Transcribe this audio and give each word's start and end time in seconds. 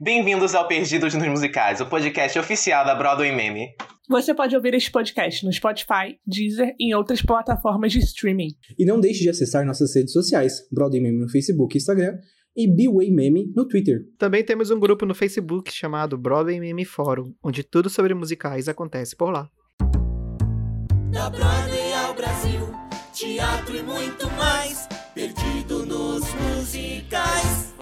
Bem-vindos 0.00 0.56
ao 0.56 0.66
Perdidos 0.66 1.14
nos 1.14 1.28
Musicais, 1.28 1.80
o 1.80 1.86
podcast 1.86 2.36
oficial 2.36 2.84
da 2.84 2.96
Broadway 2.96 3.30
Meme. 3.30 3.68
Você 4.08 4.34
pode 4.34 4.56
ouvir 4.56 4.74
este 4.74 4.90
podcast 4.90 5.46
no 5.46 5.52
Spotify, 5.52 6.18
Deezer 6.26 6.74
e 6.80 6.90
em 6.90 6.94
outras 6.94 7.22
plataformas 7.22 7.92
de 7.92 8.00
streaming. 8.00 8.48
E 8.76 8.84
não 8.84 8.98
deixe 8.98 9.22
de 9.22 9.30
acessar 9.30 9.64
nossas 9.64 9.94
redes 9.94 10.12
sociais, 10.12 10.66
Broadway 10.72 11.00
Meme 11.00 11.20
no 11.20 11.28
Facebook 11.28 11.76
e 11.76 11.78
Instagram 11.78 12.18
e 12.56 12.66
B-Way 12.66 13.12
Meme 13.12 13.52
no 13.54 13.68
Twitter. 13.68 14.00
Também 14.18 14.44
temos 14.44 14.68
um 14.72 14.80
grupo 14.80 15.06
no 15.06 15.14
Facebook 15.14 15.72
chamado 15.72 16.18
Broadway 16.18 16.58
Meme 16.58 16.84
Fórum, 16.84 17.32
onde 17.40 17.62
tudo 17.62 17.88
sobre 17.88 18.14
musicais 18.14 18.68
acontece 18.68 19.14
por 19.14 19.30
lá. 19.30 19.48
Da 21.12 21.30
Broadway 21.30 21.92
ao 22.04 22.14
Brasil, 22.14 22.68
teatro 23.12 23.76
e 23.76 23.82
muito 23.84 24.28
mais, 24.32 24.88
perdido 25.14 25.86
nos 25.86 26.24
musicais. 26.34 27.73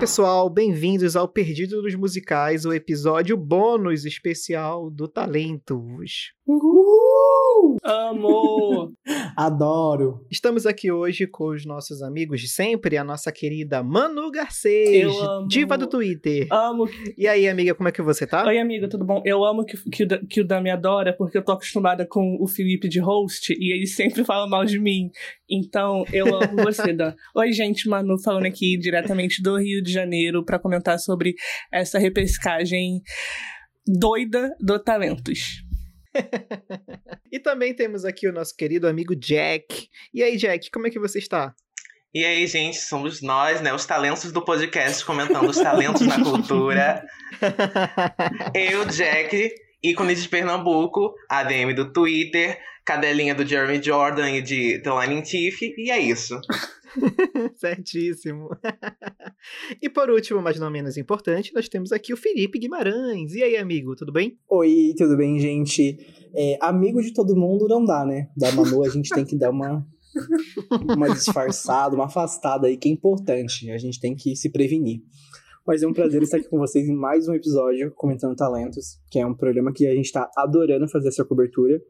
Pessoal, 0.00 0.48
bem-vindos 0.48 1.14
ao 1.14 1.28
Perdido 1.28 1.82
dos 1.82 1.94
Musicais, 1.94 2.64
o 2.64 2.72
episódio 2.72 3.36
bônus 3.36 4.06
especial 4.06 4.90
do 4.90 5.06
Talentos. 5.06 6.32
Uhul! 6.46 7.76
Amo! 7.84 8.92
Adoro! 9.36 10.24
Estamos 10.30 10.64
aqui 10.64 10.90
hoje 10.90 11.26
com 11.26 11.48
os 11.50 11.66
nossos 11.66 12.00
amigos 12.02 12.40
de 12.40 12.48
sempre, 12.48 12.96
a 12.96 13.04
nossa 13.04 13.30
querida 13.30 13.82
Manu 13.82 14.30
Garcês, 14.30 15.12
diva 15.48 15.76
do 15.76 15.86
Twitter. 15.86 16.46
Amo. 16.50 16.88
E 17.16 17.28
aí, 17.28 17.46
amiga, 17.46 17.74
como 17.74 17.88
é 17.90 17.92
que 17.92 18.00
você 18.00 18.26
tá? 18.26 18.46
Oi, 18.46 18.58
amiga, 18.58 18.88
tudo 18.88 19.04
bom? 19.04 19.22
Eu 19.24 19.44
amo 19.44 19.64
que, 19.66 19.76
que, 19.90 20.04
o 20.04 20.08
Da- 20.08 20.18
que 20.18 20.40
o 20.40 20.44
Dan 20.46 20.62
me 20.62 20.70
adora, 20.70 21.12
porque 21.16 21.36
eu 21.36 21.44
tô 21.44 21.52
acostumada 21.52 22.06
com 22.06 22.38
o 22.40 22.48
Felipe 22.48 22.88
de 22.88 23.00
host 23.00 23.52
e 23.52 23.72
ele 23.74 23.86
sempre 23.86 24.24
fala 24.24 24.48
mal 24.48 24.64
de 24.64 24.78
mim. 24.78 25.10
Então, 25.50 26.04
eu 26.12 26.26
amo 26.26 26.56
você, 26.62 26.92
Dan. 26.92 27.12
Oi, 27.34 27.52
gente, 27.52 27.88
Manu 27.88 28.16
falando 28.22 28.46
aqui 28.46 28.78
diretamente 28.78 29.42
do 29.42 29.58
Rio 29.58 29.82
de 29.82 29.92
Janeiro 29.92 30.44
pra 30.44 30.60
comentar 30.60 30.98
sobre 31.00 31.34
essa 31.72 31.98
repescagem 31.98 33.02
doida 33.84 34.54
do 34.60 34.78
Talentos. 34.78 35.64
E 37.32 37.38
também 37.38 37.72
temos 37.72 38.04
aqui 38.04 38.26
o 38.26 38.32
nosso 38.32 38.56
querido 38.56 38.88
amigo 38.88 39.14
Jack. 39.14 39.88
E 40.12 40.20
aí, 40.20 40.36
Jack, 40.36 40.68
como 40.72 40.88
é 40.88 40.90
que 40.90 40.98
você 40.98 41.20
está? 41.20 41.54
E 42.12 42.24
aí, 42.24 42.44
gente, 42.48 42.76
somos 42.76 43.22
nós, 43.22 43.60
né, 43.60 43.72
os 43.72 43.86
talentos 43.86 44.32
do 44.32 44.44
podcast, 44.44 45.04
comentando 45.04 45.48
os 45.48 45.56
talentos 45.56 46.00
na 46.02 46.18
cultura. 46.24 47.06
Eu, 48.52 48.84
Jack, 48.86 49.54
ícone 49.82 50.14
de 50.14 50.28
Pernambuco, 50.28 51.14
ADM 51.28 51.74
do 51.74 51.92
Twitter, 51.92 52.58
cadelinha 52.84 53.34
do 53.34 53.46
Jeremy 53.46 53.82
Jordan 53.82 54.30
e 54.30 54.42
de 54.42 54.78
The 54.82 54.90
Lightning 54.90 55.22
Thief, 55.22 55.62
e 55.62 55.90
é 55.90 55.98
isso. 55.98 56.38
Certíssimo. 57.54 58.48
e 59.80 59.88
por 59.88 60.10
último, 60.10 60.42
mas 60.42 60.58
não 60.58 60.70
menos 60.70 60.96
importante, 60.96 61.52
nós 61.54 61.68
temos 61.68 61.92
aqui 61.92 62.12
o 62.12 62.16
Felipe 62.16 62.58
Guimarães. 62.58 63.34
E 63.34 63.42
aí, 63.42 63.56
amigo, 63.56 63.94
tudo 63.94 64.12
bem? 64.12 64.38
Oi, 64.48 64.94
tudo 64.96 65.16
bem, 65.16 65.38
gente? 65.38 65.98
É, 66.34 66.58
amigo 66.60 67.00
de 67.00 67.12
todo 67.12 67.36
mundo 67.36 67.68
não 67.68 67.84
dá, 67.84 68.04
né? 68.04 68.28
Da 68.36 68.50
Manu 68.52 68.84
a 68.84 68.88
gente 68.88 69.10
tem 69.10 69.24
que 69.24 69.36
dar 69.36 69.50
uma, 69.50 69.86
uma 70.94 71.10
disfarçada, 71.10 71.94
uma 71.94 72.06
afastada 72.06 72.66
aí, 72.66 72.76
que 72.76 72.88
é 72.88 72.92
importante. 72.92 73.70
A 73.70 73.78
gente 73.78 74.00
tem 74.00 74.14
que 74.14 74.34
se 74.34 74.50
prevenir. 74.50 75.00
Mas 75.70 75.84
é 75.84 75.86
um 75.86 75.92
prazer 75.92 76.20
estar 76.20 76.38
aqui 76.38 76.48
com 76.48 76.58
vocês 76.58 76.88
em 76.88 76.96
mais 76.96 77.28
um 77.28 77.32
episódio 77.32 77.92
comentando 77.94 78.34
talentos, 78.34 78.98
que 79.08 79.20
é 79.20 79.24
um 79.24 79.36
programa 79.36 79.72
que 79.72 79.86
a 79.86 79.94
gente 79.94 80.10
tá 80.10 80.28
adorando 80.36 80.88
fazer 80.88 81.06
essa 81.06 81.24
cobertura. 81.24 81.80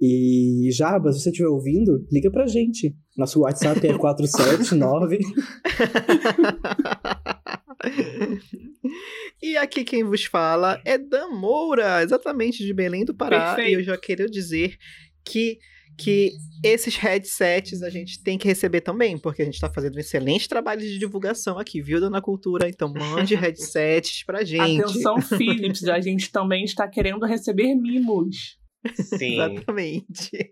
E 0.00 0.68
Jabas, 0.70 1.16
se 1.16 1.24
você 1.24 1.30
estiver 1.30 1.48
ouvindo, 1.48 2.06
liga 2.12 2.30
pra 2.30 2.46
gente. 2.46 2.94
Nosso 3.16 3.40
WhatsApp 3.40 3.84
é 3.84 3.92
479. 3.98 5.18
e 9.42 9.56
aqui 9.56 9.82
quem 9.82 10.04
vos 10.04 10.24
fala 10.24 10.80
é 10.84 10.96
Dan 10.96 11.30
Moura, 11.30 12.04
exatamente 12.04 12.64
de 12.64 12.72
Belém 12.72 13.04
do 13.04 13.16
Pará. 13.16 13.56
Perfeito. 13.56 13.78
E 13.78 13.80
eu 13.80 13.82
já 13.82 13.98
queria 13.98 14.28
dizer 14.28 14.76
que, 15.24 15.58
que 15.98 16.32
esses 16.64 16.96
headsets 16.96 17.82
a 17.82 17.90
gente 17.90 18.22
tem 18.22 18.38
que 18.38 18.46
receber 18.46 18.80
também, 18.80 19.18
porque 19.18 19.42
a 19.42 19.44
gente 19.44 19.60
tá 19.60 19.70
fazendo 19.70 19.96
um 19.96 20.00
excelente 20.00 20.48
trabalho 20.48 20.80
de 20.80 20.98
divulgação 20.98 21.58
aqui, 21.58 21.82
viu, 21.82 22.00
Dona 22.00 22.22
Cultura? 22.22 22.68
Então 22.68 22.92
mande 22.92 23.34
headsets 23.36 24.24
pra 24.24 24.44
gente. 24.44 24.82
Atenção, 24.82 25.20
Philips, 25.20 25.84
a 25.84 26.00
gente 26.00 26.30
também 26.30 26.64
está 26.64 26.88
querendo 26.88 27.26
receber 27.26 27.74
mimos. 27.74 28.58
Sim. 28.94 29.40
Exatamente. 29.40 30.50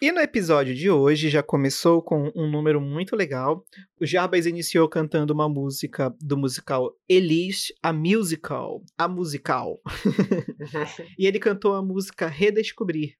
E 0.00 0.12
no 0.12 0.20
episódio 0.20 0.74
de 0.74 0.90
hoje 0.90 1.28
já 1.28 1.42
começou 1.42 2.02
com 2.02 2.30
um 2.34 2.50
número 2.50 2.80
muito 2.80 3.16
legal. 3.16 3.64
O 4.00 4.06
Jarbas 4.06 4.44
iniciou 4.44 4.88
cantando 4.88 5.32
uma 5.32 5.48
música 5.48 6.14
do 6.20 6.36
musical 6.36 6.92
Elise, 7.08 7.72
a 7.82 7.92
Musical. 7.92 8.82
A 8.98 9.08
Musical. 9.08 9.80
e 11.18 11.26
ele 11.26 11.38
cantou 11.38 11.74
a 11.74 11.82
música 11.82 12.26
Redescobrir. 12.26 13.14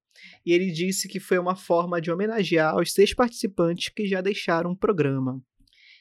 E 0.44 0.52
ele 0.52 0.70
disse 0.70 1.08
que 1.08 1.18
foi 1.20 1.38
uma 1.38 1.56
forma 1.56 2.00
de 2.00 2.10
homenagear 2.10 2.76
os 2.76 2.92
seis 2.92 3.14
participantes 3.14 3.88
que 3.94 4.06
já 4.06 4.20
deixaram 4.20 4.70
o 4.72 4.76
programa. 4.76 5.40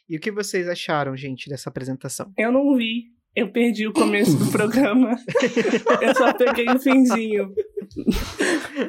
E 0.09 0.17
o 0.17 0.19
que 0.19 0.31
vocês 0.31 0.67
acharam, 0.67 1.15
gente, 1.15 1.49
dessa 1.49 1.69
apresentação? 1.69 2.31
Eu 2.37 2.51
não 2.51 2.75
vi. 2.75 3.05
Eu 3.35 3.51
perdi 3.51 3.87
o 3.87 3.93
começo 3.93 4.37
do 4.37 4.51
programa. 4.51 5.15
Eu 6.01 6.13
só 6.13 6.33
peguei 6.33 6.67
o 6.69 6.77
finzinho. 6.79 7.51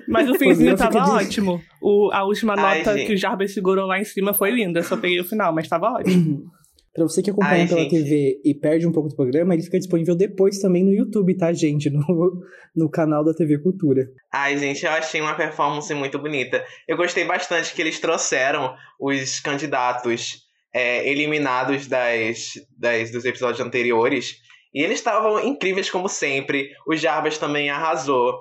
Mas 0.09 0.29
o 0.29 0.35
finzinho 0.35 0.77
tava 0.77 1.01
de- 1.01 1.11
ótimo. 1.11 1.63
O, 1.81 2.11
a 2.13 2.25
última 2.25 2.55
Ai, 2.59 2.79
nota 2.79 2.97
gente. 2.99 3.07
que 3.07 3.15
o 3.15 3.17
Jarbas 3.17 3.55
segurou 3.55 3.87
lá 3.87 3.99
em 3.99 4.05
cima 4.05 4.35
foi 4.35 4.51
linda. 4.51 4.81
Eu 4.81 4.85
só 4.85 4.97
peguei 4.97 5.19
o 5.21 5.25
final, 5.25 5.55
mas 5.55 5.67
tava 5.69 5.87
ótimo. 5.93 6.45
Pra 6.95 7.03
você 7.03 7.21
que 7.21 7.31
acompanha 7.31 7.63
Ai, 7.63 7.69
pela 7.69 7.81
gente. 7.81 7.91
TV 7.91 8.41
e 8.45 8.55
perde 8.55 8.87
um 8.87 8.93
pouco 8.93 9.09
do 9.09 9.17
programa, 9.17 9.53
ele 9.53 9.65
fica 9.65 9.79
disponível 9.79 10.15
depois 10.15 10.61
também 10.61 10.85
no 10.85 10.93
YouTube, 10.93 11.37
tá, 11.37 11.53
gente? 11.53 11.91
No, 11.91 12.41
no 12.75 12.89
canal 12.89 13.25
da 13.25 13.35
TV 13.35 13.59
Cultura. 13.59 14.07
Ai, 14.33 14.57
gente, 14.57 14.85
eu 14.87 14.93
achei 14.93 15.21
uma 15.21 15.35
performance 15.35 15.93
muito 15.93 16.21
bonita. 16.21 16.65
Eu 16.87 16.97
gostei 16.97 17.25
bastante 17.25 17.75
que 17.75 17.83
eles 17.83 17.99
trouxeram 17.99 18.75
os 19.01 19.41
candidatos 19.41 20.45
é, 20.73 21.09
eliminados 21.09 21.89
das, 21.89 22.53
das, 22.79 23.11
dos 23.11 23.25
episódios 23.25 23.61
anteriores. 23.61 24.37
E 24.73 24.81
eles 24.81 24.99
estavam 24.99 25.45
incríveis 25.45 25.91
como 25.91 26.09
sempre. 26.09 26.71
O 26.87 26.95
Jarbas 26.95 27.39
também 27.39 27.71
arrasou. 27.71 28.41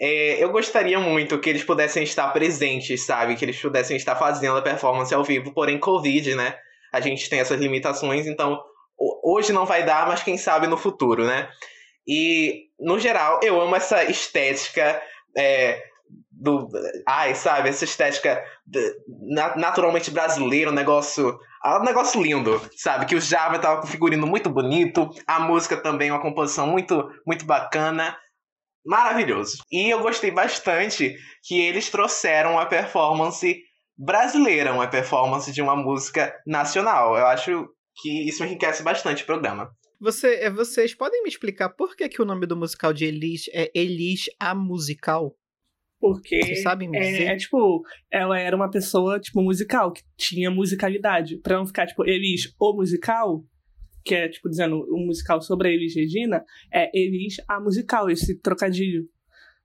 É, 0.00 0.42
eu 0.42 0.50
gostaria 0.50 0.98
muito 0.98 1.38
que 1.38 1.50
eles 1.50 1.62
pudessem 1.62 2.02
estar 2.02 2.28
presentes, 2.32 3.06
sabe? 3.06 3.36
Que 3.36 3.44
eles 3.44 3.60
pudessem 3.60 3.96
estar 3.96 4.16
fazendo 4.16 4.56
a 4.56 4.62
performance 4.62 5.14
ao 5.14 5.22
vivo, 5.22 5.52
porém, 5.52 5.78
Covid, 5.78 6.34
né? 6.34 6.56
A 6.92 7.00
gente 7.00 7.28
tem 7.28 7.40
essas 7.40 7.58
limitações, 7.60 8.26
então 8.26 8.60
ho- 8.98 9.34
hoje 9.36 9.52
não 9.52 9.64
vai 9.66 9.84
dar, 9.84 10.06
mas 10.06 10.22
quem 10.22 10.36
sabe 10.36 10.66
no 10.66 10.76
futuro, 10.76 11.24
né? 11.26 11.48
E, 12.06 12.64
no 12.80 12.98
geral, 12.98 13.40
eu 13.42 13.60
amo 13.60 13.76
essa 13.76 14.02
estética 14.04 15.00
é, 15.36 15.82
do. 16.30 16.68
Ai, 17.06 17.34
sabe? 17.34 17.68
Essa 17.68 17.84
estética 17.84 18.42
naturalmente 19.56 20.10
brasileira, 20.10 20.70
um 20.70 20.74
negócio. 20.74 21.38
ah, 21.62 21.78
Um 21.80 21.84
negócio 21.84 22.20
lindo, 22.22 22.60
sabe? 22.76 23.06
Que 23.06 23.14
o 23.14 23.20
Java 23.20 23.58
tava 23.58 23.80
com 23.80 23.86
um 23.86 23.90
figurino 23.90 24.26
muito 24.26 24.50
bonito, 24.50 25.08
a 25.26 25.40
música 25.40 25.76
também, 25.76 26.10
uma 26.10 26.20
composição 26.20 26.66
muito, 26.66 27.08
muito 27.26 27.44
bacana. 27.44 28.16
Maravilhoso. 28.84 29.58
E 29.70 29.90
eu 29.90 30.00
gostei 30.00 30.30
bastante 30.32 31.14
que 31.44 31.60
eles 31.60 31.88
trouxeram 31.88 32.58
a 32.58 32.66
performance 32.66 33.56
brasileira, 33.96 34.72
uma 34.72 34.88
performance 34.88 35.52
de 35.52 35.62
uma 35.62 35.76
música 35.76 36.34
nacional. 36.46 37.16
Eu 37.16 37.26
acho 37.26 37.68
que 37.96 38.28
isso 38.28 38.44
enriquece 38.44 38.82
bastante 38.82 39.22
o 39.22 39.26
programa. 39.26 39.70
Você, 40.00 40.34
é, 40.36 40.50
vocês 40.50 40.94
podem 40.94 41.22
me 41.22 41.28
explicar 41.28 41.68
por 41.70 41.94
que, 41.94 42.08
que 42.08 42.20
o 42.20 42.24
nome 42.24 42.46
do 42.46 42.56
musical 42.56 42.92
de 42.92 43.04
Elis 43.04 43.44
é 43.52 43.70
Elis 43.74 44.24
a 44.40 44.54
Musical? 44.54 45.36
Porque 46.00 46.42
Vocês 46.42 46.62
sabem 46.62 46.90
me 46.90 46.98
dizer? 46.98 47.28
é, 47.28 47.34
é, 47.34 47.36
tipo, 47.36 47.80
ela 48.10 48.36
era 48.36 48.56
uma 48.56 48.68
pessoa, 48.68 49.20
tipo, 49.20 49.40
musical, 49.40 49.92
que 49.92 50.02
tinha 50.16 50.50
musicalidade. 50.50 51.38
Pra 51.38 51.56
não 51.56 51.64
ficar, 51.64 51.86
tipo, 51.86 52.04
Elis 52.04 52.52
o 52.58 52.74
musical, 52.74 53.44
que 54.04 54.12
é, 54.12 54.28
tipo, 54.28 54.48
dizendo 54.48 54.84
um 54.92 55.06
musical 55.06 55.40
sobre 55.40 55.68
a 55.68 55.70
Elis 55.70 55.94
Regina, 55.94 56.44
é 56.74 56.90
Elis 56.92 57.36
a 57.48 57.60
musical, 57.60 58.10
esse 58.10 58.40
trocadilho. 58.40 59.04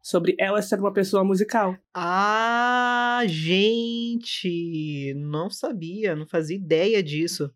Sobre 0.08 0.38
ela 0.40 0.62
ser 0.62 0.80
uma 0.80 0.94
pessoa 0.94 1.22
musical. 1.22 1.76
Ah, 1.94 3.24
gente! 3.28 5.14
Não 5.18 5.50
sabia, 5.50 6.16
não 6.16 6.26
fazia 6.26 6.56
ideia 6.56 7.04
disso. 7.04 7.52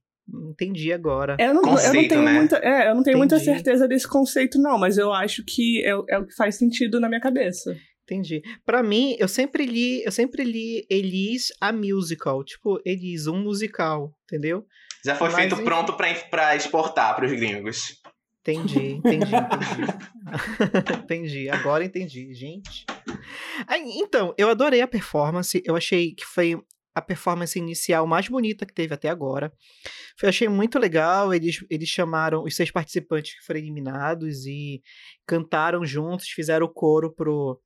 Entendi 0.49 0.91
agora. 0.91 1.37
Eu 1.39 1.53
não, 1.53 1.61
eu 1.61 1.67
não 1.67 1.71
Conceito, 1.71 2.09
tenho, 2.09 2.21
né? 2.23 2.33
muita, 2.33 2.57
é, 2.57 2.89
eu 2.89 2.95
não 2.95 3.03
tenho 3.03 3.17
muita 3.17 3.39
certeza 3.39 3.87
desse 3.87 4.05
conceito, 4.05 4.59
não, 4.59 4.77
mas 4.77 4.97
eu 4.97 5.13
acho 5.13 5.45
que 5.45 5.81
é, 5.85 5.91
é 5.91 6.17
o 6.17 6.27
que 6.27 6.35
faz 6.35 6.55
sentido 6.55 6.99
na 6.99 7.07
minha 7.07 7.21
cabeça. 7.21 7.73
Entendi. 8.03 8.41
Pra 8.65 8.83
mim, 8.83 9.15
eu 9.17 9.29
sempre 9.29 9.65
li, 9.65 10.03
eu 10.03 10.11
sempre 10.11 10.43
li 10.43 10.85
Elis 10.89 11.53
a 11.61 11.71
musical, 11.71 12.43
tipo, 12.43 12.81
Elis, 12.85 13.27
um 13.27 13.41
musical, 13.41 14.13
entendeu? 14.25 14.65
Já 15.05 15.15
foi 15.15 15.29
Mas, 15.29 15.37
feito 15.37 15.55
enfim. 15.55 15.63
pronto 15.63 15.93
pra, 15.93 16.13
pra 16.29 16.53
exportar 16.53 17.15
pros 17.15 17.31
gringos. 17.31 18.00
Entendi, 18.41 18.93
entendi, 18.93 19.35
entendi. 19.35 19.83
entendi, 21.03 21.49
agora 21.49 21.85
entendi, 21.85 22.33
gente. 22.33 22.85
Então, 23.69 24.33
eu 24.35 24.49
adorei 24.49 24.81
a 24.81 24.87
performance, 24.87 25.61
eu 25.63 25.75
achei 25.75 26.15
que 26.15 26.25
foi 26.25 26.59
a 26.93 27.01
performance 27.01 27.57
inicial 27.57 28.05
mais 28.05 28.27
bonita 28.27 28.65
que 28.65 28.73
teve 28.73 28.93
até 28.93 29.09
agora. 29.09 29.53
Eu 30.21 30.27
achei 30.27 30.49
muito 30.49 30.79
legal, 30.79 31.33
eles, 31.33 31.63
eles 31.69 31.87
chamaram 31.87 32.43
os 32.43 32.55
seis 32.55 32.71
participantes 32.71 33.35
que 33.35 33.45
foram 33.45 33.59
eliminados 33.59 34.45
e 34.45 34.81
cantaram 35.25 35.85
juntos, 35.85 36.27
fizeram 36.29 36.65
o 36.65 36.73
coro 36.73 37.13
pro, 37.13 37.61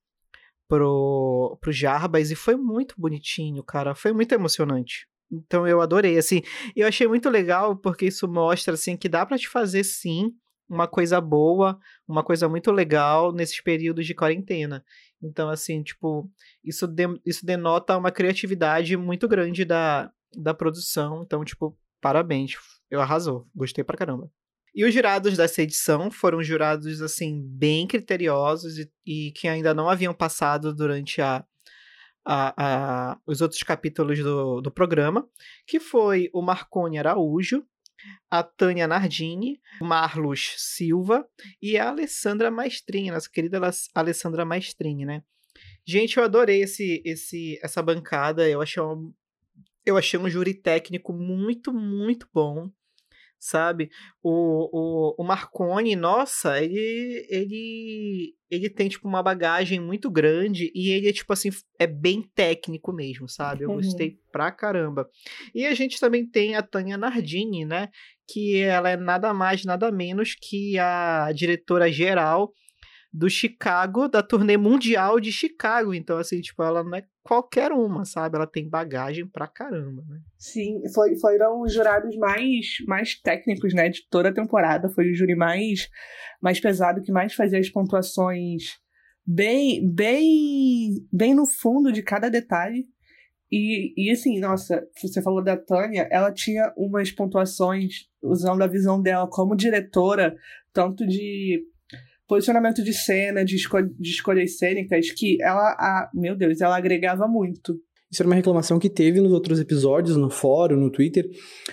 pro, 0.68 1.58
pro 1.60 1.72
Jarbas 1.72 2.32
e 2.32 2.36
foi 2.36 2.56
muito 2.56 2.96
bonitinho, 2.98 3.64
cara, 3.64 3.96
foi 3.96 4.12
muito 4.12 4.34
emocionante. 4.34 5.08
Então 5.32 5.68
eu 5.68 5.82
adorei, 5.82 6.18
assim, 6.18 6.42
eu 6.76 6.88
achei 6.88 7.08
muito 7.08 7.30
legal 7.30 7.76
porque 7.76 8.06
isso 8.06 8.28
mostra, 8.28 8.76
assim, 8.76 8.96
que 8.96 9.10
dá 9.10 9.26
pra 9.26 9.38
te 9.38 9.48
fazer, 9.48 9.84
sim, 9.84 10.32
uma 10.70 10.88
coisa 10.88 11.20
boa, 11.22 11.80
uma 12.08 12.24
coisa 12.24 12.48
muito 12.50 12.72
legal 12.72 13.32
nesses 13.32 13.62
períodos 13.62 14.06
de 14.06 14.14
quarentena. 14.16 14.84
Então, 15.22 15.50
assim, 15.50 15.82
tipo, 15.84 16.30
isso, 16.64 16.88
de- 16.88 17.20
isso 17.26 17.46
denota 17.46 17.98
uma 17.98 18.12
criatividade 18.12 18.96
muito 18.98 19.28
grande 19.28 19.64
da, 19.66 20.12
da 20.36 20.54
produção. 20.54 21.24
Então, 21.24 21.44
tipo, 21.46 21.78
parabéns. 22.02 22.54
Eu 22.90 23.02
arrasou. 23.02 23.48
Gostei 23.56 23.84
pra 23.84 23.98
caramba. 23.98 24.30
E 24.74 24.84
os 24.86 24.94
jurados 24.94 25.38
dessa 25.38 25.62
edição 25.62 26.12
foram 26.12 26.44
jurados, 26.44 27.02
assim, 27.02 27.42
bem 27.48 27.88
criteriosos 27.88 28.78
e, 28.78 28.92
e 29.06 29.32
que 29.32 29.48
ainda 29.48 29.74
não 29.74 29.90
haviam 29.90 30.14
passado 30.14 30.74
durante 30.76 31.22
a, 31.22 31.46
a, 32.26 33.12
a- 33.14 33.18
os 33.26 33.42
outros 33.42 33.64
capítulos 33.64 34.20
do, 34.20 34.60
do 34.62 34.70
programa, 34.72 35.28
que 35.66 35.80
foi 35.80 36.30
o 36.34 36.42
Marcone 36.42 36.98
Araújo, 37.00 37.64
a 38.30 38.44
Tânia 38.44 38.88
Nardini, 38.88 39.62
Marlos 39.82 40.54
Silva 40.58 41.28
e 41.62 41.78
a 41.78 41.90
Alessandra 41.90 42.52
Maestrini, 42.52 43.12
nossa 43.12 43.30
querida 43.30 43.60
Alessandra 43.94 44.46
Maestrini, 44.46 45.06
né? 45.06 45.24
Gente, 45.86 46.18
eu 46.18 46.24
adorei 46.24 46.62
esse, 46.64 47.02
esse, 47.06 47.60
essa 47.62 47.82
bancada, 47.82 48.50
eu 48.50 48.62
achei, 48.62 48.82
um, 48.82 49.14
eu 49.86 49.98
achei 49.98 50.20
um 50.20 50.30
júri 50.30 50.54
técnico 50.54 51.14
muito, 51.14 51.72
muito 51.72 52.28
bom, 52.34 52.70
sabe? 53.48 53.90
O, 54.24 54.70
o, 54.72 55.16
o 55.22 55.24
Marconi, 55.24 55.96
nossa, 55.96 56.62
ele, 56.62 57.26
ele, 57.30 58.34
ele 58.50 58.70
tem, 58.70 58.90
tipo, 58.90 59.08
uma 59.08 59.22
bagagem 59.22 59.80
muito 59.80 60.10
grande 60.10 60.72
e 60.74 60.90
ele 60.90 61.10
é, 61.10 61.14
tipo 61.14 61.32
assim, 61.32 61.50
é 61.80 61.86
bem 61.88 62.24
técnico 62.34 62.92
mesmo, 62.92 63.30
sabe? 63.30 63.64
Eu 63.64 63.70
Uhum. 63.70 63.76
gostei 63.76 64.18
pra 64.32 64.52
caramba. 64.52 65.08
E 65.54 65.66
a 65.66 65.74
gente 65.74 66.00
também 66.00 66.26
tem 66.26 66.56
a 66.56 66.62
Tânia 66.64 66.98
Nardini, 66.98 67.66
né? 67.66 67.90
Que 68.28 68.62
ela 68.62 68.90
é 68.90 68.98
nada 68.98 69.34
mais, 69.34 69.64
nada 69.64 69.92
menos 69.92 70.36
que 70.36 70.78
a 70.80 71.32
diretora 71.34 71.92
geral 71.92 72.52
do 73.14 73.30
Chicago, 73.30 74.10
da 74.10 74.22
turnê 74.22 74.58
mundial 74.58 75.20
de 75.20 75.32
Chicago. 75.32 75.94
Então, 75.94 76.18
assim, 76.18 76.42
tipo, 76.42 76.62
ela 76.64 76.84
não 76.84 76.96
é 76.98 77.04
qualquer 77.26 77.72
uma, 77.72 78.06
sabe? 78.06 78.36
Ela 78.36 78.46
tem 78.46 78.70
bagagem 78.70 79.28
pra 79.28 79.48
caramba, 79.48 80.04
né? 80.08 80.20
Sim, 80.38 80.80
foi, 80.94 81.18
foram 81.18 81.62
os 81.62 81.74
jurados 81.74 82.16
mais, 82.18 82.78
mais 82.88 83.20
técnicos, 83.20 83.74
né, 83.74 83.90
de 83.90 84.08
toda 84.12 84.30
a 84.30 84.34
temporada. 84.34 84.90
Foi 84.90 85.10
o 85.10 85.16
júri 85.16 85.36
mais, 85.36 85.90
mais 86.40 86.60
pesado, 86.60 87.02
que 87.02 87.12
mais 87.12 87.34
fazia 87.34 87.58
as 87.58 87.68
pontuações 87.68 88.76
bem, 89.26 89.92
bem, 89.92 91.08
bem 91.12 91.34
no 91.34 91.48
fundo 91.48 91.92
de 91.92 92.04
cada 92.04 92.30
detalhe. 92.30 92.86
E, 93.52 93.94
e 93.98 94.12
assim, 94.12 94.40
nossa, 94.40 94.88
você 95.02 95.20
falou 95.20 95.44
da 95.44 95.58
Tânia, 95.58 96.08
ela 96.12 96.32
tinha 96.32 96.72
umas 96.78 97.12
pontuações 97.12 98.08
usando 98.22 98.62
a 98.62 98.68
visão 98.68 99.02
dela 99.02 99.28
como 99.28 99.56
diretora, 99.56 100.36
tanto 100.72 101.08
de 101.08 101.64
posicionamento 102.28 102.84
de 102.84 102.94
cena, 102.94 103.44
de, 103.44 103.56
esco 103.56 103.82
de 103.82 104.10
escolhas 104.10 104.58
cênicas, 104.58 105.12
que 105.12 105.42
ela, 105.42 105.72
a, 105.72 106.10
meu 106.14 106.36
Deus, 106.36 106.62
ela 106.62 106.78
agregava 106.78 107.28
muito. 107.28 107.80
Isso 108.12 108.22
era 108.22 108.30
uma 108.30 108.36
reclamação 108.36 108.80
que 108.80 108.90
teve 108.90 109.20
nos 109.20 109.34
outros 109.34 109.60
episódios, 109.60 110.16
no 110.16 110.30
fórum, 110.30 110.78
no 110.78 110.92
Twitter, 110.92 111.28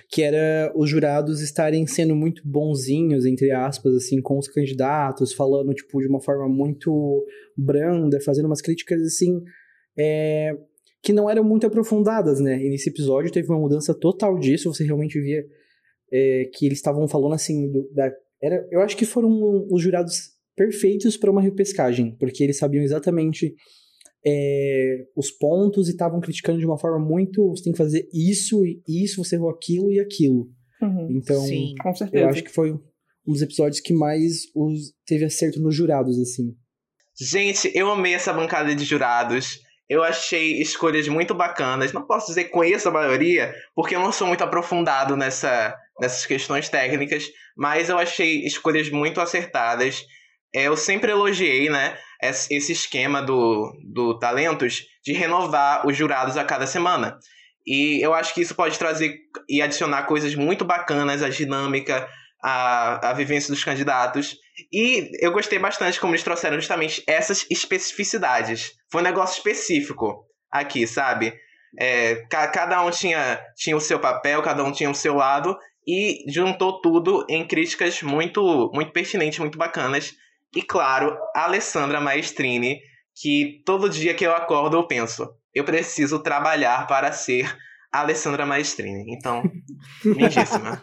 que 0.09 0.23
era 0.23 0.73
os 0.75 0.91
jurados 0.91 1.41
estarem 1.41 1.87
sendo 1.87 2.17
muito 2.17 2.43
bonzinhos, 2.45 3.25
entre 3.25 3.53
aspas, 3.53 3.95
assim, 3.95 4.21
com 4.21 4.39
os 4.39 4.49
candidatos, 4.49 5.33
falando, 5.33 5.73
tipo, 5.73 6.01
de 6.01 6.09
uma 6.09 6.21
forma 6.21 6.49
muito 6.49 7.25
branda, 7.57 8.21
fazendo 8.21 8.47
umas 8.47 8.61
críticas, 8.61 9.01
assim, 9.03 9.41
é, 9.97 10.57
que 11.03 11.13
não 11.13 11.31
eram 11.31 11.45
muito 11.45 11.67
aprofundadas, 11.67 12.41
né? 12.41 12.61
E 12.61 12.71
nesse 12.71 12.89
episódio 12.91 13.31
teve 13.31 13.49
uma 13.49 13.61
mudança 13.61 13.95
total 13.95 14.39
disso, 14.39 14.73
você 14.73 14.85
realmente 14.85 15.21
via 15.21 15.45
é, 16.11 16.51
que 16.53 16.67
eles 16.67 16.79
estavam 16.79 17.07
falando, 17.07 17.35
assim, 17.35 17.71
do, 17.71 17.89
da, 17.93 18.11
era, 18.43 18.67
eu 18.73 18.81
acho 18.81 18.97
que 18.97 19.07
foram 19.07 19.31
os 19.71 19.81
jurados 19.81 20.32
perfeitos 20.57 21.17
para 21.17 21.31
uma 21.31 21.43
repescagem, 21.43 22.17
porque 22.19 22.43
eles 22.43 22.59
sabiam 22.59 22.83
exatamente 22.83 23.55
é, 24.25 25.05
os 25.17 25.31
pontos 25.31 25.89
e 25.89 25.93
estavam 25.93 26.21
criticando 26.21 26.59
de 26.59 26.67
uma 26.67 26.79
forma 26.79 26.99
muito. 26.99 27.51
Você 27.51 27.65
tem 27.65 27.73
que 27.73 27.79
fazer 27.79 28.09
isso 28.13 28.65
e 28.65 29.05
isso, 29.05 29.23
você 29.23 29.37
errou 29.37 29.51
aquilo 29.51 29.91
e 29.91 30.01
aquilo. 30.01 30.49
Uhum, 30.81 31.09
Então, 31.11 31.41
Sim. 31.43 31.75
com 31.81 31.95
certeza. 31.95 32.25
eu 32.25 32.29
acho 32.29 32.43
que 32.43 32.53
foi 32.53 32.73
um 32.73 33.33
dos 33.33 33.43
episódios 33.43 33.81
que 33.81 33.93
mais 33.93 34.43
os, 34.55 34.93
teve 35.07 35.25
acerto 35.25 35.61
nos 35.61 35.75
jurados, 35.75 36.19
assim. 36.19 36.55
Gente, 37.21 37.71
eu 37.75 37.91
amei 37.91 38.15
essa 38.15 38.33
bancada 38.33 38.75
de 38.75 38.85
jurados. 38.85 39.61
Eu 39.89 40.03
achei 40.03 40.61
escolhas 40.61 41.07
muito 41.07 41.35
bacanas. 41.35 41.93
Não 41.93 42.07
posso 42.07 42.29
dizer 42.29 42.45
que 42.45 42.51
conheço 42.51 42.89
a 42.89 42.93
maioria, 42.93 43.55
porque 43.75 43.95
eu 43.95 44.01
não 44.01 44.11
sou 44.11 44.27
muito 44.27 44.43
aprofundado 44.43 45.17
nessa, 45.17 45.77
nessas 46.01 46.25
questões 46.25 46.69
técnicas, 46.69 47.27
mas 47.57 47.91
eu 47.91 47.99
achei 47.99 48.45
escolhas 48.45 48.89
muito 48.91 49.21
acertadas. 49.21 50.03
É, 50.55 50.65
eu 50.65 50.77
sempre 50.77 51.11
elogiei, 51.11 51.69
né, 51.69 51.97
esse 52.23 52.73
esquema 52.73 53.23
do, 53.23 53.73
do 53.93 54.19
Talentos 54.19 54.85
de 55.05 55.13
renovar 55.13 55.87
os 55.87 55.97
jurados 55.97 56.37
a 56.37 56.45
cada 56.45 56.67
semana. 56.67 57.19
E 57.67 58.01
eu 58.05 58.13
acho 58.13 58.35
que 58.35 58.41
isso 58.41 58.55
pode 58.55 58.79
trazer 58.79 59.17
e 59.49 59.63
adicionar 59.63 60.05
coisas 60.05 60.35
muito 60.35 60.65
bacanas 60.65 61.23
à 61.23 61.29
dinâmica, 61.29 62.09
à, 62.43 63.11
à 63.11 63.13
vivência 63.13 63.53
dos 63.53 63.63
candidatos. 63.65 64.37
E 64.73 65.11
eu 65.25 65.33
gostei 65.33 65.59
bastante 65.59 65.99
como 66.01 66.13
eles 66.13 66.25
trouxeram 66.25 66.57
justamente 66.59 67.03
essas 67.07 67.47
especificidades. 67.51 68.73
Foi 68.91 69.01
um 69.01 69.05
negócio 69.05 69.37
específico 69.39 70.25
aqui, 70.51 70.87
sabe? 70.87 71.33
É, 71.79 72.17
ca- 72.31 72.49
cada 72.49 72.83
um 72.83 72.91
tinha, 72.91 73.41
tinha 73.57 73.77
o 73.77 73.81
seu 73.81 73.99
papel, 73.99 74.43
cada 74.43 74.63
um 74.65 74.73
tinha 74.73 74.91
o 74.91 74.95
seu 74.95 75.15
lado, 75.15 75.57
e 75.87 76.25
juntou 76.31 76.81
tudo 76.81 77.25
em 77.29 77.47
críticas 77.47 78.03
muito, 78.03 78.71
muito 78.75 78.93
pertinentes, 78.93 79.39
muito 79.39 79.57
bacanas. 79.59 80.13
E 80.55 80.63
claro, 80.63 81.17
a 81.35 81.45
Alessandra 81.45 82.01
Maestrini, 82.01 82.81
que 83.15 83.63
todo 83.65 83.89
dia 83.89 84.15
que 84.15 84.27
eu 84.27 84.35
acordo 84.35 84.77
eu 84.77 84.87
penso, 84.87 85.29
eu 85.55 85.65
preciso 85.65 86.23
trabalhar 86.23 86.87
para 86.87 87.13
ser 87.13 87.57
a 87.93 88.01
Alessandra 88.01 88.47
Maestrini. 88.47 89.05
Então, 89.15 89.43
lindíssima. 90.05 90.83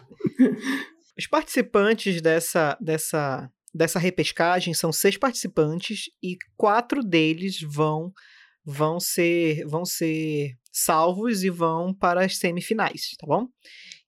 Os 1.18 1.26
participantes 1.26 2.20
dessa, 2.20 2.76
dessa, 2.80 3.50
dessa 3.74 3.98
repescagem 3.98 4.74
são 4.74 4.92
seis 4.92 5.16
participantes 5.16 6.04
e 6.22 6.36
quatro 6.56 7.02
deles 7.02 7.60
vão 7.62 8.12
vão 8.62 9.00
ser 9.00 9.64
vão 9.66 9.86
ser 9.86 10.54
salvos 10.70 11.42
e 11.42 11.50
vão 11.50 11.94
para 11.94 12.24
as 12.24 12.36
semifinais, 12.36 13.16
tá 13.18 13.26
bom? 13.26 13.46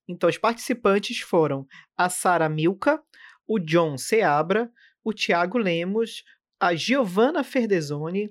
Então 0.08 0.28
os 0.28 0.38
participantes 0.38 1.20
foram 1.20 1.66
a 1.96 2.08
Sara 2.08 2.48
Milka, 2.48 3.00
o 3.46 3.58
John 3.58 3.96
Seabra, 3.96 4.70
o 5.04 5.12
Thiago 5.12 5.58
Lemos, 5.58 6.24
a 6.60 6.74
Giovanna 6.74 7.42
Ferdesoni, 7.42 8.30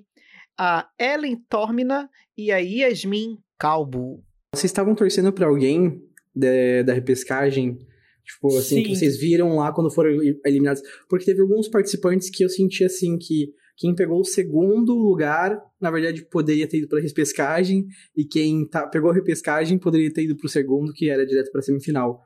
a 0.58 0.88
Ellen 0.98 1.36
Tormina 1.48 2.08
e 2.36 2.50
a 2.50 2.58
Yasmin 2.58 3.38
Calbu. 3.58 4.24
Vocês 4.54 4.70
estavam 4.70 4.94
torcendo 4.94 5.32
pra 5.32 5.46
alguém 5.46 6.02
da, 6.34 6.82
da 6.84 6.92
repescagem? 6.92 7.78
Tipo, 8.24 8.56
assim, 8.56 8.82
que 8.82 8.90
Sim. 8.90 8.94
vocês 8.94 9.18
viram 9.18 9.56
lá 9.56 9.72
quando 9.72 9.90
foram 9.90 10.10
eliminados? 10.44 10.82
Porque 11.08 11.24
teve 11.24 11.40
alguns 11.40 11.68
participantes 11.68 12.30
que 12.30 12.44
eu 12.44 12.48
senti, 12.48 12.84
assim, 12.84 13.18
que 13.18 13.52
quem 13.76 13.94
pegou 13.94 14.20
o 14.20 14.24
segundo 14.24 14.94
lugar, 14.94 15.58
na 15.80 15.90
verdade, 15.90 16.24
poderia 16.30 16.68
ter 16.68 16.78
ido 16.78 16.88
pra 16.88 17.00
repescagem, 17.00 17.86
e 18.16 18.24
quem 18.24 18.68
tá, 18.68 18.86
pegou 18.86 19.10
a 19.10 19.14
repescagem 19.14 19.78
poderia 19.78 20.12
ter 20.12 20.24
ido 20.24 20.36
pro 20.36 20.48
segundo, 20.48 20.92
que 20.92 21.10
era 21.10 21.26
direto 21.26 21.50
pra 21.50 21.62
semifinal. 21.62 22.22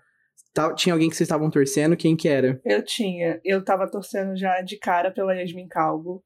Tinha 0.77 0.93
alguém 0.95 1.09
que 1.09 1.17
vocês 1.17 1.27
estavam 1.27 1.51
torcendo? 1.51 1.97
Quem 1.97 2.17
que 2.17 2.29
era? 2.29 2.61
Eu 2.65 2.83
tinha. 2.85 3.41
Eu 3.45 3.65
tava 3.65 3.91
torcendo 3.91 4.37
já 4.37 4.61
de 4.63 4.79
cara 4.79 5.11
pela 5.11 5.35
Yasmin 5.35 5.69
Calvo, 5.69 6.23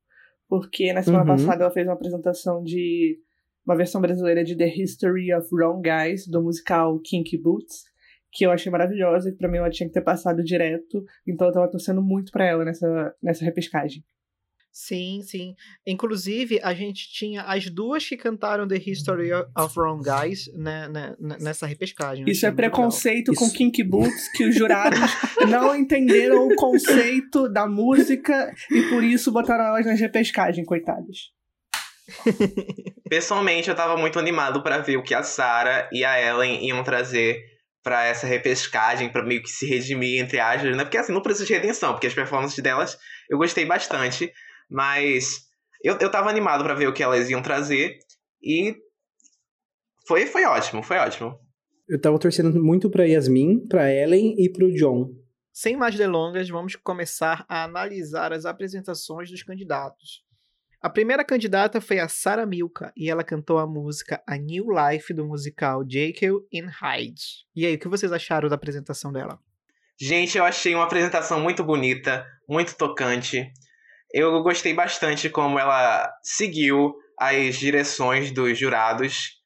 porque 0.48 0.92
na 0.92 1.02
semana 1.02 1.22
Uhum. 1.24 1.36
passada 1.36 1.64
ela 1.64 1.72
fez 1.72 1.86
uma 1.86 1.94
apresentação 1.94 2.62
de 2.62 3.18
uma 3.66 3.76
versão 3.76 4.00
brasileira 4.00 4.42
de 4.42 4.56
The 4.56 4.66
History 4.68 5.32
of 5.34 5.48
Wrong 5.52 5.82
Guys, 5.82 6.26
do 6.26 6.42
musical 6.42 6.98
Kinky 7.00 7.36
Boots, 7.40 7.82
que 8.32 8.44
eu 8.46 8.50
achei 8.50 8.70
maravilhosa, 8.70 9.30
que 9.30 9.36
pra 9.36 9.48
mim 9.48 9.58
ela 9.58 9.70
tinha 9.70 9.86
que 9.88 9.92
ter 9.92 10.00
passado 10.02 10.42
direto, 10.42 11.04
então 11.26 11.46
eu 11.48 11.52
tava 11.52 11.70
torcendo 11.70 12.00
muito 12.02 12.30
pra 12.32 12.46
ela 12.46 12.64
nessa, 12.64 13.14
nessa 13.22 13.44
repescagem. 13.44 14.02
Sim, 14.72 15.20
sim. 15.22 15.54
Inclusive, 15.84 16.60
a 16.62 16.72
gente 16.72 17.12
tinha 17.12 17.42
as 17.42 17.68
duas 17.68 18.08
que 18.08 18.16
cantaram 18.16 18.68
The 18.68 18.76
History 18.76 19.32
of 19.32 19.78
Wrong 19.78 20.02
Guys 20.02 20.46
né, 20.54 20.88
né, 20.88 21.16
nessa 21.18 21.66
repescagem. 21.66 22.24
Isso 22.28 22.46
é 22.46 22.52
preconceito 22.52 23.34
com 23.34 23.50
Kinky 23.50 23.82
Boots, 23.82 24.30
que 24.32 24.44
os 24.44 24.54
jurados 24.54 24.98
não 25.48 25.74
entenderam 25.74 26.46
o 26.46 26.54
conceito 26.54 27.48
da 27.48 27.66
música 27.66 28.54
e 28.70 28.82
por 28.88 29.02
isso 29.02 29.32
botaram 29.32 29.64
elas 29.64 29.86
nas 29.86 29.98
repescagens, 29.98 30.64
coitadas. 30.66 31.30
Pessoalmente, 33.08 33.68
eu 33.68 33.74
tava 33.74 33.96
muito 33.96 34.18
animado 34.18 34.62
para 34.62 34.78
ver 34.78 34.96
o 34.96 35.02
que 35.02 35.14
a 35.14 35.22
Sarah 35.22 35.88
e 35.92 36.04
a 36.04 36.20
Ellen 36.20 36.64
iam 36.64 36.82
trazer 36.84 37.40
para 37.82 38.04
essa 38.04 38.26
repescagem, 38.26 39.08
para 39.10 39.24
meio 39.24 39.42
que 39.42 39.48
se 39.48 39.66
redimir 39.66 40.20
entre 40.20 40.38
aspas, 40.38 40.76
né? 40.76 40.84
Porque 40.84 40.98
assim, 40.98 41.12
não 41.12 41.22
precisa 41.22 41.46
de 41.46 41.54
redenção, 41.54 41.92
porque 41.92 42.06
as 42.06 42.14
performances 42.14 42.62
delas 42.62 42.96
eu 43.28 43.38
gostei 43.38 43.64
bastante. 43.64 44.30
Mas 44.70 45.50
eu, 45.82 45.96
eu 45.98 46.10
tava 46.10 46.30
animado 46.30 46.62
para 46.62 46.74
ver 46.74 46.86
o 46.86 46.92
que 46.92 47.02
elas 47.02 47.28
iam 47.28 47.42
trazer. 47.42 47.98
E 48.42 48.76
foi, 50.06 50.26
foi 50.26 50.44
ótimo, 50.44 50.82
foi 50.82 50.98
ótimo. 50.98 51.38
Eu 51.88 52.00
tava 52.00 52.18
torcendo 52.18 52.62
muito 52.62 52.88
pra 52.88 53.04
Yasmin, 53.04 53.66
pra 53.66 53.92
Ellen 53.92 54.34
e 54.38 54.50
pro 54.50 54.72
John. 54.72 55.10
Sem 55.52 55.76
mais 55.76 55.96
delongas, 55.96 56.48
vamos 56.48 56.76
começar 56.76 57.44
a 57.48 57.64
analisar 57.64 58.32
as 58.32 58.46
apresentações 58.46 59.30
dos 59.30 59.42
candidatos. 59.42 60.22
A 60.80 60.88
primeira 60.88 61.24
candidata 61.24 61.80
foi 61.80 61.98
a 61.98 62.08
Sarah 62.08 62.46
Milka 62.46 62.92
e 62.96 63.10
ela 63.10 63.24
cantou 63.24 63.58
a 63.58 63.66
música 63.66 64.22
A 64.26 64.38
New 64.38 64.66
Life 64.70 65.12
do 65.12 65.26
musical 65.26 65.84
Jekyll 65.86 66.46
and 66.54 66.70
Hyde. 66.70 67.44
E 67.54 67.66
aí, 67.66 67.74
o 67.74 67.78
que 67.78 67.88
vocês 67.88 68.12
acharam 68.12 68.48
da 68.48 68.54
apresentação 68.54 69.12
dela? 69.12 69.38
Gente, 70.00 70.38
eu 70.38 70.44
achei 70.44 70.74
uma 70.74 70.84
apresentação 70.84 71.40
muito 71.40 71.62
bonita, 71.62 72.24
muito 72.48 72.74
tocante 72.76 73.52
eu 74.12 74.42
gostei 74.42 74.74
bastante 74.74 75.28
como 75.28 75.58
ela 75.58 76.10
seguiu 76.22 76.94
as 77.18 77.56
direções 77.56 78.30
dos 78.30 78.58
jurados 78.58 79.40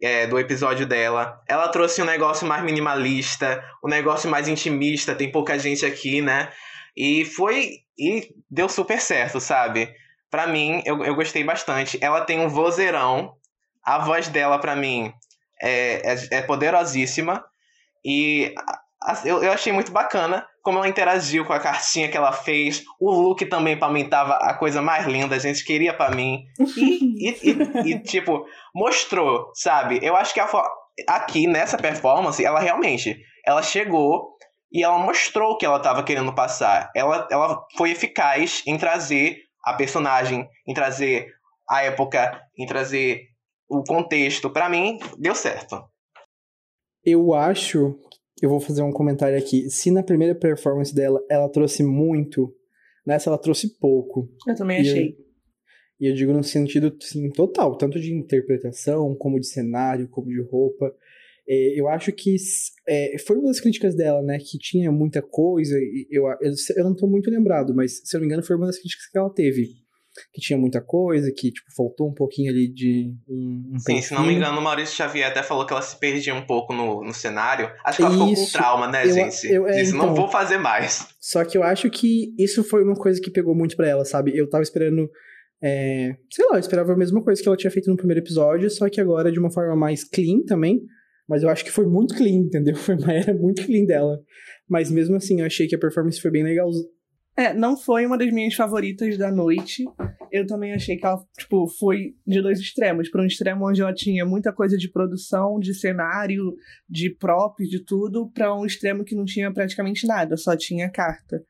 é, 0.00 0.26
do 0.26 0.38
episódio 0.38 0.86
dela. 0.86 1.40
Ela 1.48 1.68
trouxe 1.68 2.02
um 2.02 2.06
negócio 2.06 2.46
mais 2.46 2.62
minimalista, 2.62 3.62
um 3.84 3.88
negócio 3.88 4.30
mais 4.30 4.48
intimista, 4.48 5.14
tem 5.14 5.30
pouca 5.30 5.58
gente 5.58 5.84
aqui, 5.84 6.20
né? 6.20 6.52
E 6.96 7.24
foi. 7.24 7.70
E 7.98 8.28
deu 8.50 8.68
super 8.68 9.00
certo, 9.00 9.40
sabe? 9.40 9.92
Pra 10.30 10.46
mim, 10.46 10.82
eu, 10.84 11.02
eu 11.04 11.14
gostei 11.14 11.42
bastante. 11.44 11.98
Ela 12.00 12.22
tem 12.22 12.40
um 12.40 12.48
vozeirão. 12.48 13.34
A 13.82 13.98
voz 13.98 14.28
dela, 14.28 14.58
pra 14.58 14.74
mim, 14.74 15.12
é, 15.62 16.12
é, 16.12 16.38
é 16.38 16.42
poderosíssima. 16.42 17.44
E 18.04 18.54
eu, 19.24 19.42
eu 19.42 19.52
achei 19.52 19.72
muito 19.72 19.92
bacana 19.92 20.46
como 20.62 20.78
ela 20.78 20.88
interagiu 20.88 21.44
com 21.44 21.52
a 21.52 21.60
cartinha 21.60 22.08
que 22.08 22.16
ela 22.16 22.32
fez. 22.32 22.82
O 22.98 23.10
look 23.10 23.44
também, 23.46 23.78
pra 23.78 23.88
mim, 23.88 24.08
tava 24.08 24.34
a 24.34 24.54
coisa 24.54 24.82
mais 24.82 25.06
linda. 25.06 25.36
A 25.36 25.38
gente 25.38 25.64
queria 25.64 25.94
para 25.94 26.14
mim. 26.14 26.44
E, 26.76 27.28
e, 27.30 27.50
e, 27.50 27.90
e, 27.92 27.98
tipo, 28.02 28.44
mostrou, 28.74 29.52
sabe? 29.54 30.00
Eu 30.02 30.16
acho 30.16 30.34
que 30.34 30.40
a, 30.40 30.48
aqui, 31.08 31.46
nessa 31.46 31.76
performance, 31.76 32.44
ela 32.44 32.58
realmente... 32.58 33.16
Ela 33.46 33.62
chegou 33.62 34.36
e 34.72 34.82
ela 34.82 34.98
mostrou 34.98 35.52
o 35.52 35.56
que 35.56 35.64
ela 35.64 35.78
tava 35.78 36.02
querendo 36.02 36.34
passar. 36.34 36.90
Ela, 36.96 37.28
ela 37.30 37.64
foi 37.76 37.92
eficaz 37.92 38.62
em 38.66 38.76
trazer 38.76 39.38
a 39.62 39.72
personagem, 39.72 40.48
em 40.66 40.74
trazer 40.74 41.28
a 41.68 41.82
época, 41.82 42.42
em 42.58 42.66
trazer 42.66 43.28
o 43.68 43.84
contexto. 43.84 44.50
para 44.50 44.68
mim, 44.68 44.98
deu 45.18 45.34
certo. 45.34 45.88
Eu 47.04 47.34
acho 47.34 47.96
eu 48.40 48.50
vou 48.50 48.60
fazer 48.60 48.82
um 48.82 48.92
comentário 48.92 49.36
aqui. 49.36 49.70
Se 49.70 49.90
na 49.90 50.02
primeira 50.02 50.34
performance 50.34 50.94
dela 50.94 51.20
ela 51.30 51.48
trouxe 51.48 51.82
muito, 51.82 52.54
nessa 53.06 53.30
ela 53.30 53.38
trouxe 53.38 53.78
pouco. 53.78 54.28
Eu 54.46 54.54
também 54.54 54.80
achei. 54.80 55.08
Eu, 55.10 55.26
e 55.98 56.10
eu 56.10 56.14
digo 56.14 56.32
no 56.32 56.44
sentido 56.44 56.94
sim, 57.00 57.30
total, 57.30 57.76
tanto 57.78 57.98
de 57.98 58.12
interpretação, 58.12 59.14
como 59.14 59.40
de 59.40 59.46
cenário, 59.46 60.08
como 60.08 60.28
de 60.28 60.42
roupa. 60.42 60.94
É, 61.48 61.80
eu 61.80 61.88
acho 61.88 62.12
que 62.12 62.36
é, 62.86 63.16
foi 63.18 63.36
uma 63.36 63.46
das 63.46 63.60
críticas 63.60 63.94
dela, 63.94 64.20
né? 64.22 64.38
Que 64.38 64.58
tinha 64.58 64.92
muita 64.92 65.22
coisa. 65.22 65.78
Eu, 66.10 66.24
eu, 66.40 66.52
eu 66.76 66.84
não 66.84 66.94
tô 66.94 67.06
muito 67.06 67.30
lembrado, 67.30 67.74
mas 67.74 68.00
se 68.04 68.14
eu 68.14 68.18
não 68.18 68.26
me 68.26 68.32
engano, 68.32 68.46
foi 68.46 68.56
uma 68.56 68.66
das 68.66 68.78
críticas 68.78 69.06
que 69.06 69.16
ela 69.16 69.30
teve 69.30 69.85
que 70.32 70.40
tinha 70.40 70.58
muita 70.58 70.80
coisa, 70.80 71.30
que 71.34 71.50
tipo, 71.50 71.66
faltou 71.76 72.08
um 72.08 72.14
pouquinho 72.14 72.50
ali 72.50 72.72
de 72.72 73.12
um, 73.28 73.72
um 73.74 73.78
Sim, 73.78 74.00
se 74.00 74.14
não 74.14 74.24
me 74.24 74.34
engano, 74.34 74.58
o 74.58 74.62
Maurício 74.62 74.94
Xavier 74.94 75.28
até 75.28 75.42
falou 75.42 75.66
que 75.66 75.72
ela 75.72 75.82
se 75.82 75.98
perdia 75.98 76.34
um 76.34 76.46
pouco 76.46 76.72
no, 76.72 77.04
no 77.04 77.14
cenário. 77.14 77.70
Acho 77.84 77.98
que 77.98 78.02
ela 78.02 78.12
ficou 78.12 78.34
com 78.34 78.52
trauma, 78.52 78.88
né, 78.88 79.06
eu, 79.06 79.12
gente? 79.12 79.46
Eu, 79.46 79.66
é, 79.66 79.76
Disse, 79.76 79.94
então, 79.94 80.06
não 80.06 80.14
vou 80.14 80.28
fazer 80.28 80.58
mais. 80.58 81.06
Só 81.20 81.44
que 81.44 81.56
eu 81.56 81.62
acho 81.62 81.90
que 81.90 82.34
isso 82.38 82.62
foi 82.64 82.82
uma 82.82 82.94
coisa 82.94 83.20
que 83.20 83.30
pegou 83.30 83.54
muito 83.54 83.76
pra 83.76 83.88
ela, 83.88 84.04
sabe? 84.04 84.36
Eu 84.36 84.48
tava 84.48 84.62
esperando. 84.62 85.08
É, 85.62 86.14
sei 86.30 86.44
lá, 86.46 86.56
eu 86.56 86.60
esperava 86.60 86.92
a 86.92 86.96
mesma 86.96 87.22
coisa 87.22 87.42
que 87.42 87.48
ela 87.48 87.56
tinha 87.56 87.70
feito 87.70 87.90
no 87.90 87.96
primeiro 87.96 88.20
episódio, 88.20 88.68
só 88.70 88.88
que 88.88 89.00
agora 89.00 89.32
de 89.32 89.38
uma 89.38 89.50
forma 89.50 89.74
mais 89.74 90.04
clean 90.04 90.42
também. 90.46 90.80
Mas 91.28 91.42
eu 91.42 91.48
acho 91.48 91.64
que 91.64 91.72
foi 91.72 91.86
muito 91.86 92.14
clean, 92.14 92.36
entendeu? 92.36 92.76
Foi 92.76 92.94
uma 92.94 93.12
era 93.12 93.34
muito 93.34 93.64
clean 93.64 93.84
dela. 93.84 94.20
Mas 94.68 94.90
mesmo 94.90 95.16
assim, 95.16 95.40
eu 95.40 95.46
achei 95.46 95.66
que 95.66 95.74
a 95.74 95.78
performance 95.78 96.20
foi 96.20 96.30
bem 96.30 96.44
legal, 96.44 96.68
é, 97.36 97.52
não 97.52 97.76
foi 97.76 98.06
uma 98.06 98.16
das 98.16 98.32
minhas 98.32 98.54
favoritas 98.54 99.18
da 99.18 99.30
noite. 99.30 99.84
Eu 100.32 100.46
também 100.46 100.72
achei 100.72 100.96
que 100.96 101.04
ela, 101.04 101.22
tipo, 101.38 101.68
foi 101.68 102.14
de 102.26 102.40
dois 102.40 102.58
extremos. 102.58 103.10
Para 103.10 103.22
um 103.22 103.26
extremo 103.26 103.68
onde 103.68 103.82
ela 103.82 103.92
tinha 103.92 104.24
muita 104.24 104.52
coisa 104.52 104.76
de 104.76 104.90
produção, 104.90 105.58
de 105.58 105.74
cenário, 105.74 106.54
de 106.88 107.10
props, 107.10 107.68
de 107.68 107.84
tudo, 107.84 108.30
para 108.30 108.54
um 108.54 108.64
extremo 108.64 109.04
que 109.04 109.14
não 109.14 109.26
tinha 109.26 109.52
praticamente 109.52 110.06
nada, 110.06 110.36
só 110.36 110.56
tinha 110.56 110.90
carta. 110.90 111.44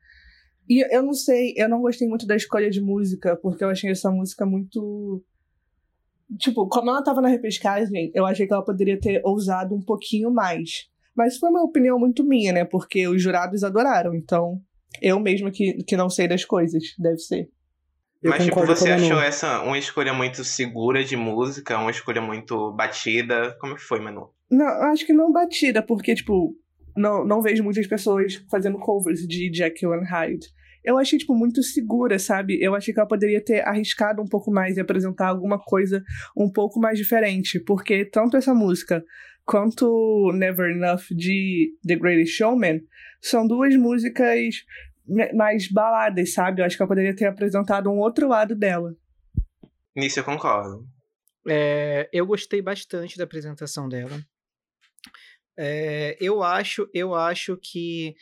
E 0.69 0.83
eu 0.93 1.01
não 1.01 1.13
sei, 1.13 1.53
eu 1.55 1.69
não 1.69 1.81
gostei 1.81 2.05
muito 2.05 2.27
da 2.27 2.35
escolha 2.35 2.69
de 2.69 2.81
música, 2.81 3.37
porque 3.37 3.63
eu 3.63 3.69
achei 3.69 3.89
essa 3.89 4.11
música 4.11 4.45
muito. 4.45 5.23
Tipo, 6.37 6.67
como 6.67 6.89
ela 6.89 7.01
tava 7.01 7.21
na 7.21 7.29
repescagem, 7.29 8.11
eu 8.13 8.25
achei 8.25 8.45
que 8.45 8.53
ela 8.53 8.65
poderia 8.65 8.99
ter 8.99 9.21
ousado 9.23 9.73
um 9.73 9.81
pouquinho 9.81 10.29
mais. 10.29 10.89
Mas 11.15 11.37
foi 11.37 11.49
uma 11.49 11.63
opinião 11.63 11.97
muito 11.97 12.25
minha, 12.25 12.51
né? 12.51 12.65
Porque 12.65 13.07
os 13.07 13.21
jurados 13.21 13.63
adoraram, 13.63 14.13
então 14.13 14.61
eu 15.01 15.19
mesmo 15.19 15.51
que, 15.51 15.83
que 15.83 15.97
não 15.97 16.09
sei 16.09 16.27
das 16.27 16.45
coisas, 16.45 16.83
deve 16.97 17.17
ser. 17.19 17.49
Eu 18.21 18.31
Mas, 18.31 18.45
tipo, 18.45 18.65
você 18.65 18.91
achou 18.91 19.21
essa 19.21 19.61
uma 19.61 19.77
escolha 19.77 20.13
muito 20.13 20.43
segura 20.43 21.03
de 21.03 21.15
música, 21.15 21.77
uma 21.77 21.91
escolha 21.91 22.21
muito 22.21 22.71
batida? 22.73 23.55
Como 23.59 23.75
que 23.75 23.81
foi, 23.81 23.99
Manu? 23.99 24.29
Não, 24.49 24.65
acho 24.91 25.05
que 25.05 25.13
não 25.13 25.31
batida, 25.31 25.83
porque, 25.83 26.15
tipo, 26.15 26.55
não, 26.95 27.23
não 27.23 27.41
vejo 27.41 27.63
muitas 27.63 27.85
pessoas 27.85 28.43
fazendo 28.49 28.79
covers 28.79 29.19
de 29.19 29.51
Jekyll 29.53 29.93
and 29.93 30.05
Hyde. 30.05 30.47
Eu 30.83 30.97
achei, 30.97 31.19
tipo, 31.19 31.35
muito 31.35 31.61
segura, 31.61 32.17
sabe? 32.17 32.57
Eu 32.61 32.73
achei 32.73 32.93
que 32.93 32.99
ela 32.99 33.07
poderia 33.07 33.43
ter 33.43 33.59
arriscado 33.67 34.21
um 34.21 34.27
pouco 34.27 34.49
mais 34.49 34.77
e 34.77 34.79
apresentar 34.79 35.27
alguma 35.27 35.59
coisa 35.59 36.01
um 36.35 36.49
pouco 36.51 36.79
mais 36.79 36.97
diferente, 36.97 37.59
porque 37.59 38.05
tanto 38.05 38.37
essa 38.37 38.53
música 38.53 39.03
quanto 39.45 40.31
Never 40.33 40.71
Enough 40.71 41.03
de 41.11 41.73
The 41.85 41.95
Greatest 41.95 42.37
Showman 42.37 42.81
são 43.27 43.47
duas 43.47 43.75
músicas 43.75 44.63
mais 45.33 45.71
baladas, 45.71 46.33
sabe? 46.33 46.61
Eu 46.61 46.65
acho 46.65 46.75
que 46.75 46.83
eu 46.83 46.87
poderia 46.87 47.15
ter 47.15 47.25
apresentado 47.25 47.89
um 47.89 47.97
outro 47.97 48.27
lado 48.27 48.55
dela. 48.55 48.95
Nisso 49.95 50.19
eu 50.19 50.23
concordo. 50.23 50.85
É, 51.47 52.09
eu 52.11 52.25
gostei 52.25 52.61
bastante 52.61 53.17
da 53.17 53.23
apresentação 53.23 53.87
dela. 53.87 54.19
É, 55.57 56.17
eu 56.19 56.43
acho, 56.43 56.87
eu 56.93 57.15
acho 57.15 57.57
que 57.57 58.15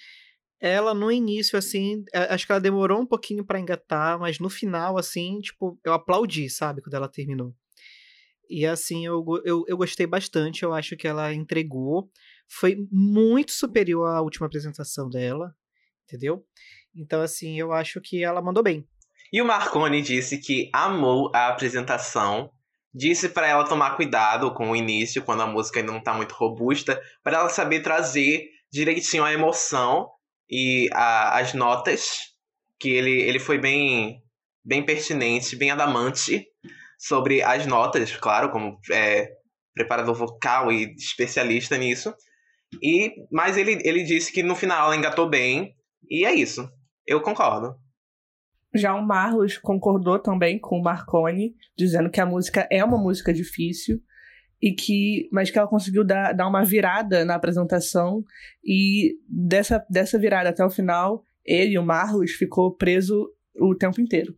ela 0.60 0.94
no 0.94 1.12
início 1.12 1.58
assim, 1.58 2.06
acho 2.14 2.46
que 2.46 2.52
ela 2.52 2.62
demorou 2.62 3.02
um 3.02 3.06
pouquinho 3.06 3.44
para 3.44 3.60
engatar, 3.60 4.18
mas 4.18 4.40
no 4.40 4.50
final 4.50 4.98
assim, 4.98 5.42
tipo, 5.42 5.78
eu 5.84 5.92
aplaudi, 5.92 6.50
sabe, 6.50 6.82
quando 6.82 6.94
ela 6.94 7.10
terminou. 7.10 7.54
E 8.50 8.66
assim, 8.66 9.06
eu, 9.06 9.24
eu, 9.44 9.66
eu 9.68 9.76
gostei 9.76 10.06
bastante, 10.06 10.64
eu 10.64 10.74
acho 10.74 10.96
que 10.96 11.08
ela 11.08 11.34
entregou. 11.34 12.10
Foi 12.48 12.78
muito 12.92 13.52
superior 13.52 14.08
à 14.08 14.22
última 14.22 14.48
apresentação 14.48 15.10
dela, 15.10 15.54
entendeu? 16.04 16.46
Então, 16.96 17.22
assim, 17.22 17.60
eu 17.60 17.74
acho 17.74 18.00
que 18.02 18.24
ela 18.24 18.42
mandou 18.42 18.64
bem. 18.64 18.88
E 19.32 19.42
o 19.42 19.46
Marconi 19.46 20.02
disse 20.02 20.38
que 20.38 20.70
amou 20.72 21.32
a 21.34 21.48
apresentação, 21.48 22.52
disse 22.94 23.28
para 23.28 23.48
ela 23.48 23.68
tomar 23.68 23.96
cuidado 23.96 24.54
com 24.54 24.72
o 24.72 24.76
início, 24.76 25.24
quando 25.24 25.42
a 25.42 25.48
música 25.48 25.80
ainda 25.80 25.92
não 25.92 26.02
tá 26.02 26.14
muito 26.14 26.34
robusta, 26.34 27.02
para 27.22 27.40
ela 27.40 27.50
saber 27.50 27.82
trazer 27.82 28.48
direitinho 28.72 29.24
a 29.24 29.34
emoção 29.34 30.10
e 30.50 30.88
a, 30.94 31.40
as 31.40 31.54
notas, 31.54 32.20
que 32.80 32.90
ele, 32.90 33.22
ele 33.24 33.40
foi 33.40 33.58
bem, 33.58 34.22
bem 34.64 34.86
pertinente, 34.86 35.56
bem 35.56 35.72
adamante 35.72 36.46
sobre 36.98 37.42
as 37.42 37.66
notas, 37.66 38.16
claro, 38.16 38.52
como 38.52 38.80
é, 38.92 39.28
preparador 39.74 40.16
vocal 40.16 40.72
e 40.72 40.94
especialista 40.96 41.78
nisso. 41.78 42.14
E 42.82 43.14
mas 43.32 43.58
ele, 43.58 43.80
ele 43.84 44.04
disse 44.04 44.32
que 44.32 44.44
no 44.44 44.56
final 44.56 44.88
ela 44.88 44.96
engatou 44.96 45.30
bem 45.30 45.76
e 46.10 46.26
é 46.26 46.34
isso. 46.34 46.70
Eu 47.06 47.22
concordo. 47.22 47.76
Já 48.74 48.94
o 48.94 49.06
Marlos 49.06 49.58
concordou 49.58 50.20
também 50.20 50.60
com 50.60 50.78
o 50.78 50.84
Marconi, 50.84 51.56
dizendo 51.78 52.10
que 52.10 52.20
a 52.20 52.26
música 52.26 52.68
é 52.70 52.84
uma 52.84 52.98
música 52.98 53.34
difícil 53.34 54.02
e 54.62 54.74
que 54.74 55.30
mas 55.32 55.50
que 55.50 55.58
ela 55.58 55.68
conseguiu 55.68 56.04
dar, 56.04 56.34
dar 56.34 56.48
uma 56.48 56.64
virada 56.64 57.24
na 57.24 57.36
apresentação 57.36 58.24
e 58.64 59.18
dessa, 59.30 59.86
dessa 59.90 60.18
virada 60.18 60.50
até 60.50 60.66
o 60.66 60.70
final 60.70 61.24
ele 61.46 61.78
o 61.78 61.86
Marlos 61.86 62.32
ficou 62.32 62.76
preso 62.76 63.30
o 63.60 63.76
tempo 63.76 64.00
inteiro 64.02 64.36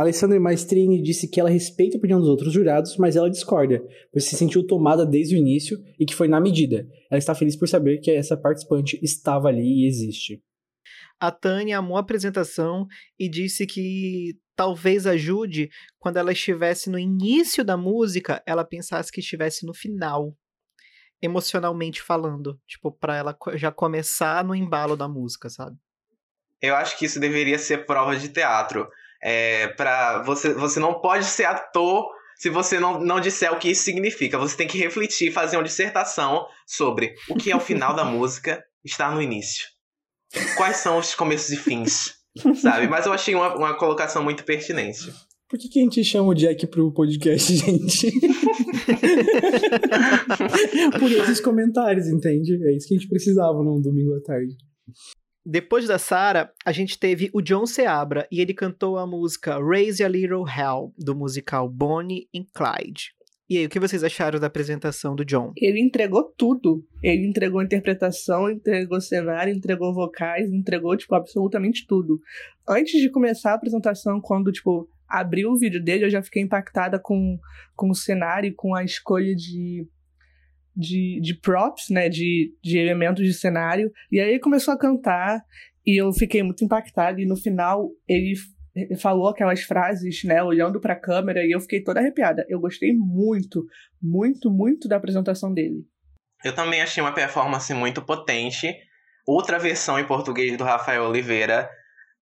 Alessandra 0.00 0.38
Maestrini 0.38 1.02
disse 1.02 1.26
que 1.26 1.40
ela 1.40 1.50
respeita 1.50 1.96
a 1.96 1.98
opinião 1.98 2.20
dos 2.20 2.28
outros 2.28 2.52
jurados, 2.52 2.96
mas 2.96 3.16
ela 3.16 3.28
discorda, 3.28 3.82
pois 4.12 4.26
se 4.26 4.36
sentiu 4.36 4.64
tomada 4.64 5.04
desde 5.04 5.34
o 5.34 5.38
início 5.38 5.76
e 5.98 6.06
que 6.06 6.14
foi 6.14 6.28
na 6.28 6.40
medida. 6.40 6.86
Ela 7.10 7.18
está 7.18 7.34
feliz 7.34 7.56
por 7.56 7.66
saber 7.66 7.98
que 7.98 8.08
essa 8.12 8.36
participante 8.36 8.96
estava 9.02 9.48
ali 9.48 9.82
e 9.82 9.88
existe. 9.88 10.40
A 11.18 11.32
Tânia 11.32 11.78
amou 11.78 11.96
a 11.96 12.00
apresentação 12.00 12.86
e 13.18 13.28
disse 13.28 13.66
que 13.66 14.38
talvez 14.54 15.04
ajude 15.04 15.68
quando 15.98 16.18
ela 16.18 16.30
estivesse 16.30 16.88
no 16.88 16.96
início 16.96 17.64
da 17.64 17.76
música, 17.76 18.40
ela 18.46 18.64
pensasse 18.64 19.10
que 19.10 19.18
estivesse 19.18 19.66
no 19.66 19.74
final, 19.74 20.32
emocionalmente 21.20 22.00
falando, 22.00 22.56
tipo, 22.68 22.92
para 22.92 23.16
ela 23.16 23.36
já 23.54 23.72
começar 23.72 24.44
no 24.44 24.54
embalo 24.54 24.96
da 24.96 25.08
música, 25.08 25.50
sabe? 25.50 25.76
Eu 26.62 26.76
acho 26.76 26.96
que 26.96 27.04
isso 27.04 27.18
deveria 27.18 27.58
ser 27.58 27.84
prova 27.84 28.16
de 28.16 28.28
teatro. 28.28 28.88
É, 29.22 29.68
para 29.68 30.22
você, 30.22 30.52
você 30.54 30.78
não 30.78 31.00
pode 31.00 31.24
ser 31.24 31.44
ator 31.44 32.06
se 32.36 32.48
você 32.48 32.78
não, 32.78 33.00
não 33.00 33.20
disser 33.20 33.52
o 33.52 33.58
que 33.58 33.70
isso 33.70 33.82
significa. 33.82 34.38
Você 34.38 34.56
tem 34.56 34.68
que 34.68 34.78
refletir, 34.78 35.32
fazer 35.32 35.56
uma 35.56 35.64
dissertação 35.64 36.46
sobre 36.66 37.14
o 37.28 37.34
que 37.34 37.50
é 37.50 37.56
o 37.56 37.60
final 37.60 37.94
da 37.94 38.04
música 38.04 38.62
estar 38.84 39.12
no 39.12 39.20
início. 39.20 39.66
Quais 40.56 40.76
são 40.76 40.98
os 40.98 41.14
começos 41.14 41.50
e 41.50 41.56
fins, 41.56 42.14
sabe? 42.60 42.86
Mas 42.86 43.06
eu 43.06 43.12
achei 43.12 43.34
uma, 43.34 43.56
uma 43.56 43.76
colocação 43.76 44.22
muito 44.22 44.44
pertinente. 44.44 45.12
Por 45.48 45.58
que, 45.58 45.68
que 45.68 45.80
a 45.80 45.82
gente 45.82 46.04
chama 46.04 46.28
o 46.28 46.34
Jack 46.34 46.66
pro 46.66 46.92
podcast, 46.92 47.56
gente? 47.56 48.12
Por 51.00 51.10
esses 51.10 51.40
comentários, 51.40 52.06
entende? 52.06 52.54
É 52.66 52.76
isso 52.76 52.86
que 52.86 52.94
a 52.94 52.98
gente 52.98 53.08
precisava 53.08 53.64
num 53.64 53.80
domingo 53.80 54.14
à 54.14 54.20
tarde. 54.20 54.54
Depois 55.50 55.86
da 55.86 55.96
Sarah, 55.96 56.52
a 56.62 56.72
gente 56.72 56.98
teve 56.98 57.30
o 57.32 57.40
John 57.40 57.64
Seabra 57.64 58.28
e 58.30 58.42
ele 58.42 58.52
cantou 58.52 58.98
a 58.98 59.06
música 59.06 59.58
Raise 59.58 60.04
a 60.04 60.06
Little 60.06 60.44
Hell, 60.46 60.92
do 60.98 61.16
musical 61.16 61.70
Bonnie 61.70 62.28
and 62.36 62.44
Clyde. 62.54 63.14
E 63.48 63.56
aí, 63.56 63.64
o 63.64 63.68
que 63.70 63.80
vocês 63.80 64.04
acharam 64.04 64.38
da 64.38 64.46
apresentação 64.46 65.16
do 65.16 65.24
John? 65.24 65.54
Ele 65.56 65.80
entregou 65.80 66.22
tudo. 66.36 66.84
Ele 67.02 67.26
entregou 67.26 67.62
interpretação, 67.62 68.50
entregou 68.50 69.00
cenário, 69.00 69.54
entregou 69.54 69.94
vocais, 69.94 70.52
entregou, 70.52 70.94
tipo, 70.94 71.14
absolutamente 71.14 71.86
tudo. 71.86 72.20
Antes 72.68 73.00
de 73.00 73.10
começar 73.10 73.52
a 73.52 73.54
apresentação, 73.54 74.20
quando, 74.20 74.52
tipo, 74.52 74.86
abriu 75.08 75.48
o 75.48 75.58
vídeo 75.58 75.82
dele, 75.82 76.04
eu 76.04 76.10
já 76.10 76.22
fiquei 76.22 76.42
impactada 76.42 77.00
com, 77.02 77.38
com 77.74 77.88
o 77.88 77.94
cenário, 77.94 78.52
com 78.54 78.74
a 78.74 78.84
escolha 78.84 79.34
de 79.34 79.88
de, 80.78 81.20
de 81.20 81.34
props, 81.34 81.90
né, 81.90 82.08
de, 82.08 82.54
de 82.62 82.78
elementos 82.78 83.26
de 83.26 83.34
cenário. 83.34 83.90
E 84.12 84.20
aí 84.20 84.30
ele 84.30 84.38
começou 84.38 84.72
a 84.72 84.78
cantar 84.78 85.42
e 85.84 86.00
eu 86.00 86.12
fiquei 86.12 86.40
muito 86.40 86.64
impactada. 86.64 87.20
E 87.20 87.26
no 87.26 87.36
final 87.36 87.90
ele 88.06 88.34
falou 89.00 89.28
aquelas 89.28 89.62
frases, 89.62 90.22
né, 90.22 90.40
olhando 90.40 90.80
para 90.80 90.92
a 90.92 91.00
câmera 91.00 91.44
e 91.44 91.50
eu 91.50 91.60
fiquei 91.60 91.82
toda 91.82 91.98
arrepiada. 91.98 92.46
Eu 92.48 92.60
gostei 92.60 92.92
muito, 92.92 93.66
muito, 94.00 94.48
muito 94.48 94.86
da 94.86 94.96
apresentação 94.96 95.52
dele. 95.52 95.84
Eu 96.44 96.54
também 96.54 96.80
achei 96.80 97.02
uma 97.02 97.12
performance 97.12 97.74
muito 97.74 98.00
potente. 98.00 98.72
Outra 99.26 99.58
versão 99.58 99.98
em 99.98 100.06
português 100.06 100.56
do 100.56 100.62
Rafael 100.62 101.02
Oliveira. 101.02 101.68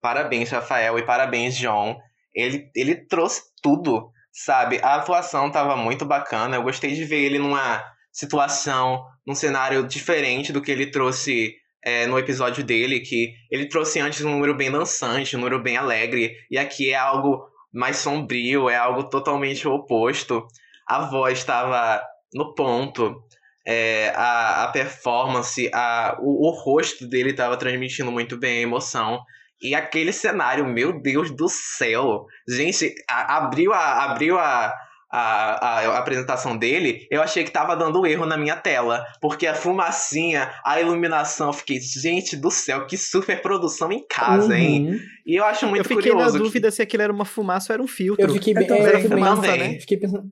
Parabéns, 0.00 0.50
Rafael, 0.50 0.98
e 0.98 1.04
parabéns, 1.04 1.54
John. 1.56 1.98
Ele, 2.34 2.70
ele 2.74 2.94
trouxe 2.94 3.42
tudo, 3.62 4.10
sabe? 4.32 4.80
A 4.82 4.94
atuação 4.96 5.50
tava 5.50 5.76
muito 5.76 6.06
bacana. 6.06 6.56
Eu 6.56 6.62
gostei 6.62 6.94
de 6.94 7.04
ver 7.04 7.20
ele 7.20 7.38
numa 7.38 7.84
situação, 8.16 9.04
num 9.26 9.34
cenário 9.34 9.86
diferente 9.86 10.50
do 10.50 10.62
que 10.62 10.72
ele 10.72 10.86
trouxe 10.86 11.54
é, 11.84 12.06
no 12.06 12.18
episódio 12.18 12.64
dele, 12.64 13.00
que 13.00 13.34
ele 13.50 13.66
trouxe 13.66 14.00
antes 14.00 14.24
um 14.24 14.30
número 14.30 14.56
bem 14.56 14.70
dançante, 14.70 15.36
um 15.36 15.40
número 15.40 15.62
bem 15.62 15.76
alegre, 15.76 16.34
e 16.50 16.56
aqui 16.56 16.90
é 16.90 16.96
algo 16.96 17.46
mais 17.72 17.98
sombrio, 17.98 18.70
é 18.70 18.76
algo 18.76 19.04
totalmente 19.04 19.68
oposto. 19.68 20.46
A 20.88 21.00
voz 21.10 21.38
estava 21.38 22.02
no 22.32 22.54
ponto, 22.54 23.22
é, 23.66 24.08
a, 24.16 24.64
a 24.64 24.68
performance, 24.68 25.70
a, 25.74 26.16
o, 26.18 26.48
o 26.48 26.50
rosto 26.50 27.06
dele 27.06 27.30
estava 27.30 27.56
transmitindo 27.58 28.10
muito 28.10 28.38
bem 28.38 28.58
a 28.58 28.62
emoção. 28.62 29.20
E 29.60 29.74
aquele 29.74 30.12
cenário, 30.12 30.66
meu 30.66 31.02
Deus 31.02 31.30
do 31.30 31.48
céu! 31.48 32.24
Gente, 32.48 32.94
a, 33.08 33.36
abriu 33.36 33.74
a, 33.74 34.04
abriu 34.04 34.38
a, 34.38 34.72
a, 35.10 35.78
a, 35.78 35.98
apresentação 35.98 36.56
dele, 36.56 37.06
eu 37.10 37.22
achei 37.22 37.44
que 37.44 37.50
tava 37.50 37.76
dando 37.76 38.06
erro 38.06 38.26
na 38.26 38.36
minha 38.36 38.56
tela. 38.56 39.04
Porque 39.20 39.46
a 39.46 39.54
fumacinha, 39.54 40.52
a 40.64 40.80
iluminação, 40.80 41.48
eu 41.48 41.52
fiquei, 41.52 41.80
gente 41.80 42.36
do 42.36 42.50
céu, 42.50 42.86
que 42.86 42.96
super 42.96 43.40
produção 43.40 43.92
em 43.92 44.04
casa, 44.06 44.48
uhum. 44.48 44.58
hein? 44.58 45.00
E 45.24 45.36
eu 45.36 45.44
acho 45.44 45.66
muito 45.66 45.82
curioso. 45.82 45.94
Eu 45.94 46.02
fiquei 46.02 46.12
curioso 46.12 46.38
na 46.38 46.44
dúvida 46.44 46.68
que... 46.68 46.74
se 46.74 46.82
aquilo 46.82 47.02
era 47.02 47.12
uma 47.12 47.24
fumaça 47.24 47.72
ou 47.72 47.74
era 47.74 47.82
um 47.82 47.88
filtro. 47.88 48.24
Eu 48.24 48.32
fiquei 48.32 48.54
bem, 48.54 48.66
é, 48.70 49.00
fumaça, 49.00 49.56
né? 49.56 49.78
Fiquei 49.80 49.96
pensando. 49.96 50.28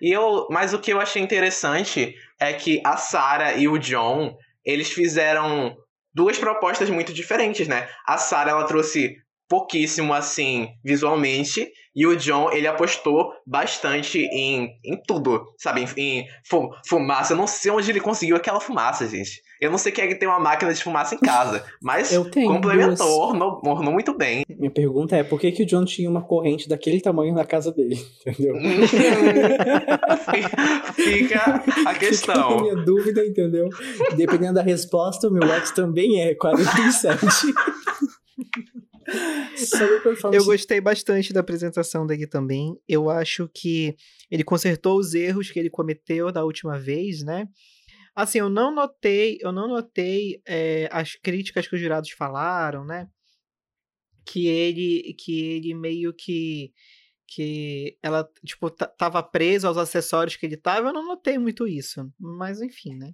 E 0.00 0.10
eu, 0.12 0.46
mas 0.50 0.74
o 0.74 0.78
que 0.78 0.92
eu 0.92 1.00
achei 1.00 1.22
interessante 1.22 2.14
é 2.40 2.52
que 2.52 2.80
a 2.84 2.96
Sarah 2.96 3.54
e 3.54 3.68
o 3.68 3.78
John, 3.78 4.36
eles 4.64 4.90
fizeram 4.90 5.76
duas 6.14 6.38
propostas 6.38 6.88
muito 6.90 7.12
diferentes, 7.12 7.68
né? 7.68 7.88
A 8.06 8.16
Sarah 8.18 8.52
ela 8.52 8.64
trouxe 8.64 9.16
pouquíssimo 9.48 10.12
assim 10.12 10.68
visualmente. 10.84 11.68
E 11.94 12.06
o 12.06 12.14
John 12.14 12.52
ele 12.52 12.66
apostou 12.66 13.32
bastante 13.46 14.18
em, 14.18 14.68
em 14.84 15.00
tudo 15.06 15.46
sabe? 15.58 15.82
Em, 15.96 16.20
em 16.20 16.26
fumaça. 16.86 17.32
Eu 17.32 17.38
não 17.38 17.46
sei 17.46 17.72
onde 17.72 17.90
ele 17.90 18.00
conseguiu 18.00 18.36
aquela 18.36 18.60
fumaça 18.60 19.06
gente. 19.08 19.40
Eu 19.58 19.70
não 19.70 19.78
sei 19.78 19.90
quem 19.90 20.04
é 20.04 20.08
que 20.08 20.16
tem 20.16 20.28
uma 20.28 20.38
máquina 20.38 20.74
de 20.74 20.82
fumaça 20.82 21.14
em 21.14 21.18
casa 21.18 21.64
mas 21.82 22.14
complementou 22.14 23.20
ornou, 23.20 23.60
ornou 23.64 23.92
muito 23.92 24.14
bem. 24.14 24.44
Minha 24.48 24.70
pergunta 24.70 25.16
é 25.16 25.24
por 25.24 25.40
que 25.40 25.50
que 25.50 25.62
o 25.62 25.66
John 25.66 25.86
tinha 25.86 26.10
uma 26.10 26.20
corrente 26.22 26.68
daquele 26.68 27.00
tamanho 27.00 27.34
na 27.34 27.44
casa 27.44 27.72
dele 27.72 27.98
entendeu? 28.26 28.54
Fica 30.94 31.64
a 31.86 31.94
questão. 31.94 32.34
fica 32.34 32.54
a 32.54 32.60
minha 32.60 32.76
dúvida 32.76 33.24
entendeu? 33.24 33.70
Dependendo 34.16 34.54
da 34.54 34.62
resposta 34.62 35.28
o 35.28 35.30
meu 35.30 35.48
ex 35.54 35.70
também 35.70 36.20
é 36.20 36.34
47 36.34 37.26
eu 40.32 40.44
gostei 40.44 40.80
bastante 40.80 41.32
da 41.32 41.40
apresentação 41.40 42.06
dele 42.06 42.26
também. 42.26 42.76
Eu 42.88 43.08
acho 43.10 43.48
que 43.54 43.96
ele 44.30 44.44
consertou 44.44 44.98
os 44.98 45.14
erros 45.14 45.50
que 45.50 45.58
ele 45.58 45.70
cometeu 45.70 46.32
da 46.32 46.44
última 46.44 46.78
vez, 46.78 47.22
né? 47.22 47.48
Assim, 48.14 48.38
eu 48.38 48.48
não 48.48 48.74
notei, 48.74 49.38
eu 49.40 49.52
não 49.52 49.68
notei 49.68 50.40
é, 50.46 50.88
as 50.90 51.14
críticas 51.16 51.68
que 51.68 51.74
os 51.74 51.80
jurados 51.80 52.10
falaram, 52.10 52.84
né? 52.84 53.08
Que 54.24 54.46
ele, 54.46 55.14
que 55.18 55.40
ele 55.40 55.74
meio 55.74 56.12
que 56.12 56.72
que 57.28 57.98
ela, 58.02 58.28
tipo, 58.44 58.70
tava 58.70 59.20
preso 59.20 59.66
aos 59.66 59.76
acessórios 59.76 60.36
que 60.36 60.46
ele 60.46 60.56
tava, 60.56 60.88
eu 60.88 60.92
não 60.92 61.04
notei 61.04 61.38
muito 61.38 61.66
isso, 61.66 62.08
mas 62.18 62.60
enfim, 62.60 62.94
né? 62.94 63.12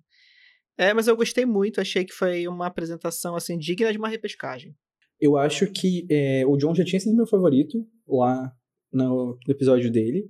É, 0.77 0.93
mas 0.93 1.09
eu 1.09 1.17
gostei 1.17 1.47
muito, 1.47 1.81
achei 1.81 2.05
que 2.05 2.13
foi 2.13 2.47
uma 2.47 2.67
apresentação, 2.67 3.35
assim, 3.35 3.59
digna 3.59 3.91
de 3.91 3.99
uma 3.99 4.09
repescagem. 4.09 4.77
Eu 5.23 5.37
acho 5.37 5.69
que 5.69 6.05
é, 6.11 6.45
o 6.45 6.57
John 6.57 6.75
já 6.75 6.85
tinha 6.85 6.99
sido 6.99 7.15
meu 7.15 7.29
favorito 7.29 7.87
lá 8.09 8.53
no, 8.93 9.39
episódio 9.49 9.89
dele. 9.89 10.29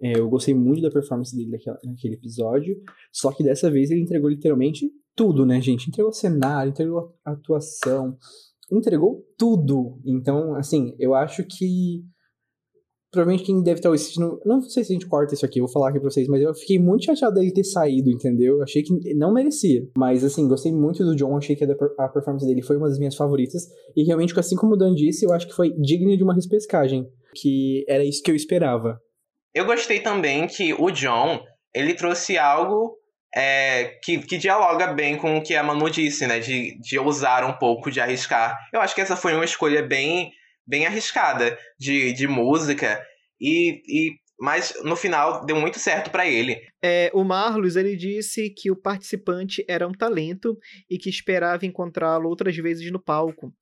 É, 0.00 0.18
eu 0.18 0.30
gostei 0.30 0.54
muito 0.54 0.80
da 0.80 0.90
performance 0.90 1.36
dele 1.36 1.50
naquela, 1.50 1.78
naquele 1.84 2.14
episódio. 2.14 2.74
Só 3.12 3.30
que 3.32 3.44
dessa 3.44 3.70
vez 3.70 3.90
ele 3.90 4.00
entregou 4.00 4.30
literalmente 4.30 4.90
tudo, 5.14 5.44
né, 5.44 5.60
gente? 5.60 5.90
Entregou 5.90 6.10
cenário, 6.10 6.70
entregou 6.70 7.14
atuação, 7.22 8.16
entregou 8.72 9.22
tudo. 9.36 10.00
Então, 10.06 10.54
assim, 10.54 10.96
eu 10.98 11.14
acho 11.14 11.44
que 11.44 12.02
provavelmente 13.10 13.44
quem 13.44 13.62
deve 13.62 13.80
estar 13.80 13.92
assistindo. 13.92 14.40
Não 14.44 14.60
sei 14.62 14.84
se 14.84 14.92
a 14.92 14.94
gente 14.94 15.08
corta 15.08 15.34
isso 15.34 15.44
aqui, 15.44 15.60
vou 15.60 15.68
falar 15.68 15.90
aqui 15.90 15.98
pra 15.98 16.10
vocês, 16.10 16.28
mas 16.28 16.40
eu 16.40 16.54
fiquei 16.54 16.78
muito 16.78 17.04
chateado 17.04 17.34
dele 17.34 17.52
ter 17.52 17.64
saído, 17.64 18.10
entendeu? 18.10 18.58
Eu 18.58 18.62
achei 18.62 18.82
que 18.82 19.14
não 19.14 19.32
merecia. 19.32 19.82
Mas, 19.96 20.24
assim, 20.24 20.48
gostei 20.48 20.72
muito 20.72 21.04
do 21.04 21.16
John, 21.16 21.36
achei 21.36 21.56
que 21.56 21.64
a 21.64 22.08
performance 22.08 22.46
dele 22.46 22.62
foi 22.62 22.76
uma 22.76 22.88
das 22.88 22.98
minhas 22.98 23.16
favoritas. 23.16 23.62
E 23.96 24.04
realmente, 24.04 24.38
assim 24.38 24.56
como 24.56 24.74
o 24.74 24.76
Dan 24.76 24.94
disse, 24.94 25.26
eu 25.26 25.32
acho 25.32 25.48
que 25.48 25.54
foi 25.54 25.70
digna 25.80 26.16
de 26.16 26.22
uma 26.22 26.34
respescagem. 26.34 27.06
Que 27.34 27.84
era 27.88 28.04
isso 28.04 28.22
que 28.22 28.30
eu 28.30 28.36
esperava. 28.36 29.00
Eu 29.54 29.64
gostei 29.64 30.00
também 30.00 30.46
que 30.46 30.72
o 30.74 30.90
John, 30.90 31.40
ele 31.74 31.94
trouxe 31.94 32.38
algo 32.38 32.96
é, 33.34 33.96
que, 34.02 34.18
que, 34.18 34.38
dialoga 34.38 34.88
bem 34.88 35.16
com 35.16 35.36
o 35.36 35.42
que 35.42 35.54
a 35.54 35.62
Manu 35.62 35.88
disse, 35.88 36.26
né? 36.26 36.40
De, 36.40 36.78
de 36.80 36.98
ousar 36.98 37.44
um 37.44 37.52
pouco, 37.52 37.90
de 37.90 38.00
arriscar. 38.00 38.56
Eu 38.72 38.80
acho 38.80 38.94
que 38.94 39.00
essa 39.00 39.16
foi 39.16 39.34
uma 39.34 39.44
escolha 39.44 39.82
bem 39.82 40.32
bem 40.70 40.86
arriscada 40.86 41.58
de, 41.78 42.12
de 42.12 42.28
música 42.28 43.04
e, 43.40 43.82
e 43.86 44.20
mas 44.40 44.72
no 44.82 44.96
final 44.96 45.44
deu 45.44 45.56
muito 45.56 45.78
certo 45.78 46.10
para 46.10 46.26
ele. 46.26 46.58
É, 46.82 47.10
o 47.12 47.22
Marlos 47.22 47.76
ele 47.76 47.94
disse 47.94 48.48
que 48.48 48.70
o 48.70 48.76
participante 48.76 49.62
era 49.68 49.86
um 49.86 49.92
talento 49.92 50.56
e 50.88 50.96
que 50.96 51.10
esperava 51.10 51.66
encontrá-lo 51.66 52.26
outras 52.26 52.56
vezes 52.56 52.90
no 52.90 52.98
palco. 52.98 53.52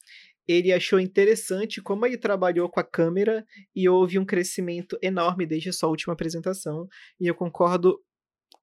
Ele 0.46 0.72
achou 0.72 1.00
interessante 1.00 1.82
como 1.82 2.06
ele 2.06 2.16
trabalhou 2.16 2.70
com 2.70 2.78
a 2.78 2.84
câmera 2.84 3.44
e 3.74 3.88
houve 3.88 4.20
um 4.20 4.24
crescimento 4.24 4.96
enorme 5.02 5.44
desde 5.44 5.70
a 5.70 5.72
sua 5.72 5.88
última 5.88 6.14
apresentação, 6.14 6.86
e 7.20 7.26
eu 7.26 7.34
concordo 7.34 7.98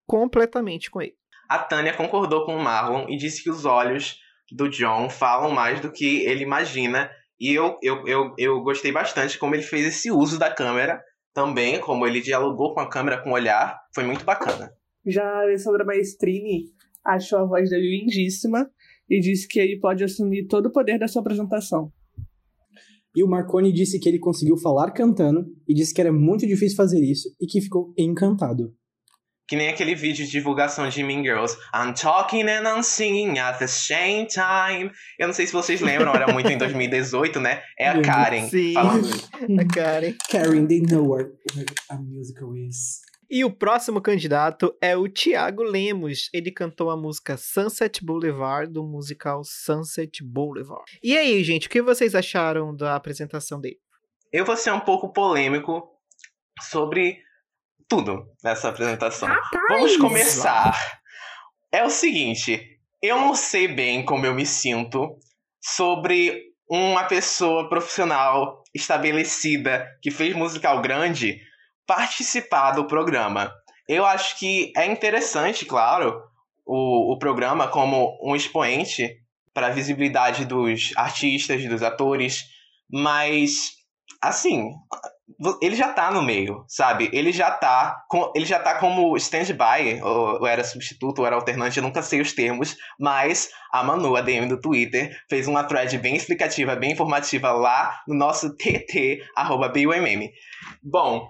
completamente 0.08 0.89
com 0.89 1.01
ele. 1.01 1.15
A 1.49 1.60
Tânia 1.60 1.93
concordou 1.93 2.45
com 2.45 2.55
o 2.55 2.63
Marlon 2.63 3.08
e 3.10 3.17
disse 3.17 3.43
que 3.43 3.51
os 3.51 3.65
olhos 3.65 4.17
do 4.51 4.69
John 4.69 5.10
falam 5.10 5.51
mais 5.51 5.79
do 5.79 5.91
que 5.91 6.23
ele 6.25 6.43
imagina 6.43 7.12
E 7.39 7.54
eu, 7.54 7.78
eu, 7.82 8.08
eu, 8.08 8.34
eu 8.38 8.62
gostei 8.62 8.91
bastante 8.91 9.38
como 9.38 9.56
ele 9.56 9.63
fez 9.63 9.86
esse 9.86 10.12
uso 10.12 10.39
da 10.39 10.54
câmera 10.54 11.02
também, 11.34 11.80
como 11.82 12.08
ele 12.08 12.21
dialogou 12.21 12.74
com 12.74 12.80
a 12.80 12.89
câmera 12.89 13.21
com 13.21 13.32
o 13.32 13.34
olhar, 13.34 13.78
foi 13.93 14.06
muito 14.06 14.24
bacana. 14.24 14.71
Já 15.06 15.24
a 15.24 15.41
Alessandra 15.41 15.84
Maestrini 15.84 16.71
achou 17.04 17.39
a 17.39 17.45
voz 17.45 17.69
dele 17.69 18.00
lindíssima 18.00 18.69
e 19.10 19.19
disse 19.19 19.48
que 19.48 19.60
ele 19.60 19.80
pode 19.80 20.04
assumir 20.04 20.48
todo 20.48 20.67
o 20.67 20.71
poder 20.71 20.98
da 20.98 21.08
sua 21.08 21.21
apresentação. 21.21 21.91
E 23.15 23.24
o 23.24 23.28
Marconi 23.28 23.71
disse 23.71 24.00
que 24.00 24.10
ele 24.10 24.19
conseguiu 24.19 24.58
falar 24.58 24.91
cantando 24.91 25.45
e 25.67 25.74
disse 25.74 25.93
que 25.93 26.02
era 26.02 26.12
muito 26.12 26.48
difícil 26.48 26.76
fazer 26.76 27.00
isso 27.00 27.30
e 27.39 27.45
que 27.45 27.62
ficou 27.62 27.93
encantado. 27.98 28.74
Que 29.47 29.55
nem 29.55 29.69
aquele 29.69 29.93
vídeo 29.93 30.25
de 30.25 30.31
divulgação 30.31 30.89
de 30.89 31.03
Mean 31.03 31.23
Girls. 31.23 31.55
I'm 31.73 31.93
talking 31.93 32.49
and 32.49 32.63
I'm 32.63 32.81
singing 32.81 33.38
at 33.38 33.60
the 33.60 33.67
same 33.67 34.25
time. 34.25 34.91
Eu 35.19 35.27
não 35.27 35.34
sei 35.34 35.45
se 35.45 35.53
vocês 35.53 35.81
lembram, 35.81 36.13
era 36.13 36.31
muito 36.34 36.49
em 36.49 36.58
2018, 36.58 37.39
né? 37.39 37.62
É 37.77 37.89
a 37.89 38.01
Karen 38.01 38.49
Sim. 38.49 38.73
falando. 38.73 39.08
A 39.62 39.73
Karen. 39.73 40.15
Karen, 40.29 40.65
they 40.67 40.81
know 40.81 41.08
what, 41.08 41.29
what 41.55 41.73
a 41.89 41.95
musical 41.95 42.55
is. 42.55 43.01
E 43.29 43.43
o 43.43 43.51
próximo 43.51 44.01
candidato 44.01 44.75
é 44.79 44.95
o 44.95 45.08
Tiago 45.08 45.63
Lemos. 45.63 46.29
Ele 46.34 46.51
cantou 46.51 46.89
a 46.89 46.97
música 46.97 47.38
Sunset 47.38 48.03
Boulevard 48.03 48.71
do 48.71 48.84
musical 48.84 49.43
Sunset 49.43 50.23
Boulevard. 50.23 50.86
E 51.03 51.17
aí, 51.17 51.43
gente, 51.43 51.67
o 51.67 51.69
que 51.69 51.81
vocês 51.81 52.13
acharam 52.13 52.75
da 52.75 52.95
apresentação 52.95 53.60
dele? 53.60 53.79
Eu 54.31 54.45
vou 54.45 54.55
ser 54.55 54.71
um 54.71 54.79
pouco 54.79 55.12
polêmico 55.12 55.84
sobre 56.62 57.25
tudo 57.88 58.26
nessa 58.43 58.69
apresentação. 58.69 59.30
Vamos 59.69 59.98
começar. 59.98 61.00
É 61.71 61.84
o 61.84 61.89
seguinte, 61.89 62.80
eu 63.02 63.17
não 63.17 63.36
sei 63.36 63.67
bem 63.67 64.04
como 64.04 64.26
eu 64.26 64.34
me 64.34 64.45
sinto 64.45 65.17
sobre 65.62 66.41
uma 66.69 67.04
pessoa 67.04 67.69
profissional 67.69 68.63
estabelecida 68.74 69.88
que 70.02 70.10
fez 70.10 70.36
musical 70.36 70.82
grande 70.82 71.39
participar 71.86 72.71
do 72.71 72.88
programa. 72.88 73.52
Eu 73.88 74.06
acho 74.06 74.39
que 74.39 74.74
é 74.76 74.86
interessante, 74.86 75.65
claro, 75.65 76.21
o, 76.65 77.13
o 77.13 77.19
programa 77.19 77.67
como 77.67 78.17
um 78.24 78.36
expoente 78.36 79.17
para 79.54 79.67
a 79.67 79.71
visibilidade 79.71 80.45
dos 80.45 80.91
artistas, 80.98 81.63
dos 81.65 81.84
atores, 81.84 82.45
mas 82.91 83.76
assim, 84.21 84.71
ele 85.62 85.76
já 85.76 85.92
tá 85.92 86.12
no 86.12 86.22
meio, 86.22 86.64
sabe? 86.68 87.10
Ele 87.12 87.32
já 87.32 87.50
tá, 87.50 88.04
com, 88.08 88.32
ele 88.36 88.46
já 88.46 88.60
tá 88.60 88.80
como 88.80 89.18
stand-by, 89.18 90.02
ou, 90.04 90.42
ou, 90.42 90.48
era 90.48 90.64
substituto, 90.64 91.20
ou 91.20 91.26
era 91.26 91.36
alternante, 91.36 91.78
eu 91.78 91.84
nunca 91.84 92.02
sei 92.02 92.22
os 92.22 92.34
termos, 92.34 92.76
mas 93.00 93.50
a 93.72 93.84
Manu, 93.84 94.16
a 94.16 94.22
DM 94.22 94.48
do 94.48 94.62
Twitter, 94.62 95.16
fez 95.30 95.48
uma 95.48 95.64
thread 95.64 95.98
bem 95.98 96.16
explicativa, 96.16 96.76
bem 96.76 96.92
informativa 96.92 97.52
lá 97.52 98.02
no 98.08 98.16
nosso 98.16 98.56
TT, 98.56 99.24
arroba 99.36 99.70
BUMM. 99.70 100.30
Bom, 100.84 101.28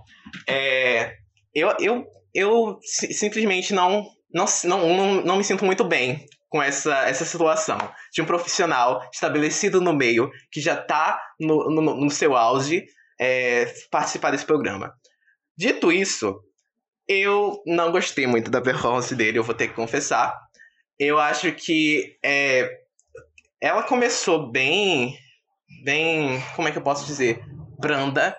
é, 0.47 1.13
eu, 1.53 1.73
eu, 1.79 2.05
eu 2.33 2.77
simplesmente 2.81 3.73
não, 3.73 4.05
não, 4.33 4.45
não, 4.65 5.21
não 5.21 5.37
me 5.37 5.43
sinto 5.43 5.63
muito 5.63 5.85
bem 5.85 6.25
com 6.49 6.61
essa, 6.61 7.07
essa 7.07 7.25
situação 7.25 7.77
de 8.13 8.21
um 8.21 8.25
profissional 8.25 9.01
estabelecido 9.11 9.81
no 9.81 9.93
meio, 9.93 10.29
que 10.51 10.61
já 10.61 10.73
está 10.73 11.19
no, 11.39 11.69
no, 11.69 11.81
no, 11.81 12.09
seu 12.09 12.35
auge, 12.35 12.85
é, 13.19 13.65
participar 13.89 14.31
desse 14.31 14.45
programa. 14.45 14.93
Dito 15.57 15.91
isso, 15.91 16.39
eu 17.07 17.61
não 17.65 17.91
gostei 17.91 18.27
muito 18.27 18.51
da 18.51 18.61
performance 18.61 19.13
dele, 19.15 19.37
eu 19.37 19.43
vou 19.43 19.55
ter 19.55 19.67
que 19.67 19.73
confessar. 19.73 20.37
Eu 20.99 21.19
acho 21.19 21.51
que 21.53 22.17
é, 22.23 22.69
ela 23.61 23.83
começou 23.83 24.51
bem, 24.51 25.17
bem, 25.83 26.41
como 26.55 26.67
é 26.67 26.71
que 26.71 26.77
eu 26.77 26.83
posso 26.83 27.05
dizer, 27.05 27.43
branda. 27.79 28.35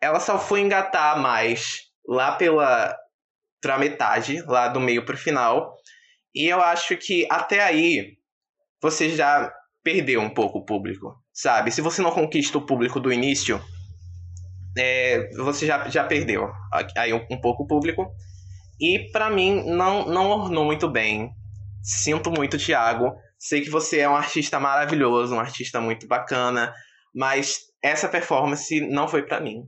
Ela 0.00 0.20
só 0.20 0.38
foi 0.38 0.60
engatar 0.60 1.20
mais 1.20 1.86
lá 2.06 2.32
pela, 2.32 2.96
pela 3.60 3.78
metade, 3.78 4.42
lá 4.42 4.68
do 4.68 4.80
meio 4.80 5.04
pro 5.04 5.16
final. 5.16 5.76
E 6.34 6.46
eu 6.46 6.62
acho 6.62 6.96
que 6.96 7.26
até 7.30 7.62
aí 7.62 8.16
você 8.80 9.10
já 9.10 9.52
perdeu 9.82 10.20
um 10.20 10.30
pouco 10.30 10.58
o 10.58 10.64
público, 10.64 11.16
sabe? 11.32 11.70
Se 11.70 11.80
você 11.80 12.02
não 12.02 12.10
conquista 12.10 12.58
o 12.58 12.66
público 12.66 13.00
do 13.00 13.12
início, 13.12 13.60
é, 14.76 15.28
você 15.36 15.66
já, 15.66 15.88
já 15.88 16.04
perdeu 16.04 16.50
aí 16.96 17.12
um, 17.12 17.24
um 17.30 17.40
pouco 17.40 17.64
o 17.64 17.66
público. 17.66 18.06
E 18.80 19.10
para 19.10 19.30
mim 19.30 19.64
não, 19.64 20.06
não 20.06 20.30
ornou 20.30 20.64
muito 20.64 20.88
bem. 20.88 21.30
Sinto 21.82 22.30
muito, 22.30 22.58
Thiago. 22.58 23.12
Sei 23.38 23.60
que 23.60 23.70
você 23.70 24.00
é 24.00 24.08
um 24.08 24.16
artista 24.16 24.58
maravilhoso, 24.58 25.34
um 25.34 25.40
artista 25.40 25.80
muito 25.80 26.06
bacana, 26.06 26.74
mas 27.14 27.60
essa 27.82 28.08
performance 28.08 28.80
não 28.80 29.06
foi 29.08 29.22
para 29.22 29.40
mim. 29.40 29.64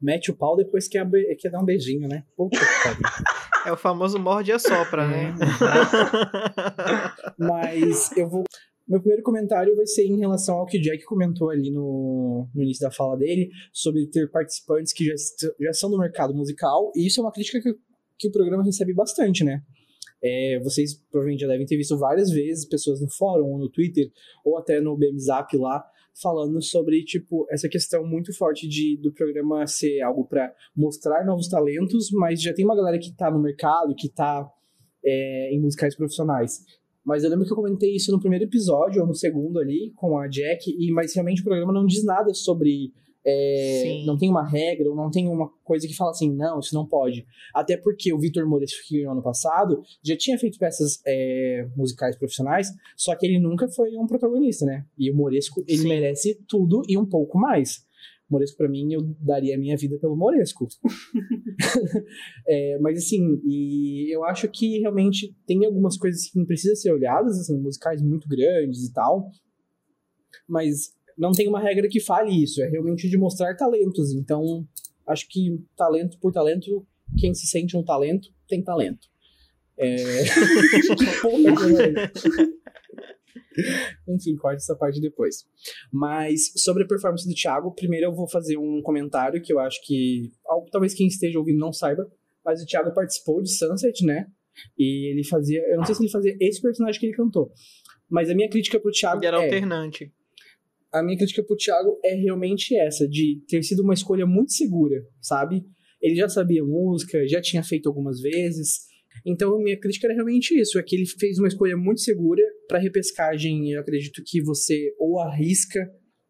Mete 0.00 0.30
o 0.30 0.36
pau 0.36 0.56
depois 0.56 0.86
que 0.86 0.98
quer, 0.98 1.08
quer 1.40 1.50
dar 1.50 1.60
um 1.60 1.64
beijinho, 1.64 2.06
né? 2.06 2.24
Puta 2.36 2.58
que 2.58 2.66
pariu. 2.82 3.34
É 3.64 3.72
o 3.72 3.76
famoso 3.76 4.18
morde 4.18 4.50
e 4.50 4.54
assopra, 4.54 5.08
né? 5.08 5.34
Mas 7.38 8.14
eu 8.14 8.28
vou. 8.28 8.44
Meu 8.86 9.00
primeiro 9.00 9.22
comentário 9.22 9.74
vai 9.74 9.86
ser 9.86 10.04
em 10.04 10.18
relação 10.18 10.56
ao 10.56 10.66
que 10.66 10.76
o 10.76 10.80
Jack 10.80 11.04
comentou 11.04 11.48
ali 11.48 11.70
no, 11.70 12.46
no 12.54 12.62
início 12.62 12.82
da 12.82 12.90
fala 12.90 13.16
dele, 13.16 13.50
sobre 13.72 14.06
ter 14.06 14.30
participantes 14.30 14.92
que 14.92 15.06
já, 15.06 15.14
já 15.60 15.72
são 15.72 15.90
do 15.90 15.98
mercado 15.98 16.34
musical, 16.34 16.92
e 16.94 17.06
isso 17.06 17.20
é 17.20 17.22
uma 17.22 17.32
crítica 17.32 17.60
que, 17.60 17.74
que 18.18 18.28
o 18.28 18.32
programa 18.32 18.62
recebe 18.62 18.92
bastante, 18.92 19.42
né? 19.42 19.62
É, 20.22 20.58
vocês 20.62 20.94
provavelmente 21.10 21.40
já 21.40 21.48
devem 21.48 21.66
ter 21.66 21.76
visto 21.76 21.98
várias 21.98 22.30
vezes 22.30 22.66
pessoas 22.66 23.00
no 23.00 23.10
fórum, 23.10 23.52
ou 23.52 23.58
no 23.58 23.70
Twitter, 23.70 24.10
ou 24.44 24.58
até 24.58 24.80
no 24.80 24.96
BMZap 24.96 25.56
lá, 25.56 25.84
falando 26.20 26.62
sobre 26.62 27.02
tipo 27.04 27.46
essa 27.50 27.68
questão 27.68 28.06
muito 28.06 28.36
forte 28.36 28.68
de 28.68 28.96
do 29.02 29.12
programa 29.12 29.66
ser 29.66 30.00
algo 30.00 30.26
para 30.26 30.54
mostrar 30.76 31.24
novos 31.24 31.48
talentos, 31.48 32.10
mas 32.12 32.40
já 32.40 32.54
tem 32.54 32.64
uma 32.64 32.76
galera 32.76 32.98
que 32.98 33.12
tá 33.12 33.30
no 33.30 33.40
mercado, 33.40 33.94
que 33.94 34.08
tá 34.08 34.48
é, 35.04 35.50
em 35.52 35.60
musicais 35.60 35.94
profissionais. 35.96 36.60
Mas 37.04 37.22
eu 37.22 37.30
lembro 37.30 37.44
que 37.44 37.52
eu 37.52 37.56
comentei 37.56 37.94
isso 37.94 38.10
no 38.10 38.20
primeiro 38.20 38.44
episódio 38.44 39.02
ou 39.02 39.08
no 39.08 39.14
segundo 39.14 39.58
ali 39.58 39.92
com 39.94 40.18
a 40.18 40.26
Jack, 40.26 40.70
e 40.70 40.90
mas 40.92 41.14
realmente 41.14 41.42
o 41.42 41.44
programa 41.44 41.72
não 41.72 41.84
diz 41.84 42.04
nada 42.04 42.32
sobre 42.32 42.92
é, 43.26 44.02
não 44.04 44.18
tem 44.18 44.28
uma 44.28 44.46
regra, 44.46 44.88
ou 44.88 44.94
não 44.94 45.10
tem 45.10 45.26
uma 45.28 45.48
coisa 45.64 45.88
que 45.88 45.96
fala 45.96 46.10
assim, 46.10 46.30
não, 46.30 46.58
isso 46.58 46.74
não 46.74 46.86
pode. 46.86 47.26
Até 47.54 47.76
porque 47.76 48.12
o 48.12 48.18
Vitor 48.18 48.46
Moresco, 48.46 48.82
que 48.86 49.02
no 49.02 49.12
ano 49.12 49.22
passado, 49.22 49.82
já 50.02 50.16
tinha 50.16 50.38
feito 50.38 50.58
peças 50.58 51.00
é, 51.06 51.66
musicais 51.74 52.16
profissionais, 52.16 52.68
só 52.96 53.14
que 53.16 53.24
ele 53.26 53.38
nunca 53.38 53.66
foi 53.68 53.96
um 53.96 54.06
protagonista, 54.06 54.66
né? 54.66 54.84
E 54.98 55.10
o 55.10 55.16
Moresco, 55.16 55.64
ele 55.66 55.78
Sim. 55.78 55.88
merece 55.88 56.38
tudo 56.46 56.82
e 56.86 56.98
um 56.98 57.06
pouco 57.06 57.38
mais. 57.38 57.84
Moresco, 58.30 58.56
para 58.56 58.68
mim, 58.68 58.92
eu 58.92 59.00
daria 59.20 59.54
a 59.54 59.58
minha 59.58 59.76
vida 59.76 59.98
pelo 59.98 60.16
Moresco. 60.16 60.66
é, 62.48 62.78
mas 62.80 62.98
assim, 62.98 63.40
e 63.44 64.14
eu 64.14 64.24
acho 64.24 64.48
que 64.48 64.78
realmente 64.80 65.34
tem 65.46 65.64
algumas 65.64 65.96
coisas 65.96 66.28
que 66.30 66.38
não 66.38 66.46
precisam 66.46 66.76
ser 66.76 66.92
olhadas, 66.92 67.38
assim, 67.38 67.58
musicais 67.60 68.02
muito 68.02 68.26
grandes 68.28 68.84
e 68.84 68.92
tal. 68.92 69.30
Mas 70.48 70.94
não 71.16 71.32
tem 71.32 71.48
uma 71.48 71.60
regra 71.60 71.88
que 71.88 72.00
fale 72.00 72.42
isso, 72.42 72.62
é 72.62 72.68
realmente 72.68 73.08
de 73.08 73.16
mostrar 73.16 73.54
talentos. 73.56 74.12
Então, 74.14 74.66
acho 75.06 75.28
que 75.28 75.58
talento 75.76 76.18
por 76.18 76.32
talento, 76.32 76.86
quem 77.18 77.34
se 77.34 77.46
sente 77.46 77.76
um 77.76 77.84
talento, 77.84 78.28
tem 78.48 78.62
talento. 78.62 79.06
É... 79.76 79.96
Enfim, 84.08 84.36
corte 84.36 84.56
essa 84.56 84.76
parte 84.76 85.00
depois. 85.00 85.44
Mas 85.92 86.52
sobre 86.56 86.84
a 86.84 86.86
performance 86.86 87.28
do 87.28 87.34
Thiago, 87.34 87.74
primeiro 87.74 88.06
eu 88.06 88.14
vou 88.14 88.28
fazer 88.28 88.56
um 88.56 88.80
comentário 88.82 89.42
que 89.42 89.52
eu 89.52 89.58
acho 89.58 89.78
que 89.84 90.30
talvez 90.70 90.94
quem 90.94 91.06
esteja 91.06 91.38
ouvindo 91.38 91.58
não 91.58 91.72
saiba, 91.72 92.06
mas 92.44 92.62
o 92.62 92.66
Thiago 92.66 92.92
participou 92.94 93.42
de 93.42 93.50
Sunset, 93.50 94.04
né? 94.04 94.26
E 94.78 95.10
ele 95.10 95.24
fazia, 95.24 95.60
eu 95.70 95.78
não 95.78 95.84
sei 95.84 95.94
se 95.94 96.02
ele 96.02 96.10
fazia 96.10 96.36
esse 96.40 96.62
personagem 96.62 97.00
que 97.00 97.06
ele 97.06 97.16
cantou, 97.16 97.50
mas 98.08 98.30
a 98.30 98.34
minha 98.34 98.48
crítica 98.48 98.78
pro 98.78 98.92
Thiago 98.92 99.20
ele 99.20 99.26
era 99.26 99.40
é, 99.40 99.44
alternante 99.44 100.12
a 100.94 101.02
minha 101.02 101.18
crítica 101.18 101.42
pro 101.42 101.56
Thiago 101.56 101.98
é 102.04 102.14
realmente 102.14 102.76
essa, 102.76 103.08
de 103.08 103.42
ter 103.48 103.62
sido 103.64 103.82
uma 103.82 103.94
escolha 103.94 104.24
muito 104.24 104.52
segura, 104.52 105.04
sabe? 105.20 105.64
Ele 106.00 106.14
já 106.14 106.28
sabia 106.28 106.64
música, 106.64 107.26
já 107.26 107.40
tinha 107.40 107.64
feito 107.64 107.88
algumas 107.88 108.20
vezes. 108.20 108.86
Então, 109.24 109.58
minha 109.58 109.78
crítica 109.78 110.06
era 110.06 110.14
realmente 110.14 110.58
isso: 110.58 110.78
é 110.78 110.82
que 110.82 110.96
ele 110.96 111.06
fez 111.06 111.38
uma 111.38 111.48
escolha 111.48 111.76
muito 111.76 112.00
segura 112.00 112.42
para 112.68 112.78
repescagem. 112.78 113.72
Eu 113.72 113.80
acredito 113.80 114.22
que 114.24 114.42
você 114.42 114.94
ou 114.98 115.18
arrisca 115.20 115.80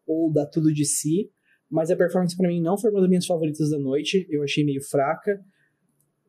ou 0.05 0.31
dá 0.31 0.45
tudo 0.45 0.73
de 0.73 0.85
si. 0.85 1.29
Mas 1.69 1.89
a 1.89 1.95
performance 1.95 2.37
para 2.37 2.47
mim 2.47 2.61
não 2.61 2.77
foi 2.77 2.91
uma 2.91 3.01
das 3.01 3.09
minhas 3.09 3.25
favoritas 3.25 3.69
da 3.69 3.79
noite. 3.79 4.25
Eu 4.29 4.43
achei 4.43 4.63
meio 4.63 4.81
fraca. 4.81 5.39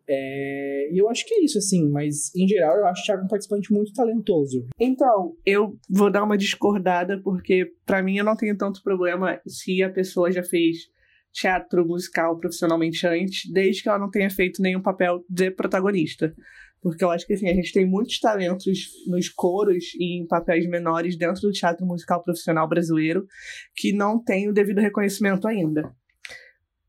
É, 0.08 0.88
e 0.92 0.98
eu 0.98 1.08
acho 1.08 1.26
que 1.26 1.34
é 1.34 1.44
isso, 1.44 1.58
assim, 1.58 1.88
mas 1.88 2.34
em 2.34 2.46
geral 2.46 2.76
eu 2.76 2.86
acho 2.86 3.02
o 3.02 3.04
Thiago 3.04 3.24
um 3.24 3.28
participante 3.28 3.72
muito 3.72 3.92
talentoso. 3.92 4.64
Então, 4.78 5.34
eu 5.44 5.76
vou 5.90 6.10
dar 6.10 6.22
uma 6.22 6.38
discordada, 6.38 7.20
porque 7.22 7.72
para 7.84 8.02
mim 8.02 8.16
eu 8.16 8.24
não 8.24 8.36
tenho 8.36 8.56
tanto 8.56 8.82
problema 8.82 9.40
se 9.46 9.82
a 9.82 9.90
pessoa 9.90 10.30
já 10.30 10.44
fez 10.44 10.88
teatro 11.36 11.86
musical 11.86 12.38
profissionalmente 12.38 13.06
antes, 13.06 13.50
desde 13.52 13.82
que 13.82 13.88
ela 13.88 13.98
não 13.98 14.10
tenha 14.10 14.30
feito 14.30 14.62
nenhum 14.62 14.80
papel 14.80 15.22
de 15.28 15.50
protagonista. 15.50 16.34
porque 16.80 17.04
eu 17.04 17.10
acho 17.10 17.26
que 17.26 17.34
assim, 17.34 17.48
a 17.48 17.54
gente 17.54 17.72
tem 17.72 17.84
muitos 17.84 18.18
talentos 18.18 18.64
nos 19.06 19.28
coros 19.28 19.92
e 19.98 20.18
em 20.18 20.26
papéis 20.26 20.66
menores 20.66 21.16
dentro 21.16 21.42
do 21.42 21.52
teatro 21.52 21.84
musical 21.84 22.22
profissional 22.22 22.66
brasileiro 22.66 23.26
que 23.74 23.92
não 23.92 24.22
tem 24.22 24.48
o 24.48 24.52
devido 24.52 24.80
reconhecimento 24.80 25.46
ainda. 25.46 25.92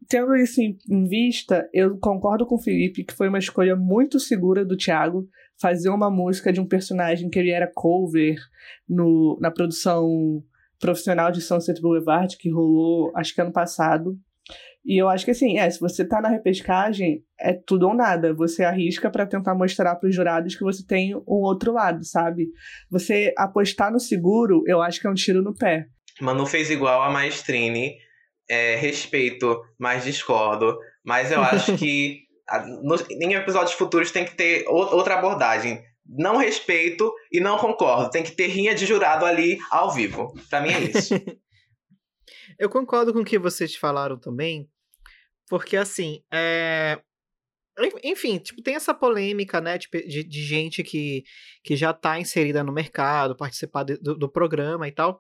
Tendo 0.08 0.34
isso 0.36 0.62
em 0.62 1.04
vista, 1.10 1.68
eu 1.74 1.98
concordo 1.98 2.46
com 2.46 2.56
o 2.56 2.62
Felipe 2.62 3.04
que 3.04 3.14
foi 3.14 3.28
uma 3.28 3.40
escolha 3.40 3.76
muito 3.76 4.20
segura 4.20 4.64
do 4.64 4.78
Thiago 4.78 5.28
fazer 5.60 5.90
uma 5.90 6.10
música 6.10 6.54
de 6.54 6.62
um 6.62 6.68
personagem 6.68 7.30
que 7.30 7.40
ele 7.40 7.50
era 7.50 7.70
cover 7.74 8.38
no, 8.88 9.38
na 9.42 9.52
produção 9.52 10.42
profissional 10.80 11.32
de 11.32 11.42
Sunset 11.42 11.82
Boulevard, 11.82 12.38
que 12.38 12.50
rolou 12.50 13.12
acho 13.16 13.34
que 13.34 13.42
ano 13.42 13.52
passado. 13.52 14.18
E 14.88 14.98
eu 14.98 15.10
acho 15.10 15.26
que 15.26 15.32
assim, 15.32 15.60
é, 15.60 15.70
se 15.70 15.82
você 15.82 16.08
tá 16.08 16.22
na 16.22 16.30
repescagem, 16.30 17.22
é 17.38 17.52
tudo 17.52 17.90
ou 17.90 17.94
nada. 17.94 18.34
Você 18.34 18.64
arrisca 18.64 19.12
para 19.12 19.26
tentar 19.26 19.54
mostrar 19.54 19.98
para 19.98 20.08
os 20.08 20.16
jurados 20.16 20.56
que 20.56 20.64
você 20.64 20.82
tem 20.86 21.14
um 21.14 21.24
outro 21.28 21.74
lado, 21.74 22.06
sabe? 22.06 22.48
Você 22.90 23.34
apostar 23.38 23.92
no 23.92 24.00
seguro, 24.00 24.64
eu 24.66 24.82
acho 24.82 25.02
que 25.02 25.06
é 25.06 25.10
um 25.10 25.14
tiro 25.14 25.42
no 25.42 25.54
pé. 25.54 25.88
Manu 26.22 26.46
fez 26.46 26.70
igual 26.70 27.04
a 27.04 27.10
Maestrine. 27.10 27.98
É, 28.50 28.78
respeito, 28.78 29.62
mas 29.78 30.06
discordo. 30.06 30.78
Mas 31.04 31.34
eu 31.34 31.42
acho 31.42 31.76
que 31.78 32.22
no, 32.82 32.96
em 33.22 33.34
episódios 33.34 33.74
futuros 33.74 34.10
tem 34.10 34.24
que 34.24 34.38
ter 34.38 34.64
outra 34.70 35.16
abordagem. 35.16 35.82
Não 36.08 36.38
respeito 36.38 37.14
e 37.30 37.42
não 37.42 37.58
concordo. 37.58 38.10
Tem 38.10 38.24
que 38.24 38.32
ter 38.32 38.48
rinha 38.48 38.74
de 38.74 38.86
jurado 38.86 39.26
ali 39.26 39.58
ao 39.70 39.92
vivo. 39.92 40.34
Pra 40.50 40.62
mim 40.62 40.70
é 40.70 40.80
isso. 40.80 41.14
Eu 42.58 42.70
concordo 42.70 43.14
com 43.14 43.20
o 43.20 43.26
que 43.26 43.38
vocês 43.38 43.76
falaram 43.76 44.18
também, 44.18 44.68
porque 45.50 45.78
assim, 45.78 46.22
é... 46.32 47.00
enfim, 48.04 48.38
tipo, 48.40 48.62
tem 48.62 48.76
essa 48.76 48.94
polêmica, 48.94 49.62
né, 49.62 49.78
de, 49.78 50.24
de, 50.24 50.44
gente 50.44 50.84
que, 50.84 51.24
que 51.64 51.76
já 51.76 51.94
tá 51.94 52.20
inserida 52.20 52.64
no 52.64 52.74
mercado, 52.74 53.36
participar 53.36 53.84
de, 53.84 53.98
do, 53.98 54.16
do 54.16 54.30
programa 54.30 54.88
e 54.88 54.92
tal. 54.92 55.20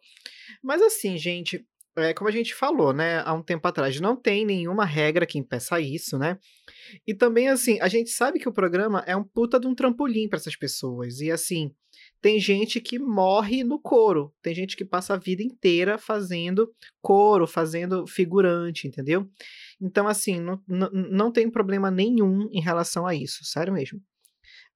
Mas 0.63 0.81
assim, 0.81 1.17
gente, 1.17 1.65
é, 1.97 2.13
como 2.13 2.29
a 2.29 2.31
gente 2.31 2.53
falou, 2.53 2.93
né, 2.93 3.23
há 3.25 3.33
um 3.33 3.41
tempo 3.41 3.67
atrás, 3.67 3.99
não 3.99 4.15
tem 4.15 4.45
nenhuma 4.45 4.85
regra 4.85 5.25
que 5.25 5.39
impeça 5.39 5.79
isso, 5.79 6.17
né? 6.17 6.37
E 7.07 7.13
também, 7.13 7.49
assim, 7.49 7.79
a 7.81 7.87
gente 7.87 8.11
sabe 8.11 8.39
que 8.39 8.47
o 8.47 8.53
programa 8.53 9.03
é 9.07 9.15
um 9.15 9.23
puta 9.23 9.59
de 9.59 9.65
um 9.65 9.73
trampolim 9.73 10.29
para 10.29 10.37
essas 10.37 10.55
pessoas. 10.55 11.19
E, 11.19 11.31
assim, 11.31 11.73
tem 12.21 12.39
gente 12.39 12.79
que 12.79 12.99
morre 12.99 13.63
no 13.63 13.81
coro, 13.81 14.31
tem 14.43 14.53
gente 14.53 14.77
que 14.77 14.85
passa 14.85 15.15
a 15.15 15.17
vida 15.17 15.41
inteira 15.41 15.97
fazendo 15.97 16.71
coro, 17.01 17.47
fazendo 17.47 18.05
figurante, 18.05 18.87
entendeu? 18.87 19.27
Então, 19.81 20.07
assim, 20.07 20.39
não, 20.39 20.61
não, 20.67 20.89
não 20.91 21.31
tem 21.31 21.49
problema 21.49 21.91
nenhum 21.91 22.49
em 22.51 22.61
relação 22.61 23.05
a 23.05 23.13
isso, 23.13 23.43
sério 23.43 23.71
mesmo. 23.71 24.01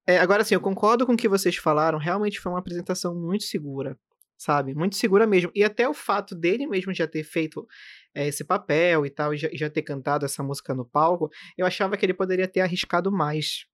É, 0.06 0.18
agora, 0.18 0.44
sim, 0.44 0.56
eu 0.56 0.62
concordo 0.62 1.06
com 1.06 1.14
o 1.14 1.18
que 1.18 1.28
vocês 1.28 1.56
falaram, 1.56 1.98
realmente 1.98 2.40
foi 2.40 2.52
uma 2.52 2.60
apresentação 2.60 3.16
muito 3.16 3.44
segura, 3.44 3.98
sabe? 4.38 4.74
Muito 4.74 4.96
segura 4.96 5.28
mesmo. 5.28 5.52
E 5.56 5.64
até 5.64 5.88
o 5.88 5.94
fato 5.94 6.36
dele 6.36 6.68
mesmo 6.68 6.94
já 6.94 7.08
ter 7.08 7.24
feito 7.24 7.68
é, 8.14 8.28
esse 8.28 8.44
papel 8.44 9.06
e 9.06 9.10
tal, 9.10 9.34
e 9.34 9.38
já, 9.38 9.50
já 9.54 9.70
ter 9.70 9.82
cantado 9.82 10.26
essa 10.26 10.44
música 10.44 10.74
no 10.74 10.86
palco, 10.86 11.30
eu 11.58 11.66
achava 11.66 11.98
que 11.98 12.06
ele 12.06 12.14
poderia 12.14 12.48
ter 12.48 12.62
arriscado 12.62 13.12
mais. 13.12 13.66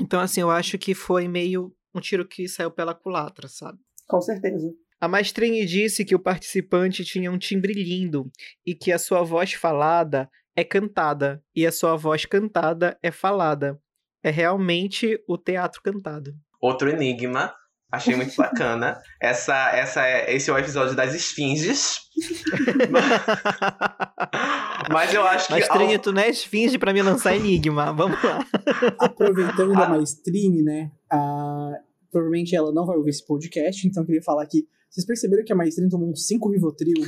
Então, 0.00 0.20
assim, 0.20 0.40
eu 0.40 0.50
acho 0.50 0.76
que 0.78 0.94
foi 0.94 1.28
meio 1.28 1.74
um 1.94 2.00
tiro 2.00 2.26
que 2.26 2.48
saiu 2.48 2.70
pela 2.70 2.94
culatra, 2.94 3.46
sabe? 3.46 3.78
Com 4.08 4.20
certeza. 4.20 4.74
A 5.00 5.08
Maestrine 5.08 5.66
disse 5.66 6.04
que 6.04 6.14
o 6.14 6.18
participante 6.18 7.04
tinha 7.04 7.30
um 7.30 7.38
timbre 7.38 7.72
lindo 7.72 8.30
e 8.64 8.74
que 8.74 8.92
a 8.92 8.98
sua 8.98 9.22
voz 9.22 9.52
falada 9.52 10.30
é 10.56 10.64
cantada 10.64 11.42
e 11.54 11.66
a 11.66 11.72
sua 11.72 11.96
voz 11.96 12.24
cantada 12.24 12.98
é 13.02 13.10
falada. 13.10 13.78
É 14.22 14.30
realmente 14.30 15.22
o 15.28 15.36
teatro 15.36 15.82
cantado. 15.82 16.34
Outro 16.60 16.88
enigma. 16.88 17.54
Achei 17.92 18.16
muito 18.16 18.34
bacana. 18.34 18.98
Essa, 19.20 19.70
essa 19.70 20.04
é, 20.04 20.34
esse 20.34 20.50
é 20.50 20.52
o 20.52 20.58
episódio 20.58 20.96
das 20.96 21.14
esfinges. 21.14 21.98
Mas 24.90 25.14
eu 25.14 25.24
acho 25.24 25.46
que. 25.46 25.52
Maestrine, 25.52 25.94
ao... 25.94 26.00
tu 26.00 26.12
não 26.12 26.22
é 26.22 26.28
esfinge 26.28 26.76
pra 26.76 26.92
me 26.92 27.02
lançar 27.02 27.36
enigma. 27.36 27.92
Vamos 27.92 28.20
lá. 28.22 28.44
Aproveitando 28.98 29.74
a... 29.74 29.80
da 29.80 29.88
Maestrine, 29.88 30.62
né? 30.62 30.90
A... 31.10 31.70
Provavelmente 32.10 32.56
ela 32.56 32.72
não 32.72 32.84
vai 32.84 32.96
ouvir 32.96 33.10
esse 33.10 33.24
podcast, 33.24 33.86
então 33.86 34.02
eu 34.02 34.06
queria 34.06 34.22
falar 34.22 34.44
que 34.46 34.66
vocês 34.94 35.04
perceberam 35.04 35.42
que 35.44 35.52
a 35.52 35.56
Maestrine 35.56 35.90
tomou 35.90 36.08
uns 36.08 36.24
5 36.24 36.52
Rivotril 36.52 37.04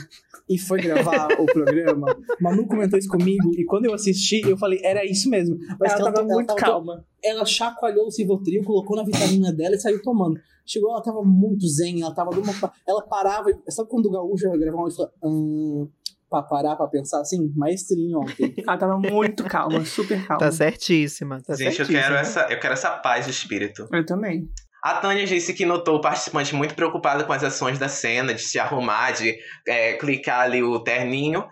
e 0.49 0.59
foi 0.59 0.83
gravar 0.83 1.29
o 1.39 1.47
programa? 1.47 2.17
Manu 2.43 2.67
comentou 2.67 2.99
isso 2.99 3.09
comigo 3.09 3.53
e 3.57 3.65
quando 3.65 3.85
eu 3.85 3.95
assisti, 3.95 4.41
eu 4.41 4.57
falei, 4.57 4.81
era 4.83 5.05
isso 5.05 5.31
mesmo. 5.31 5.57
Mas 5.79 5.93
ela, 5.93 6.01
ela 6.01 6.13
tava 6.13 6.27
muito 6.27 6.51
ela 6.51 6.59
tava, 6.59 6.73
calma. 6.73 7.05
Ela 7.23 7.45
chacoalhou 7.45 8.07
o 8.07 8.11
Rivotril, 8.11 8.65
colocou 8.65 8.97
na 8.97 9.05
vitamina 9.05 9.53
dela 9.53 9.77
e 9.77 9.79
saiu 9.79 10.03
tomando. 10.03 10.37
Chegou, 10.67 10.91
ela 10.91 11.01
tava 11.01 11.23
muito 11.23 11.65
zen, 11.69 12.03
ela 12.03 12.13
tava 12.13 12.33
numa. 12.33 12.53
Ela 12.85 13.03
parava. 13.03 13.51
Sabe 13.69 13.89
quando 13.89 14.07
o 14.07 14.11
Gaúcho 14.11 14.49
ia 14.49 14.59
gravar 14.59 14.79
uma 14.79 14.89
e 14.89 14.93
falou. 14.93 15.13
Hum, 15.23 15.89
pra 16.29 16.43
parar 16.43 16.75
pra 16.75 16.89
pensar 16.89 17.21
assim? 17.21 17.53
Maestrinho 17.55 18.19
ontem. 18.19 18.53
ela 18.67 18.77
tava 18.77 18.99
muito 18.99 19.45
calma, 19.45 19.85
super 19.85 20.27
calma. 20.27 20.41
Tá 20.41 20.51
certíssima. 20.51 21.41
Tá 21.41 21.55
Gente, 21.55 21.77
certíssima. 21.77 21.99
eu 21.99 22.03
quero, 22.03 22.15
essa, 22.17 22.41
eu 22.51 22.59
quero 22.59 22.75
essa 22.75 22.91
paz 22.97 23.27
de 23.27 23.31
espírito. 23.31 23.87
Eu 23.93 24.05
também. 24.05 24.51
A 24.87 25.01
Tânia 25.01 25.27
disse 25.27 25.53
que 25.53 25.67
notou 25.67 25.97
o 25.97 26.01
participante 26.01 26.55
muito 26.55 26.77
preocupado 26.77 27.25
com 27.27 27.33
as 27.33 27.43
ações 27.43 27.77
da 27.77 27.89
cena, 27.89 28.33
de 28.33 28.41
se 28.41 28.57
arrumar, 28.57 29.11
de 29.11 29.37
é, 29.67 29.95
clicar 29.95 30.43
ali 30.43 30.63
o 30.63 30.79
terninho. 30.79 31.45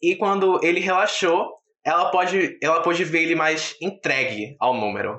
E 0.00 0.14
quando 0.14 0.60
ele 0.62 0.78
relaxou, 0.78 1.48
ela 1.84 2.12
pode, 2.12 2.56
ela 2.62 2.80
pode 2.82 3.02
ver 3.02 3.24
ele 3.24 3.34
mais 3.34 3.74
entregue 3.82 4.54
ao 4.60 4.72
número. 4.72 5.18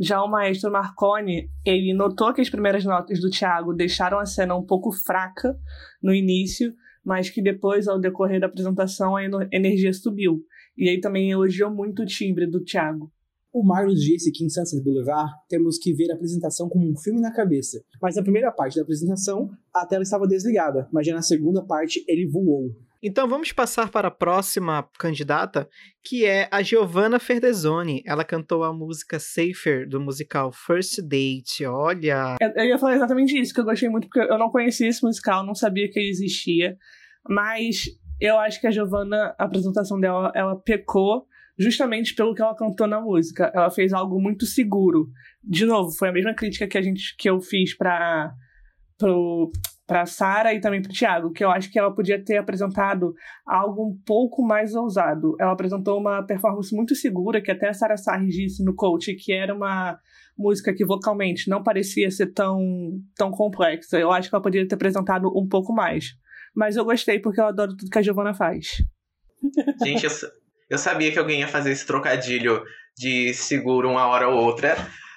Já 0.00 0.20
o 0.20 0.28
maestro 0.28 0.72
Marconi, 0.72 1.48
ele 1.64 1.94
notou 1.94 2.34
que 2.34 2.40
as 2.40 2.50
primeiras 2.50 2.84
notas 2.84 3.20
do 3.20 3.30
Tiago 3.30 3.72
deixaram 3.72 4.18
a 4.18 4.26
cena 4.26 4.56
um 4.56 4.66
pouco 4.66 4.90
fraca 4.90 5.54
no 6.02 6.12
início, 6.12 6.74
mas 7.04 7.30
que 7.30 7.40
depois, 7.40 7.86
ao 7.86 8.00
decorrer 8.00 8.40
da 8.40 8.48
apresentação, 8.48 9.14
a 9.14 9.22
energia 9.52 9.92
subiu. 9.92 10.40
E 10.76 10.88
aí 10.88 10.98
também 10.98 11.30
elogiou 11.30 11.70
muito 11.70 12.02
o 12.02 12.06
timbre 12.06 12.48
do 12.48 12.64
Tiago. 12.64 13.12
O 13.52 13.64
Marlos 13.64 14.00
disse 14.00 14.30
que 14.30 14.44
em 14.44 14.48
Sunset 14.48 14.82
Boulevard 14.82 15.32
temos 15.48 15.76
que 15.76 15.92
ver 15.92 16.10
a 16.12 16.14
apresentação 16.14 16.68
como 16.68 16.88
um 16.88 16.96
filme 16.96 17.20
na 17.20 17.32
cabeça. 17.32 17.82
Mas 18.00 18.14
na 18.14 18.22
primeira 18.22 18.52
parte 18.52 18.76
da 18.76 18.82
apresentação, 18.82 19.50
a 19.74 19.84
tela 19.84 20.04
estava 20.04 20.26
desligada, 20.26 20.88
mas 20.92 21.04
já 21.06 21.14
na 21.14 21.22
segunda 21.22 21.64
parte 21.64 22.04
ele 22.06 22.28
voou. 22.28 22.70
Então 23.02 23.26
vamos 23.26 23.50
passar 23.50 23.90
para 23.90 24.08
a 24.08 24.10
próxima 24.10 24.86
candidata, 24.98 25.68
que 26.04 26.26
é 26.26 26.48
a 26.50 26.62
Giovanna 26.62 27.18
Ferdesoni. 27.18 28.02
Ela 28.06 28.24
cantou 28.24 28.62
a 28.62 28.74
música 28.74 29.18
Safer 29.18 29.88
do 29.88 29.98
musical 29.98 30.52
First 30.52 31.00
Date. 31.00 31.64
Olha. 31.64 32.36
Eu 32.54 32.64
ia 32.66 32.78
falar 32.78 32.96
exatamente 32.96 33.40
isso, 33.40 33.54
que 33.54 33.60
eu 33.60 33.64
gostei 33.64 33.88
muito, 33.88 34.06
porque 34.06 34.20
eu 34.20 34.38
não 34.38 34.50
conhecia 34.50 34.86
esse 34.86 35.02
musical, 35.02 35.44
não 35.44 35.54
sabia 35.54 35.90
que 35.90 35.98
ele 35.98 36.10
existia. 36.10 36.76
Mas 37.26 37.86
eu 38.20 38.38
acho 38.38 38.60
que 38.60 38.66
a 38.66 38.70
Giovanna, 38.70 39.34
a 39.38 39.44
apresentação 39.44 39.98
dela, 39.98 40.30
ela 40.34 40.54
pecou 40.54 41.24
justamente 41.60 42.14
pelo 42.14 42.34
que 42.34 42.40
ela 42.40 42.56
cantou 42.56 42.86
na 42.86 43.00
música. 43.00 43.52
Ela 43.54 43.70
fez 43.70 43.92
algo 43.92 44.18
muito 44.18 44.46
seguro. 44.46 45.08
De 45.44 45.66
novo, 45.66 45.92
foi 45.92 46.08
a 46.08 46.12
mesma 46.12 46.34
crítica 46.34 46.66
que 46.66 46.78
a 46.78 46.82
gente 46.82 47.14
que 47.18 47.28
eu 47.28 47.38
fiz 47.38 47.76
para 47.76 48.32
pro 48.98 49.50
para 49.86 50.06
Sara 50.06 50.54
e 50.54 50.60
também 50.60 50.80
para 50.80 50.92
Thiago, 50.92 51.32
que 51.32 51.42
eu 51.42 51.50
acho 51.50 51.68
que 51.68 51.76
ela 51.76 51.92
podia 51.92 52.24
ter 52.24 52.36
apresentado 52.36 53.12
algo 53.44 53.88
um 53.88 53.98
pouco 54.06 54.40
mais 54.40 54.72
ousado. 54.72 55.34
Ela 55.40 55.50
apresentou 55.50 55.98
uma 55.98 56.22
performance 56.22 56.72
muito 56.72 56.94
segura, 56.94 57.42
que 57.42 57.50
até 57.50 57.68
a 57.68 57.74
Sara 57.74 57.96
Sarri 57.96 58.28
disse 58.28 58.64
no 58.64 58.72
coach 58.72 59.12
que 59.16 59.32
era 59.32 59.52
uma 59.52 59.98
música 60.38 60.72
que 60.72 60.86
vocalmente 60.86 61.50
não 61.50 61.60
parecia 61.60 62.08
ser 62.08 62.32
tão, 62.32 63.00
tão 63.16 63.32
complexa. 63.32 63.98
Eu 63.98 64.12
acho 64.12 64.28
que 64.28 64.34
ela 64.34 64.42
poderia 64.42 64.68
ter 64.68 64.76
apresentado 64.76 65.28
um 65.36 65.48
pouco 65.48 65.72
mais. 65.72 66.10
Mas 66.54 66.76
eu 66.76 66.84
gostei 66.84 67.18
porque 67.18 67.40
eu 67.40 67.46
adoro 67.46 67.76
tudo 67.76 67.90
que 67.90 67.98
a 67.98 68.02
Giovanna 68.02 68.32
faz. 68.32 68.68
Gente, 69.82 70.04
eu, 70.04 70.10
eu 70.70 70.78
sabia 70.78 71.10
que 71.12 71.18
alguém 71.18 71.40
ia 71.40 71.48
fazer 71.48 71.72
esse 71.72 71.84
trocadilho 71.84 72.62
de 72.96 73.34
seguro 73.34 73.90
uma 73.90 74.06
hora 74.06 74.28
ou 74.28 74.42
outra. 74.42 74.76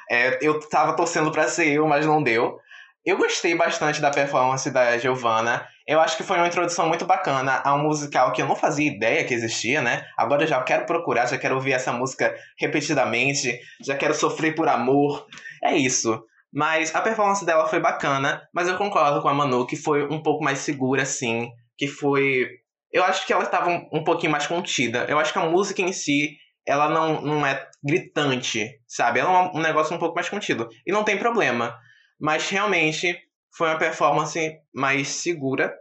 É, 0.09 0.39
eu 0.41 0.59
tava 0.59 0.95
torcendo 0.95 1.31
para 1.31 1.47
ser 1.47 1.67
eu, 1.67 1.87
mas 1.87 2.05
não 2.05 2.21
deu. 2.21 2.57
Eu 3.05 3.17
gostei 3.17 3.53
bastante 3.53 4.01
da 4.01 4.09
performance 4.09 4.69
da 4.71 4.97
Giovanna. 4.97 5.67
Eu 5.85 5.99
acho 5.99 6.15
que 6.15 6.23
foi 6.23 6.37
uma 6.37 6.47
introdução 6.47 6.87
muito 6.87 7.05
bacana 7.05 7.61
a 7.63 7.75
um 7.75 7.83
musical 7.83 8.31
que 8.31 8.41
eu 8.41 8.47
não 8.47 8.55
fazia 8.55 8.89
ideia 8.89 9.25
que 9.25 9.33
existia, 9.33 9.81
né? 9.81 10.05
Agora 10.17 10.43
eu 10.43 10.47
já 10.47 10.61
quero 10.63 10.85
procurar, 10.85 11.25
já 11.25 11.37
quero 11.37 11.55
ouvir 11.55 11.73
essa 11.73 11.91
música 11.91 12.33
repetidamente, 12.57 13.59
já 13.85 13.97
quero 13.97 14.13
sofrer 14.13 14.55
por 14.55 14.69
amor. 14.69 15.25
É 15.61 15.75
isso. 15.75 16.23
Mas 16.53 16.95
a 16.95 17.01
performance 17.01 17.45
dela 17.45 17.67
foi 17.67 17.79
bacana, 17.79 18.41
mas 18.53 18.67
eu 18.69 18.77
concordo 18.77 19.21
com 19.21 19.27
a 19.27 19.33
Manu 19.33 19.67
que 19.67 19.75
foi 19.75 20.05
um 20.05 20.21
pouco 20.21 20.43
mais 20.43 20.59
segura, 20.59 21.01
assim. 21.01 21.49
Que 21.77 21.87
foi. 21.87 22.47
Eu 22.93 23.03
acho 23.03 23.25
que 23.25 23.34
ela 23.34 23.43
estava 23.43 23.71
um, 23.71 23.89
um 23.91 24.03
pouquinho 24.03 24.32
mais 24.32 24.45
contida. 24.45 25.06
Eu 25.10 25.17
acho 25.17 25.34
que 25.34 25.39
a 25.39 25.49
música 25.49 25.82
em 25.82 25.91
si, 25.91 26.38
ela 26.65 26.88
não, 26.88 27.21
não 27.21 27.45
é 27.45 27.67
gritante, 27.84 28.79
sabe? 28.88 29.19
Ela 29.19 29.32
é 29.32 29.58
um 29.58 29.60
negócio 29.60 29.95
um 29.95 29.99
pouco 29.99 30.13
mais 30.13 30.29
contido. 30.29 30.69
E 30.86 30.91
não 30.91 31.03
tem 31.03 31.17
problema. 31.17 31.75
Mas 32.21 32.47
realmente 32.47 33.17
foi 33.58 33.67
uma 33.69 33.79
performance 33.79 34.39
mais 34.73 35.08
segura, 35.08 35.73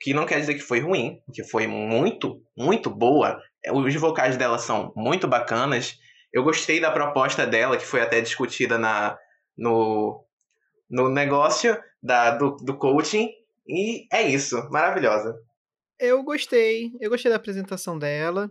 que 0.00 0.12
não 0.12 0.26
quer 0.26 0.40
dizer 0.40 0.54
que 0.54 0.60
foi 0.60 0.80
ruim, 0.80 1.20
que 1.32 1.44
foi 1.44 1.68
muito, 1.68 2.42
muito 2.56 2.90
boa. 2.90 3.40
Os 3.72 3.94
vocais 3.94 4.36
dela 4.36 4.58
são 4.58 4.92
muito 4.96 5.28
bacanas. 5.28 5.96
Eu 6.32 6.42
gostei 6.42 6.80
da 6.80 6.90
proposta 6.90 7.46
dela, 7.46 7.76
que 7.76 7.86
foi 7.86 8.00
até 8.00 8.20
discutida 8.20 8.76
na, 8.78 9.16
no, 9.56 10.24
no 10.90 11.08
negócio 11.08 11.78
da, 12.02 12.32
do, 12.32 12.56
do 12.56 12.76
coaching. 12.76 13.30
E 13.66 14.06
é 14.12 14.22
isso, 14.22 14.68
maravilhosa. 14.70 15.34
Eu 15.98 16.22
gostei, 16.22 16.92
eu 17.00 17.10
gostei 17.10 17.30
da 17.30 17.36
apresentação 17.36 17.98
dela. 17.98 18.50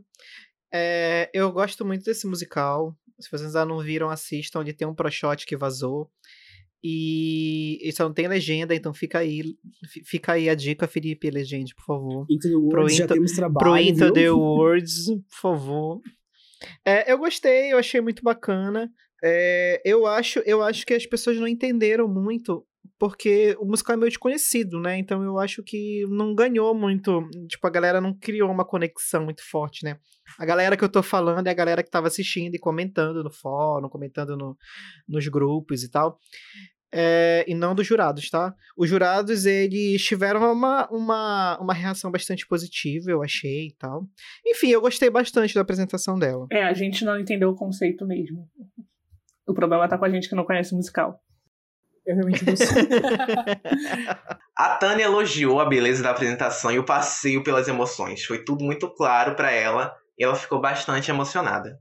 É, 0.74 1.30
eu 1.34 1.52
gosto 1.52 1.86
muito 1.86 2.04
desse 2.04 2.28
musical. 2.28 2.96
Se 3.20 3.30
vocês 3.32 3.56
ainda 3.56 3.66
não 3.66 3.80
viram, 3.80 4.10
assistam. 4.10 4.62
Ele 4.62 4.74
tem 4.74 4.88
um 4.88 4.94
pro 4.94 5.10
shot 5.10 5.46
que 5.46 5.56
vazou. 5.58 6.10
E 6.84 7.80
isso 7.88 8.04
não 8.04 8.14
tem 8.14 8.28
legenda, 8.28 8.76
então 8.76 8.94
fica 8.94 9.18
aí, 9.20 9.42
fica 10.06 10.34
aí 10.34 10.48
a 10.48 10.54
dica, 10.56 10.88
Felipe, 10.88 11.30
legende, 11.32 11.74
por 11.74 11.84
favor. 11.86 12.26
Into 12.30 12.48
the 12.50 12.56
Words, 12.56 12.96
já 12.96 13.04
Into- 13.06 13.14
temos 13.16 13.32
trabalho, 13.32 13.60
Pro 13.66 13.78
Into 13.78 14.14
the 14.14 14.30
Words, 14.30 15.06
por 15.08 15.36
favor. 15.42 16.02
É, 16.86 17.12
eu 17.12 17.18
gostei, 17.18 17.74
eu 17.74 17.78
achei 17.80 18.00
muito 18.00 18.22
bacana. 18.24 18.92
É, 19.24 19.82
eu, 19.84 20.06
acho, 20.06 20.40
eu 20.46 20.62
acho 20.62 20.86
que 20.86 20.94
as 20.94 21.06
pessoas 21.08 21.38
não 21.38 21.48
entenderam 21.48 22.08
muito, 22.08 22.66
porque 23.00 23.56
o 23.60 23.66
musical 23.66 23.94
é 23.96 23.98
meio 23.98 24.10
desconhecido, 24.10 24.80
né? 24.80 24.98
Então 24.98 25.24
eu 25.24 25.40
acho 25.40 25.64
que 25.64 26.06
não 26.10 26.34
ganhou 26.34 26.74
muito. 26.74 27.28
Tipo, 27.48 27.68
a 27.68 27.70
galera 27.70 28.02
não 28.02 28.14
criou 28.14 28.50
uma 28.52 28.66
conexão 28.66 29.26
muito 29.26 29.42
forte, 29.50 29.84
né? 29.84 29.98
A 30.38 30.46
galera 30.46 30.76
que 30.76 30.84
eu 30.84 30.90
tô 30.90 31.02
falando 31.02 31.48
é 31.48 31.52
a 31.52 31.56
galera 31.56 31.84
que 31.84 31.90
tava 31.90 32.08
assistindo 32.08 32.56
e 32.56 32.60
comentando 32.60 33.24
no 33.24 33.32
fórum, 33.32 33.90
comentando 33.90 34.36
no, 34.38 34.58
nos 35.08 35.28
grupos 35.28 35.84
e 35.84 35.90
tal. 35.90 36.20
É, 36.94 37.44
e 37.48 37.54
não 37.54 37.76
dos 37.76 37.86
jurados, 37.86 38.30
tá? 38.30 38.54
Os 38.78 38.90
jurados, 38.90 39.46
eles 39.46 40.02
tiveram 40.04 40.52
uma, 40.52 40.88
uma, 40.90 41.60
uma 41.60 41.74
reação 41.74 42.10
bastante 42.10 42.48
positiva, 42.48 43.12
eu 43.12 43.22
achei 43.22 43.68
e 43.68 43.76
tal. 43.78 44.08
Enfim, 44.46 44.70
eu 44.70 44.82
gostei 44.82 45.10
bastante 45.10 45.54
da 45.54 45.62
apresentação 45.62 46.18
dela. 46.18 46.48
É, 46.52 46.64
a 46.64 46.74
gente 46.74 47.04
não 47.04 47.20
entendeu 47.20 47.50
o 47.50 47.56
conceito 47.56 48.06
mesmo. 48.06 48.50
O 49.46 49.54
problema 49.54 49.88
tá 49.88 49.98
com 49.98 50.06
a 50.06 50.10
gente 50.10 50.30
que 50.30 50.36
não 50.36 50.46
conhece 50.46 50.74
o 50.74 50.78
musical. 50.78 51.22
Eu 52.08 52.16
realmente 52.16 52.46
gostei. 52.46 52.88
A 54.58 54.70
Tânia 54.78 55.04
elogiou 55.04 55.60
a 55.60 55.66
beleza 55.66 56.02
da 56.02 56.10
apresentação 56.10 56.72
e 56.72 56.80
o 56.80 56.86
passeio 56.86 57.44
pelas 57.44 57.68
emoções. 57.68 58.24
Foi 58.24 58.44
tudo 58.44 58.64
muito 58.64 58.90
claro 58.90 59.36
pra 59.36 59.52
ela 59.52 59.94
e 60.18 60.24
ela 60.24 60.34
ficou 60.34 60.60
bastante 60.60 61.12
emocionada. 61.12 61.80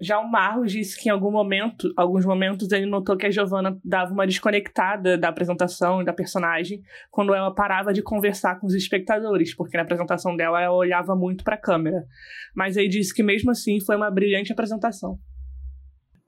Já 0.00 0.18
o 0.18 0.28
Marlos 0.28 0.72
disse 0.72 1.00
que 1.00 1.08
em 1.08 1.12
algum 1.12 1.30
momento, 1.30 1.92
alguns 1.96 2.26
momentos, 2.26 2.72
ele 2.72 2.86
notou 2.86 3.16
que 3.16 3.24
a 3.24 3.30
Giovanna 3.30 3.78
dava 3.84 4.12
uma 4.12 4.26
desconectada 4.26 5.16
da 5.16 5.28
apresentação 5.28 6.02
e 6.02 6.04
da 6.04 6.12
personagem 6.12 6.82
quando 7.08 7.32
ela 7.32 7.54
parava 7.54 7.92
de 7.92 8.02
conversar 8.02 8.58
com 8.58 8.66
os 8.66 8.74
espectadores, 8.74 9.54
porque 9.54 9.76
na 9.76 9.84
apresentação 9.84 10.36
dela 10.36 10.60
ela 10.60 10.74
olhava 10.74 11.14
muito 11.14 11.44
pra 11.44 11.56
câmera. 11.56 12.04
Mas 12.52 12.76
ele 12.76 12.88
disse 12.88 13.14
que 13.14 13.22
mesmo 13.22 13.52
assim 13.52 13.78
foi 13.80 13.94
uma 13.94 14.10
brilhante 14.10 14.52
apresentação. 14.52 15.20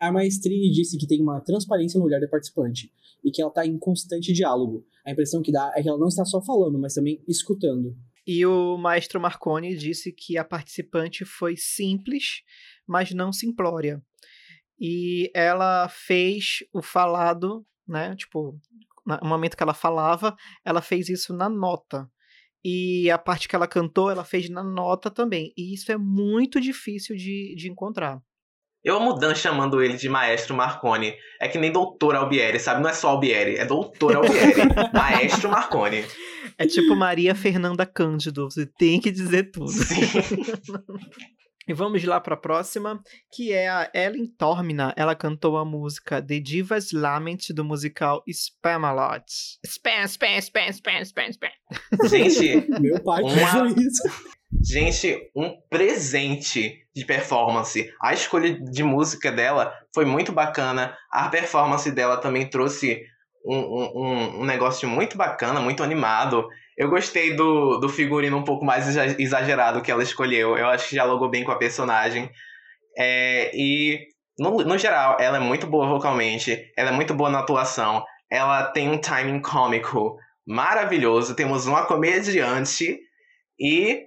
A 0.05 0.13
Maestrini 0.13 0.71
disse 0.71 0.99
que 0.99 1.07
tem 1.07 1.23
uma 1.23 1.41
transparência 1.41 1.99
no 1.99 2.05
olhar 2.05 2.21
da 2.21 2.29
participante 2.29 2.93
e 3.25 3.31
que 3.31 3.41
ela 3.41 3.49
está 3.49 3.65
em 3.65 3.79
constante 3.79 4.35
diálogo. 4.35 4.87
A 5.05 5.11
impressão 5.11 5.41
que 5.41 5.51
dá 5.51 5.73
é 5.75 5.83
que 5.83 5.89
ela 5.89 5.99
não 5.99 6.09
está 6.09 6.27
só 6.27 6.43
falando, 6.43 6.79
mas 6.79 6.93
também 6.93 7.23
escutando. 7.27 7.97
E 8.27 8.45
o 8.45 8.77
maestro 8.77 9.19
Marconi 9.19 9.75
disse 9.75 10.13
que 10.13 10.37
a 10.37 10.45
participante 10.45 11.25
foi 11.25 11.57
simples, 11.57 12.43
mas 12.87 13.13
não 13.13 13.33
simplória. 13.33 14.03
E 14.79 15.31
ela 15.35 15.89
fez 15.89 16.59
o 16.71 16.83
falado, 16.83 17.65
né? 17.89 18.15
Tipo, 18.15 18.61
no 19.07 19.29
momento 19.29 19.57
que 19.57 19.63
ela 19.63 19.73
falava, 19.73 20.37
ela 20.63 20.83
fez 20.83 21.09
isso 21.09 21.33
na 21.33 21.49
nota. 21.49 22.11
E 22.63 23.11
a 23.11 23.17
parte 23.17 23.49
que 23.49 23.57
ela 23.57 23.67
cantou, 23.67 24.11
ela 24.11 24.25
fez 24.25 24.51
na 24.51 24.63
nota 24.63 25.11
também. 25.11 25.53
E 25.57 25.73
isso 25.73 25.91
é 25.91 25.97
muito 25.97 26.61
difícil 26.61 27.17
de, 27.17 27.55
de 27.57 27.71
encontrar. 27.71 28.23
Eu 28.85 28.97
amo 28.97 29.15
Dan 29.15 29.35
chamando 29.35 29.83
ele 29.83 29.97
de 29.97 30.09
Maestro 30.09 30.55
Marconi. 30.55 31.15
É 31.41 31.49
que 31.49 31.57
nem 31.59 31.73
Doutor 31.73 32.15
Albieri, 32.15 32.61
sabe? 32.61 32.83
Não 32.83 32.91
é 32.91 32.93
só 32.93 33.09
Albieri, 33.09 33.57
é 33.57 33.65
Doutor 33.65 34.17
Albieri. 34.17 34.55
Maestro 34.93 35.49
Marconi. 35.51 36.05
É 36.59 36.67
tipo 36.67 36.95
Maria 36.95 37.35
Fernanda 37.35 37.87
Cândido, 37.87 38.49
você 38.51 38.67
tem 38.67 39.01
que 39.01 39.11
dizer 39.11 39.51
tudo. 39.51 39.73
E 41.67 41.73
vamos 41.73 42.05
lá 42.05 42.21
para 42.21 42.35
a 42.35 42.37
próxima, 42.39 43.01
que 43.33 43.51
é 43.51 43.71
a 43.71 43.91
Ellen 43.95 44.27
Tormina. 44.37 44.93
Ela 44.99 45.15
cantou 45.15 45.57
a 45.57 45.65
música 45.65 46.21
The 46.21 46.39
Divas 46.39 46.93
Lament 46.93 47.55
do 47.55 47.65
musical 47.65 48.23
Spamalot. 48.31 49.25
Spam, 49.65 50.05
spam, 50.07 50.37
spam, 50.43 50.69
spam, 50.69 51.01
spam, 51.01 51.29
spam. 51.31 51.49
Gente, 52.11 52.71
Meu 52.81 53.03
pai 53.03 53.23
Uma- 53.23 53.73
fez 53.73 53.79
isso. 53.79 54.34
Gente, 54.63 55.31
um 55.37 55.55
presente 55.69 56.79
de 56.95 57.05
performance. 57.05 57.91
A 58.01 58.13
escolha 58.13 58.59
de 58.59 58.83
música 58.83 59.31
dela 59.33 59.75
foi 59.95 60.05
muito 60.05 60.33
bacana. 60.33 60.97
A 61.11 61.29
performance 61.29 61.91
dela 61.91 62.17
também 62.19 62.49
trouxe 62.49 63.03
um, 63.45 63.59
um, 63.59 64.41
um- 64.41 64.45
negócio 64.45 64.89
muito 64.89 65.17
bacana, 65.17 65.61
muito 65.61 65.83
animado. 65.83 66.47
Eu 66.79 66.89
gostei 66.89 67.35
do, 67.35 67.79
do 67.79 67.89
figurino 67.89 68.37
um 68.39 68.45
pouco 68.45 68.65
mais 68.65 68.89
exa- 68.89 69.17
exagerado 69.21 69.83
que 69.83 69.91
ela 69.91 70.03
escolheu. 70.03 70.57
Eu 70.57 70.69
acho 70.69 70.85
que 70.89 70.95
dialogou 70.95 71.29
bem 71.29 71.45
com 71.45 71.53
a 71.53 71.59
personagem. 71.59 72.31
É, 72.97 73.51
e, 73.55 74.07
no, 74.39 74.59
no 74.65 74.79
geral, 74.79 75.17
ela 75.21 75.37
é 75.37 75.41
muito 75.41 75.67
boa 75.67 75.87
vocalmente. 75.87 76.71
Ela 76.77 76.91
é 76.91 76.93
muito 76.93 77.13
boa 77.15 77.29
na 77.31 77.41
atuação. 77.41 78.05
Ela 78.31 78.65
tem 78.73 78.89
um 78.89 78.99
timing 78.99 79.41
cômico 79.43 80.17
maravilhoso. 80.47 81.35
Temos 81.37 81.67
uma 81.67 81.85
comediante. 81.87 82.99
E, 83.61 84.05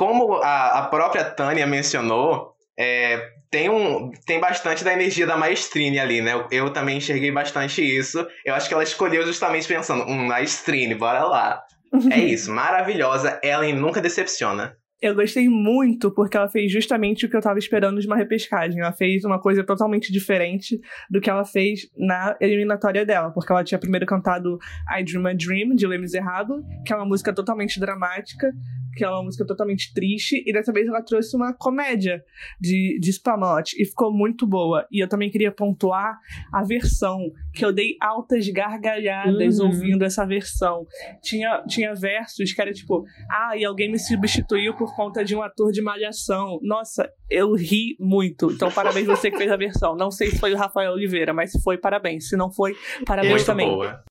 como 0.00 0.36
a, 0.36 0.78
a 0.78 0.82
própria 0.86 1.22
Tânia 1.22 1.66
mencionou, 1.66 2.54
é, 2.74 3.22
tem, 3.50 3.68
um, 3.68 4.10
tem 4.24 4.40
bastante 4.40 4.82
da 4.82 4.94
energia 4.94 5.26
da 5.26 5.36
Maestrine 5.36 5.98
ali, 5.98 6.22
né? 6.22 6.32
Eu, 6.32 6.46
eu 6.50 6.72
também 6.72 6.96
enxerguei 6.96 7.30
bastante 7.30 7.82
isso. 7.82 8.26
Eu 8.42 8.54
acho 8.54 8.66
que 8.66 8.72
ela 8.72 8.82
escolheu 8.82 9.26
justamente 9.26 9.68
pensando, 9.68 10.04
um, 10.04 10.26
Maestrine, 10.26 10.94
bora 10.94 11.24
lá. 11.24 11.62
É 12.10 12.16
isso, 12.24 12.50
maravilhosa. 12.50 13.38
Ellen 13.44 13.74
nunca 13.74 14.00
decepciona. 14.00 14.74
Eu 15.02 15.14
gostei 15.14 15.50
muito 15.50 16.10
porque 16.10 16.36
ela 16.36 16.48
fez 16.48 16.72
justamente 16.72 17.26
o 17.26 17.28
que 17.28 17.36
eu 17.36 17.42
tava 17.42 17.58
esperando 17.58 18.00
de 18.00 18.06
uma 18.06 18.16
repescagem. 18.16 18.80
Ela 18.80 18.92
fez 18.92 19.22
uma 19.24 19.38
coisa 19.38 19.62
totalmente 19.62 20.10
diferente 20.10 20.80
do 21.10 21.20
que 21.20 21.28
ela 21.28 21.44
fez 21.44 21.90
na 21.94 22.36
eliminatória 22.40 23.04
dela, 23.04 23.30
porque 23.32 23.52
ela 23.52 23.64
tinha 23.64 23.78
primeiro 23.78 24.06
cantado 24.06 24.58
I 24.98 25.04
Dream 25.04 25.26
a 25.26 25.34
Dream, 25.34 25.74
de 25.74 25.86
Les 25.86 26.00
Miserables, 26.00 26.62
que 26.86 26.92
é 26.92 26.96
uma 26.96 27.06
música 27.06 27.34
totalmente 27.34 27.78
dramática, 27.78 28.50
que 28.96 29.04
é 29.04 29.08
uma 29.08 29.22
música 29.22 29.46
totalmente 29.46 29.92
triste, 29.94 30.42
e 30.46 30.52
dessa 30.52 30.72
vez 30.72 30.86
ela 30.88 31.02
trouxe 31.02 31.36
uma 31.36 31.52
comédia 31.54 32.22
de, 32.60 32.98
de 33.00 33.12
Spamalot, 33.12 33.74
e 33.80 33.84
ficou 33.84 34.12
muito 34.12 34.46
boa. 34.46 34.86
E 34.90 35.02
eu 35.02 35.08
também 35.08 35.30
queria 35.30 35.52
pontuar 35.52 36.18
a 36.52 36.62
versão, 36.64 37.18
que 37.54 37.64
eu 37.64 37.72
dei 37.72 37.96
altas 38.00 38.48
gargalhadas 38.48 39.58
Uhum. 39.58 39.66
ouvindo 39.66 40.04
essa 40.04 40.24
versão. 40.26 40.86
Tinha, 41.22 41.62
tinha 41.68 41.94
versos 41.94 42.52
que 42.52 42.60
era 42.60 42.72
tipo, 42.72 43.04
ah, 43.30 43.56
e 43.56 43.64
alguém 43.64 43.90
me 43.90 43.98
substituiu 43.98 44.74
por 44.76 44.94
conta 44.94 45.24
de 45.24 45.34
um 45.36 45.42
ator 45.42 45.72
de 45.72 45.82
malhação. 45.82 46.58
Nossa, 46.62 47.08
eu 47.28 47.54
ri 47.54 47.96
muito. 47.98 48.50
Então, 48.50 48.70
parabéns 48.70 49.06
você 49.06 49.30
que 49.30 49.36
fez 49.36 49.50
a 49.50 49.56
versão. 49.56 49.96
Não 49.96 50.10
sei 50.10 50.28
se 50.30 50.38
foi 50.38 50.52
o 50.52 50.56
Rafael 50.56 50.92
Oliveira, 50.92 51.32
mas 51.32 51.52
se 51.52 51.62
foi, 51.62 51.78
parabéns. 51.78 52.28
Se 52.28 52.36
não 52.36 52.50
foi, 52.50 52.74
parabéns 53.06 53.34
Muito 53.34 53.46
também. 53.46 53.68
boa. 53.68 54.02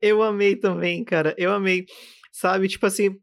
Eu 0.00 0.22
amei 0.22 0.56
também, 0.56 1.04
cara. 1.04 1.34
Eu 1.36 1.52
amei. 1.52 1.84
Sabe, 2.32 2.68
tipo 2.68 2.86
assim, 2.86 3.16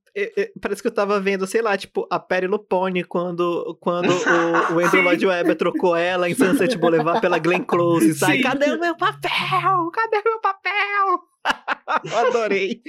parece 0.61 0.81
que 0.81 0.87
eu 0.87 0.93
tava 0.93 1.19
vendo, 1.19 1.45
sei 1.45 1.61
lá, 1.61 1.77
tipo, 1.77 2.07
a 2.09 2.17
Perry 2.19 2.47
Lupone 2.47 3.03
quando, 3.03 3.77
quando 3.81 4.09
o, 4.09 4.75
o 4.75 4.79
Andrew 4.79 5.03
Lloyd 5.03 5.25
Webber 5.25 5.55
trocou 5.55 5.95
ela 5.95 6.29
em 6.29 6.33
Sunset 6.33 6.77
Boulevard 6.77 7.19
pela 7.19 7.37
Glenn 7.37 7.63
Close, 7.63 8.13
sabe? 8.13 8.37
Sim. 8.37 8.41
Cadê 8.41 8.71
o 8.71 8.79
meu 8.79 8.95
papel? 8.95 9.91
Cadê 9.91 10.17
o 10.17 10.23
meu 10.23 10.39
papel? 10.41 11.19
eu 12.11 12.17
adorei. 12.27 12.81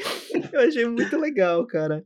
Eu 0.52 0.60
achei 0.60 0.86
muito 0.86 1.16
legal, 1.18 1.66
cara. 1.66 2.04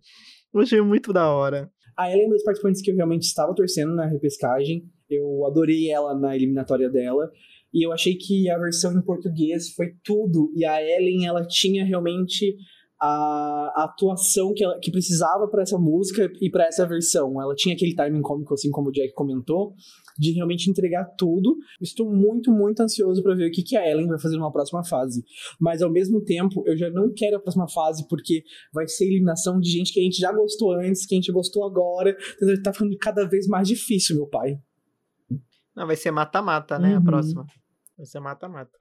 Eu 0.52 0.60
achei 0.60 0.80
muito 0.80 1.12
da 1.12 1.30
hora. 1.30 1.70
A 1.96 2.10
Ellen 2.10 2.24
é 2.24 2.26
uma 2.26 2.34
das 2.34 2.42
participantes 2.42 2.80
que 2.80 2.90
eu 2.90 2.96
realmente 2.96 3.24
estava 3.24 3.54
torcendo 3.54 3.94
na 3.94 4.06
repescagem. 4.06 4.84
Eu 5.08 5.44
adorei 5.46 5.90
ela 5.90 6.18
na 6.18 6.34
eliminatória 6.34 6.88
dela. 6.88 7.30
E 7.72 7.86
eu 7.86 7.92
achei 7.92 8.16
que 8.16 8.50
a 8.50 8.58
versão 8.58 8.92
em 8.92 9.02
português 9.02 9.70
foi 9.74 9.92
tudo. 10.02 10.50
E 10.56 10.64
a 10.64 10.82
Ellen, 10.82 11.26
ela 11.26 11.46
tinha 11.46 11.84
realmente 11.84 12.56
a, 13.00 13.72
a 13.76 13.84
atuação 13.84 14.52
que, 14.54 14.62
ela, 14.62 14.78
que 14.78 14.90
precisava 14.90 15.48
para 15.48 15.62
essa 15.62 15.78
música 15.78 16.30
e 16.40 16.50
para 16.50 16.66
essa 16.66 16.86
versão. 16.86 17.40
Ela 17.40 17.54
tinha 17.54 17.74
aquele 17.74 17.94
timing 17.94 18.20
cômico, 18.20 18.52
assim 18.54 18.70
como 18.70 18.88
o 18.90 18.92
Jack 18.92 19.12
comentou, 19.14 19.74
de 20.18 20.32
realmente 20.32 20.68
entregar 20.70 21.04
tudo. 21.16 21.56
Estou 21.80 22.10
muito, 22.12 22.52
muito 22.52 22.80
ansioso 22.80 23.22
para 23.22 23.34
ver 23.34 23.48
o 23.48 23.50
que, 23.50 23.62
que 23.62 23.76
a 23.76 23.88
Ellen 23.90 24.06
vai 24.06 24.18
fazer 24.20 24.36
numa 24.36 24.52
próxima 24.52 24.84
fase. 24.84 25.24
Mas 25.58 25.80
ao 25.80 25.90
mesmo 25.90 26.22
tempo, 26.22 26.62
eu 26.66 26.76
já 26.76 26.90
não 26.90 27.12
quero 27.14 27.36
a 27.36 27.40
próxima 27.40 27.66
fase, 27.68 28.06
porque 28.08 28.42
vai 28.72 28.86
ser 28.86 29.06
eliminação 29.06 29.58
de 29.58 29.70
gente 29.70 29.92
que 29.92 30.00
a 30.00 30.02
gente 30.02 30.18
já 30.18 30.32
gostou 30.32 30.72
antes, 30.74 31.06
que 31.06 31.14
a 31.14 31.16
gente 31.16 31.32
gostou 31.32 31.64
agora. 31.64 32.14
Então 32.42 32.62
tá 32.62 32.72
ficando 32.72 32.96
cada 32.98 33.26
vez 33.26 33.46
mais 33.46 33.66
difícil, 33.66 34.16
meu 34.16 34.26
pai. 34.26 34.58
Não, 35.74 35.86
vai 35.86 35.96
ser 35.96 36.10
mata-mata, 36.10 36.78
né? 36.78 36.94
A 36.94 36.98
Uhum. 36.98 37.04
próxima. 37.04 37.46
Vai 37.96 38.04
ser 38.06 38.20
mata-mata. 38.20 38.78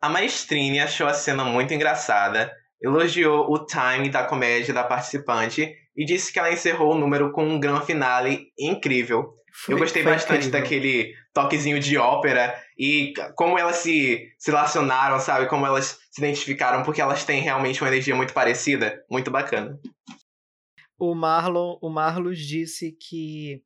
A 0.00 0.08
Maestrine 0.08 0.80
achou 0.80 1.06
a 1.06 1.14
cena 1.14 1.44
muito 1.44 1.72
engraçada, 1.72 2.52
elogiou 2.84 3.50
o 3.50 3.64
time 3.64 4.10
da 4.10 4.24
comédia 4.24 4.74
da 4.74 4.84
participante 4.84 5.74
e 5.96 6.04
disse 6.04 6.32
que 6.32 6.38
ela 6.38 6.52
encerrou 6.52 6.94
o 6.94 6.98
número 6.98 7.32
com 7.32 7.44
um 7.44 7.58
grande 7.58 7.86
finale 7.86 8.48
incrível. 8.58 9.34
eu 9.68 9.78
gostei 9.78 10.02
bastante 10.02 10.48
incrível. 10.48 10.60
daquele 10.60 11.14
toquezinho 11.32 11.80
de 11.80 11.96
ópera 11.96 12.54
e 12.78 13.14
como 13.36 13.58
elas 13.58 13.76
se, 13.76 14.28
se 14.38 14.50
relacionaram, 14.50 15.18
sabe? 15.18 15.46
Como 15.46 15.64
elas 15.66 15.98
se 16.10 16.20
identificaram, 16.20 16.82
porque 16.82 17.00
elas 17.00 17.24
têm 17.24 17.40
realmente 17.40 17.80
uma 17.82 17.88
energia 17.88 18.14
muito 18.14 18.34
parecida. 18.34 19.02
Muito 19.10 19.30
bacana. 19.30 19.78
O 20.98 21.14
Marlon, 21.14 21.78
o 21.80 21.88
Marlos 21.88 22.38
disse 22.38 22.92
que 22.92 23.62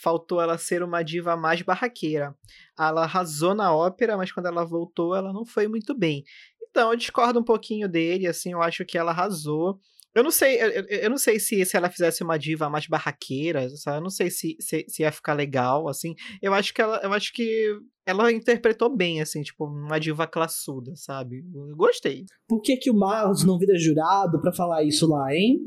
faltou 0.00 0.40
ela 0.40 0.56
ser 0.56 0.82
uma 0.82 1.02
diva 1.02 1.36
mais 1.36 1.60
barraqueira. 1.62 2.34
Ela 2.78 3.02
arrasou 3.02 3.54
na 3.54 3.74
ópera, 3.74 4.16
mas 4.16 4.32
quando 4.32 4.46
ela 4.46 4.64
voltou, 4.64 5.14
ela 5.14 5.32
não 5.32 5.44
foi 5.44 5.68
muito 5.68 5.96
bem. 5.96 6.24
Então, 6.70 6.90
eu 6.90 6.96
discordo 6.96 7.40
um 7.40 7.44
pouquinho 7.44 7.88
dele, 7.88 8.26
assim, 8.26 8.52
eu 8.52 8.62
acho 8.62 8.84
que 8.84 8.96
ela 8.96 9.10
arrasou. 9.10 9.78
Eu 10.12 10.24
não 10.24 10.30
sei, 10.30 10.60
eu, 10.60 10.84
eu, 10.88 11.10
não 11.10 11.18
sei 11.18 11.38
se, 11.38 11.64
se 11.64 11.76
ela 11.76 11.88
fizesse 11.88 12.24
uma 12.24 12.36
diva 12.36 12.68
mais 12.68 12.86
barraqueira, 12.86 13.68
sabe? 13.70 13.98
eu 13.98 14.02
não 14.02 14.10
sei 14.10 14.28
se, 14.28 14.56
se, 14.58 14.84
se, 14.88 15.02
ia 15.02 15.12
ficar 15.12 15.34
legal, 15.34 15.88
assim. 15.88 16.14
Eu 16.42 16.52
acho 16.52 16.74
que 16.74 16.82
ela, 16.82 17.00
eu 17.02 17.12
acho 17.12 17.32
que 17.32 17.76
ela 18.04 18.32
interpretou 18.32 18.94
bem, 18.94 19.20
assim, 19.20 19.40
tipo, 19.42 19.66
uma 19.66 20.00
diva 20.00 20.26
classuda, 20.26 20.92
sabe? 20.96 21.44
Eu 21.54 21.76
gostei. 21.76 22.24
Por 22.48 22.60
que 22.60 22.76
que 22.76 22.90
o 22.90 22.94
Marlos 22.94 23.44
não 23.44 23.56
vira 23.56 23.78
jurado 23.78 24.40
para 24.40 24.52
falar 24.52 24.82
isso 24.82 25.08
lá, 25.08 25.32
hein? 25.32 25.60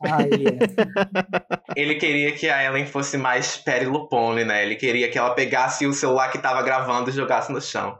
Ah, 0.00 0.22
ele, 0.22 0.46
é. 0.48 0.58
ele 1.76 1.94
queria 1.96 2.32
que 2.32 2.48
a 2.48 2.64
Ellen 2.64 2.86
fosse 2.86 3.16
mais 3.16 3.56
Perry 3.56 3.86
Lupone, 3.86 4.44
né? 4.44 4.64
Ele 4.64 4.74
queria 4.74 5.08
que 5.10 5.18
ela 5.18 5.34
pegasse 5.34 5.86
o 5.86 5.92
celular 5.92 6.30
que 6.30 6.38
tava 6.38 6.62
gravando 6.62 7.10
e 7.10 7.12
jogasse 7.12 7.52
no 7.52 7.60
chão. 7.60 7.96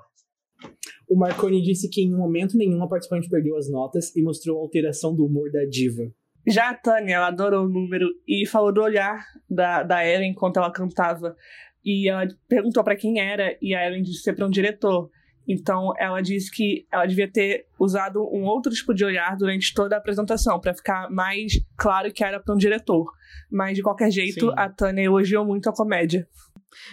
O 1.09 1.17
Marconi 1.19 1.63
disse 1.63 1.89
que 1.89 2.03
em 2.03 2.11
momento 2.11 2.57
nenhum 2.57 2.83
a 2.83 2.89
participante 2.89 3.29
perdeu 3.29 3.57
as 3.57 3.71
notas 3.71 4.15
e 4.15 4.23
mostrou 4.23 4.59
a 4.59 4.63
alteração 4.63 5.15
do 5.15 5.25
humor 5.25 5.51
da 5.51 5.65
diva. 5.65 6.03
Já 6.47 6.71
a 6.71 6.75
Tânia, 6.75 7.17
ela 7.17 7.29
adorou 7.29 7.65
o 7.65 7.69
número 7.69 8.09
e 8.27 8.47
falou 8.47 8.73
do 8.73 8.83
olhar 8.83 9.23
da, 9.49 9.83
da 9.83 10.07
Ellen 10.07 10.31
enquanto 10.31 10.59
ela 10.59 10.73
cantava. 10.73 11.37
E 11.85 12.09
ela 12.09 12.27
perguntou 12.49 12.83
para 12.83 12.97
quem 12.97 13.21
era, 13.21 13.57
e 13.61 13.75
a 13.75 13.87
Ellen 13.87 14.03
disse 14.03 14.23
ser 14.23 14.35
para 14.35 14.47
um 14.47 14.51
diretor. 14.51 15.11
Então 15.47 15.95
ela 15.99 16.21
disse 16.21 16.51
que 16.51 16.87
ela 16.93 17.07
devia 17.07 17.31
ter 17.31 17.67
usado 17.81 18.21
um 18.31 18.45
outro 18.45 18.71
tipo 18.71 18.93
de 18.93 19.03
olhar 19.03 19.35
durante 19.37 19.73
toda 19.73 19.97
a 19.97 19.99
apresentação, 19.99 20.61
para 20.61 20.75
ficar 20.75 21.11
mais 21.11 21.53
claro 21.77 22.13
que 22.13 22.23
era 22.23 22.39
para 22.39 22.55
um 22.55 22.59
diretor. 22.59 23.11
Mas 23.51 23.75
de 23.75 23.83
qualquer 23.83 24.11
jeito, 24.11 24.47
Sim. 24.47 24.55
a 24.57 24.69
Tânia 24.69 25.05
elogiou 25.05 25.47
muito 25.47 25.69
a 25.69 25.73
comédia. 25.73 26.29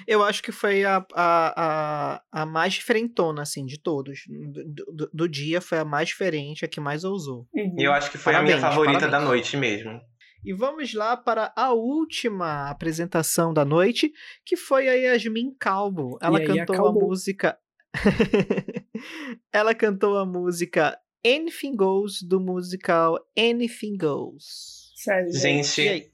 Eu 0.07 0.23
acho 0.23 0.41
que 0.41 0.51
foi 0.51 0.83
a, 0.83 1.05
a, 1.13 2.21
a, 2.33 2.41
a 2.41 2.45
mais 2.45 2.73
diferentona, 2.73 3.41
assim, 3.41 3.65
de 3.65 3.79
todos. 3.79 4.21
Do, 4.27 4.86
do, 4.93 5.09
do, 5.13 5.29
dia 5.29 5.61
foi 5.61 5.79
a 5.79 5.86
mais 5.86 6.09
diferente, 6.09 6.65
a 6.65 6.67
que 6.67 6.79
mais 6.79 7.03
ousou. 7.03 7.47
Uhum. 7.53 7.75
Eu 7.77 7.91
acho 7.93 8.11
que 8.11 8.17
foi 8.17 8.33
parabéns, 8.33 8.55
a 8.55 8.57
minha 8.57 8.69
favorita 8.69 8.99
parabéns. 8.99 9.23
da 9.23 9.27
noite 9.27 9.57
mesmo. 9.57 9.99
E 10.43 10.53
vamos 10.53 10.93
lá 10.93 11.17
para 11.17 11.51
a 11.55 11.73
última 11.73 12.69
apresentação 12.69 13.51
da 13.51 13.65
noite, 13.65 14.11
que 14.45 14.55
foi 14.55 14.88
a 14.88 14.93
Yasmin 14.93 15.55
Calvo. 15.59 16.19
Ela 16.21 16.39
cantou 16.43 16.88
a 16.88 16.91
música 16.91 17.57
Ela 19.51 19.73
cantou 19.73 20.17
a 20.17 20.25
música 20.25 20.97
Anything 21.25 21.75
Goes 21.75 22.21
do 22.21 22.39
musical 22.39 23.17
Anything 23.38 23.97
Goes. 23.97 24.91
Sério, 24.95 25.31
gente. 25.33 26.11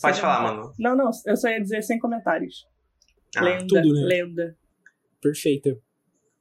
Pode 0.00 0.20
falar, 0.20 0.42
mano. 0.42 0.72
Não, 0.78 0.96
não, 0.96 1.10
eu 1.26 1.36
só 1.36 1.48
ia 1.48 1.60
dizer 1.60 1.82
sem 1.82 1.98
comentários. 1.98 2.66
Ah, 3.36 3.42
lenda, 3.42 3.66
tudo, 3.66 3.94
né? 3.94 4.06
lenda. 4.06 4.56
Perfeita. 5.20 5.76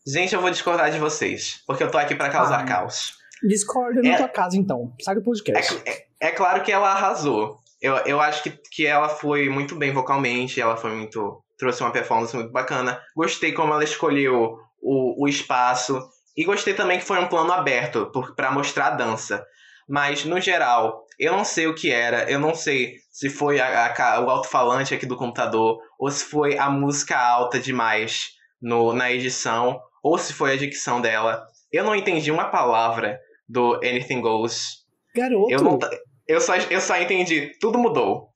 Gente, 0.06 0.36
eu 0.36 0.42
vou 0.42 0.50
discordar 0.50 0.92
de 0.92 1.00
vocês, 1.00 1.64
porque 1.66 1.84
eu 1.84 1.90
tô 1.90 1.98
aqui 1.98 2.16
para 2.16 2.30
causar 2.30 2.60
ah, 2.60 2.66
caos. 2.66 3.14
Discorda 3.42 4.02
na 4.02 4.10
é, 4.10 4.18
tua 4.18 4.28
casa, 4.28 4.58
então. 4.58 4.94
Sai 5.02 5.16
do 5.16 5.24
podcast. 5.24 5.82
É, 5.86 5.92
é, 5.92 6.08
é, 6.22 6.32
claro 6.32 6.62
que 6.64 6.72
ela 6.72 6.92
arrasou. 6.92 7.58
Eu, 7.82 7.96
eu 8.06 8.22
acho 8.22 8.44
que, 8.44 8.50
que 8.72 8.86
ela 8.86 9.10
foi 9.10 9.50
muito 9.50 9.76
bem 9.76 9.92
vocalmente, 9.92 10.60
ela 10.60 10.78
foi 10.78 10.92
muito 10.96 11.44
trouxe 11.58 11.82
uma 11.82 11.92
performance 11.92 12.36
muito 12.36 12.52
bacana. 12.52 13.02
Gostei 13.16 13.54
como 13.54 13.74
ela 13.74 13.84
escolheu 13.84 14.58
o, 14.82 15.24
o 15.24 15.28
espaço. 15.28 16.02
E 16.36 16.44
gostei 16.44 16.74
também 16.74 17.00
que 17.00 17.06
foi 17.06 17.20
um 17.20 17.28
plano 17.28 17.52
aberto 17.52 18.12
para 18.36 18.52
mostrar 18.52 18.88
a 18.88 18.96
dança. 18.96 19.46
Mas, 19.88 20.26
no 20.26 20.40
geral, 20.40 21.03
eu 21.20 21.32
não 21.32 21.44
sei 21.44 21.68
o 21.68 21.76
que 21.76 21.92
era. 21.92 22.30
Eu 22.30 22.40
não 22.40 22.56
sei 22.56 22.96
se 23.12 23.30
foi 23.30 23.60
a, 23.60 23.94
a, 23.94 24.20
o 24.22 24.30
alto-falante 24.30 24.94
aqui 24.94 25.06
do 25.06 25.18
computador, 25.18 25.80
ou 26.00 26.10
se 26.10 26.26
foi 26.26 26.58
a 26.58 26.70
música 26.70 27.18
alta 27.18 27.60
demais 27.60 28.30
no, 28.62 28.94
na 28.94 29.12
edição, 29.12 29.80
ou 30.04 30.18
se 30.18 30.34
foi 30.34 30.54
a 30.54 30.58
dicção 30.58 31.02
dela. 31.02 31.46
Eu 31.72 31.84
não 31.84 31.96
entendi 31.96 32.32
uma 32.32 32.50
palavra 32.50 33.20
do 33.48 33.76
Anything 33.76 34.22
Goes. 34.22 34.84
Garoto! 35.16 35.52
Eu, 35.52 35.62
não, 35.62 35.80
eu, 36.28 36.42
só, 36.42 36.56
eu 36.56 36.82
só 36.82 37.00
entendi, 37.00 37.52
tudo 37.60 37.78
mudou. 37.78 38.30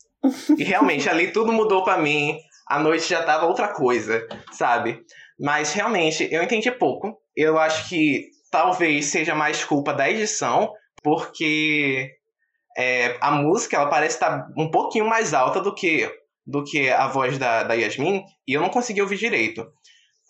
E 0.58 0.64
realmente 0.64 1.10
ali 1.10 1.32
tudo 1.32 1.52
mudou 1.54 1.84
para 1.84 1.98
mim 1.98 2.38
a 2.68 2.80
noite 2.80 3.10
já 3.10 3.24
tava 3.24 3.46
outra 3.46 3.70
coisa, 3.70 4.28
sabe? 4.52 5.00
Mas 5.40 5.72
realmente, 5.74 6.28
eu 6.32 6.44
entendi 6.44 6.70
pouco. 6.72 7.18
Eu 7.36 7.58
acho 7.58 7.88
que 7.88 8.30
talvez 8.52 9.06
seja 9.06 9.34
mais 9.34 9.64
culpa 9.64 9.94
da 9.94 10.10
edição, 10.10 10.74
porque 11.02 12.12
é, 12.78 13.18
a 13.20 13.32
música 13.32 13.76
ela 13.76 13.90
parece 13.90 14.16
estar 14.16 14.48
um 14.56 14.70
pouquinho 14.70 15.08
mais 15.08 15.34
alta 15.34 15.60
do 15.60 15.74
que, 15.74 16.10
do 16.46 16.64
que 16.64 16.90
a 16.90 17.08
voz 17.08 17.38
da, 17.38 17.64
da 17.64 17.74
Yasmin, 17.74 18.24
e 18.48 18.54
eu 18.54 18.62
não 18.62 18.70
consegui 18.70 19.02
ouvir 19.02 19.18
direito. 19.18 19.66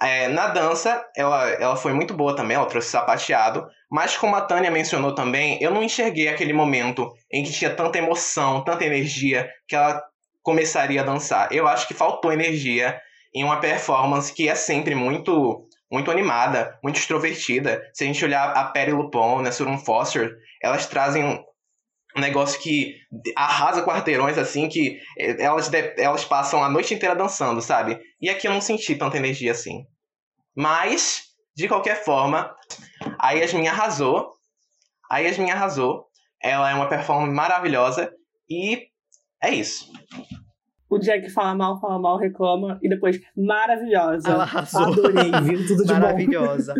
É, 0.01 0.27
na 0.27 0.47
dança, 0.47 1.03
ela, 1.15 1.49
ela 1.49 1.75
foi 1.75 1.91
muito 1.91 2.13
boa 2.13 2.35
também, 2.35 2.55
ela 2.55 2.67
trouxe 2.67 2.89
sapateado, 2.89 3.67
mas 3.91 4.15
como 4.15 4.35
a 4.35 4.41
Tânia 4.41 4.71
mencionou 4.71 5.13
também, 5.13 5.57
eu 5.61 5.71
não 5.71 5.83
enxerguei 5.83 6.27
aquele 6.29 6.53
momento 6.53 7.11
em 7.31 7.43
que 7.43 7.51
tinha 7.51 7.73
tanta 7.73 7.97
emoção, 7.97 8.63
tanta 8.63 8.85
energia, 8.85 9.49
que 9.67 9.75
ela 9.75 10.01
começaria 10.43 11.01
a 11.01 11.05
dançar. 11.05 11.51
Eu 11.51 11.67
acho 11.67 11.87
que 11.87 11.93
faltou 11.93 12.31
energia 12.31 13.01
em 13.33 13.43
uma 13.43 13.59
performance 13.59 14.31
que 14.31 14.47
é 14.47 14.55
sempre 14.55 14.95
muito 14.95 15.67
muito 15.89 16.11
animada, 16.11 16.77
muito 16.83 16.97
extrovertida. 16.97 17.81
Se 17.93 18.03
a 18.03 18.07
gente 18.07 18.23
olhar 18.23 18.51
a 18.51 18.65
Perry 18.65 18.91
Lupon, 18.91 19.41
né, 19.41 19.51
Surum 19.51 19.77
Foster, 19.77 20.35
elas 20.61 20.85
trazem 20.85 21.41
um 22.17 22.21
negócio 22.21 22.59
que 22.59 22.95
arrasa 23.35 23.83
quarteirões, 23.83 24.37
assim, 24.37 24.67
que 24.67 24.99
elas, 25.17 25.71
elas 25.97 26.25
passam 26.25 26.63
a 26.63 26.69
noite 26.69 26.93
inteira 26.93 27.15
dançando, 27.15 27.61
sabe? 27.61 27.99
E 28.19 28.29
aqui 28.29 28.47
eu 28.47 28.51
não 28.51 28.61
senti 28.61 28.95
tanta 28.95 29.17
energia 29.17 29.51
assim. 29.51 29.85
Mas, 30.55 31.25
de 31.55 31.67
qualquer 31.67 32.03
forma, 32.03 32.53
a 33.19 33.31
Yasmin 33.31 33.67
arrasou. 33.67 34.33
A 35.09 35.19
Yasmin 35.19 35.51
arrasou. 35.51 36.05
Ela 36.41 36.71
é 36.71 36.73
uma 36.73 36.89
performance 36.89 37.33
maravilhosa 37.33 38.11
e 38.49 38.87
é 39.41 39.51
isso. 39.51 39.91
O 40.89 40.97
Jack 40.97 41.29
fala 41.29 41.53
mal, 41.53 41.81
fala 41.81 41.99
mal, 41.99 42.17
reclama 42.17 42.79
e 42.81 42.87
depois, 42.87 43.19
maravilhosa. 43.35 44.29
Ela 44.29 44.43
arrasou. 44.43 44.83
Adorei, 44.83 45.31
viu? 45.43 45.67
Tudo 45.67 45.83
de 45.83 45.91
Maravilhosa. 45.91 46.73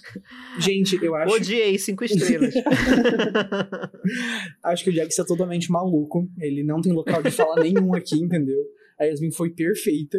Gente, 0.58 0.98
eu 1.02 1.14
acho. 1.14 1.34
Odiei, 1.34 1.78
cinco 1.78 2.04
estrelas. 2.04 2.54
acho 4.64 4.84
que 4.84 4.90
o 4.90 4.92
Jack 4.92 5.08
está 5.08 5.24
totalmente 5.24 5.70
maluco. 5.70 6.26
Ele 6.38 6.62
não 6.62 6.80
tem 6.80 6.92
local 6.92 7.22
de 7.22 7.30
fala 7.30 7.62
nenhum 7.62 7.94
aqui, 7.94 8.18
entendeu? 8.18 8.58
A 8.98 9.04
Yasmin 9.04 9.30
foi 9.30 9.50
perfeita. 9.50 10.18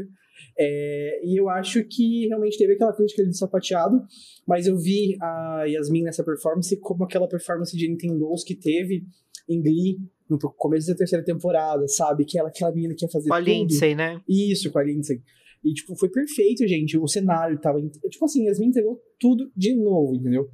É, 0.57 1.21
e 1.23 1.39
eu 1.39 1.49
acho 1.49 1.83
que 1.85 2.27
realmente 2.27 2.57
teve 2.57 2.73
aquela 2.73 2.93
crítica 2.93 3.25
de 3.25 3.35
sapateado, 3.35 4.03
mas 4.47 4.67
eu 4.67 4.77
vi 4.77 5.17
a 5.21 5.63
Yasmin 5.65 6.03
nessa 6.03 6.23
performance 6.23 6.79
como 6.79 7.03
aquela 7.03 7.27
performance 7.27 7.75
de 7.75 7.87
Goals 8.17 8.43
que 8.43 8.55
teve 8.55 9.05
em 9.49 9.61
Glee 9.61 9.97
no 10.31 10.39
começo 10.53 10.87
da 10.87 10.95
terceira 10.95 11.23
temporada, 11.23 11.85
sabe? 11.87 12.25
Que 12.25 12.39
ela, 12.39 12.49
aquela 12.49 12.71
menina 12.71 12.95
que 12.97 13.05
ia 13.05 13.09
fazer 13.09 13.29
com 13.29 13.35
tudo. 13.35 13.49
a 13.49 13.53
Lindsay, 13.53 13.95
né? 13.95 14.21
Isso, 14.27 14.71
com 14.71 14.79
a 14.79 14.83
Lindsay. 14.83 15.21
E, 15.63 15.73
tipo, 15.73 15.95
foi 15.95 16.09
perfeito, 16.09 16.67
gente. 16.67 16.97
O 16.97 17.07
cenário 17.07 17.59
tava... 17.59 17.79
Tipo 17.81 18.25
assim, 18.25 18.45
Yasmin 18.45 18.67
entregou 18.67 18.99
tudo 19.19 19.51
de 19.55 19.75
novo, 19.75 20.15
entendeu? 20.15 20.47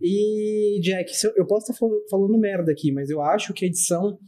E, 0.00 0.80
Jack, 0.82 1.10
eu 1.36 1.46
posso 1.46 1.70
estar 1.70 1.74
falando, 1.74 2.02
falando 2.10 2.38
merda 2.38 2.70
aqui, 2.70 2.92
mas 2.92 3.08
eu 3.08 3.20
acho 3.20 3.52
que 3.54 3.64
a 3.64 3.68
edição 3.68 4.18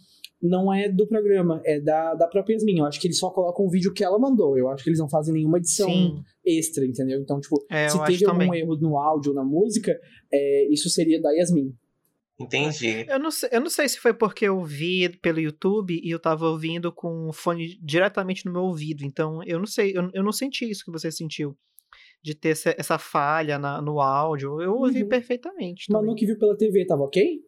não 0.42 0.72
é 0.72 0.88
do 0.88 1.06
programa, 1.06 1.60
é 1.64 1.80
da, 1.80 2.14
da 2.14 2.28
própria 2.28 2.54
Yasmin. 2.54 2.78
Eu 2.78 2.86
acho 2.86 3.00
que 3.00 3.06
eles 3.06 3.18
só 3.18 3.30
colocam 3.30 3.64
o 3.64 3.70
vídeo 3.70 3.92
que 3.92 4.04
ela 4.04 4.18
mandou. 4.18 4.58
Eu 4.58 4.68
acho 4.68 4.84
que 4.84 4.90
eles 4.90 4.98
não 4.98 5.08
fazem 5.08 5.34
nenhuma 5.34 5.58
edição 5.58 5.88
Sim. 5.88 6.22
extra, 6.44 6.84
entendeu? 6.84 7.20
Então, 7.20 7.40
tipo, 7.40 7.64
é, 7.70 7.88
se 7.88 8.02
teve 8.04 8.26
algum 8.26 8.40
também. 8.40 8.60
erro 8.60 8.76
no 8.76 8.98
áudio 8.98 9.30
ou 9.30 9.36
na 9.36 9.44
música, 9.44 9.98
é, 10.32 10.68
isso 10.72 10.90
seria 10.90 11.20
da 11.20 11.30
Yasmin. 11.32 11.72
Entendi. 12.38 13.06
Eu 13.08 13.18
não, 13.20 13.30
sei, 13.30 13.48
eu 13.52 13.60
não 13.60 13.70
sei 13.70 13.88
se 13.88 13.98
foi 13.98 14.12
porque 14.12 14.44
eu 14.46 14.60
vi 14.62 15.08
pelo 15.18 15.38
YouTube 15.38 16.00
e 16.02 16.10
eu 16.10 16.18
tava 16.18 16.46
ouvindo 16.46 16.92
com 16.92 17.28
o 17.28 17.32
fone 17.32 17.78
diretamente 17.80 18.44
no 18.44 18.52
meu 18.52 18.62
ouvido. 18.62 19.04
Então, 19.04 19.40
eu 19.44 19.58
não 19.58 19.66
sei, 19.66 19.96
eu, 19.96 20.10
eu 20.12 20.22
não 20.22 20.32
senti 20.32 20.68
isso 20.68 20.84
que 20.84 20.90
você 20.90 21.12
sentiu. 21.12 21.56
De 22.22 22.34
ter 22.34 22.50
essa, 22.50 22.74
essa 22.76 22.98
falha 22.98 23.58
na, 23.58 23.80
no 23.80 24.00
áudio. 24.00 24.60
Eu 24.60 24.74
ouvi 24.74 25.02
uhum. 25.02 25.08
perfeitamente. 25.08 25.92
Manu 25.92 26.14
que 26.14 26.26
viu 26.26 26.38
pela 26.38 26.56
TV, 26.56 26.84
tava 26.86 27.02
ok? 27.02 27.40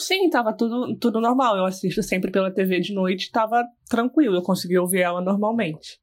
Sim, 0.00 0.28
tava 0.28 0.52
tudo, 0.56 0.96
tudo 0.98 1.20
normal. 1.20 1.56
Eu 1.56 1.64
assisto 1.64 2.02
sempre 2.02 2.30
pela 2.30 2.52
TV 2.52 2.80
de 2.80 2.92
noite, 2.92 3.32
tava 3.32 3.64
tranquilo, 3.88 4.36
eu 4.36 4.42
consegui 4.42 4.78
ouvir 4.78 5.00
ela 5.00 5.20
normalmente. 5.20 5.98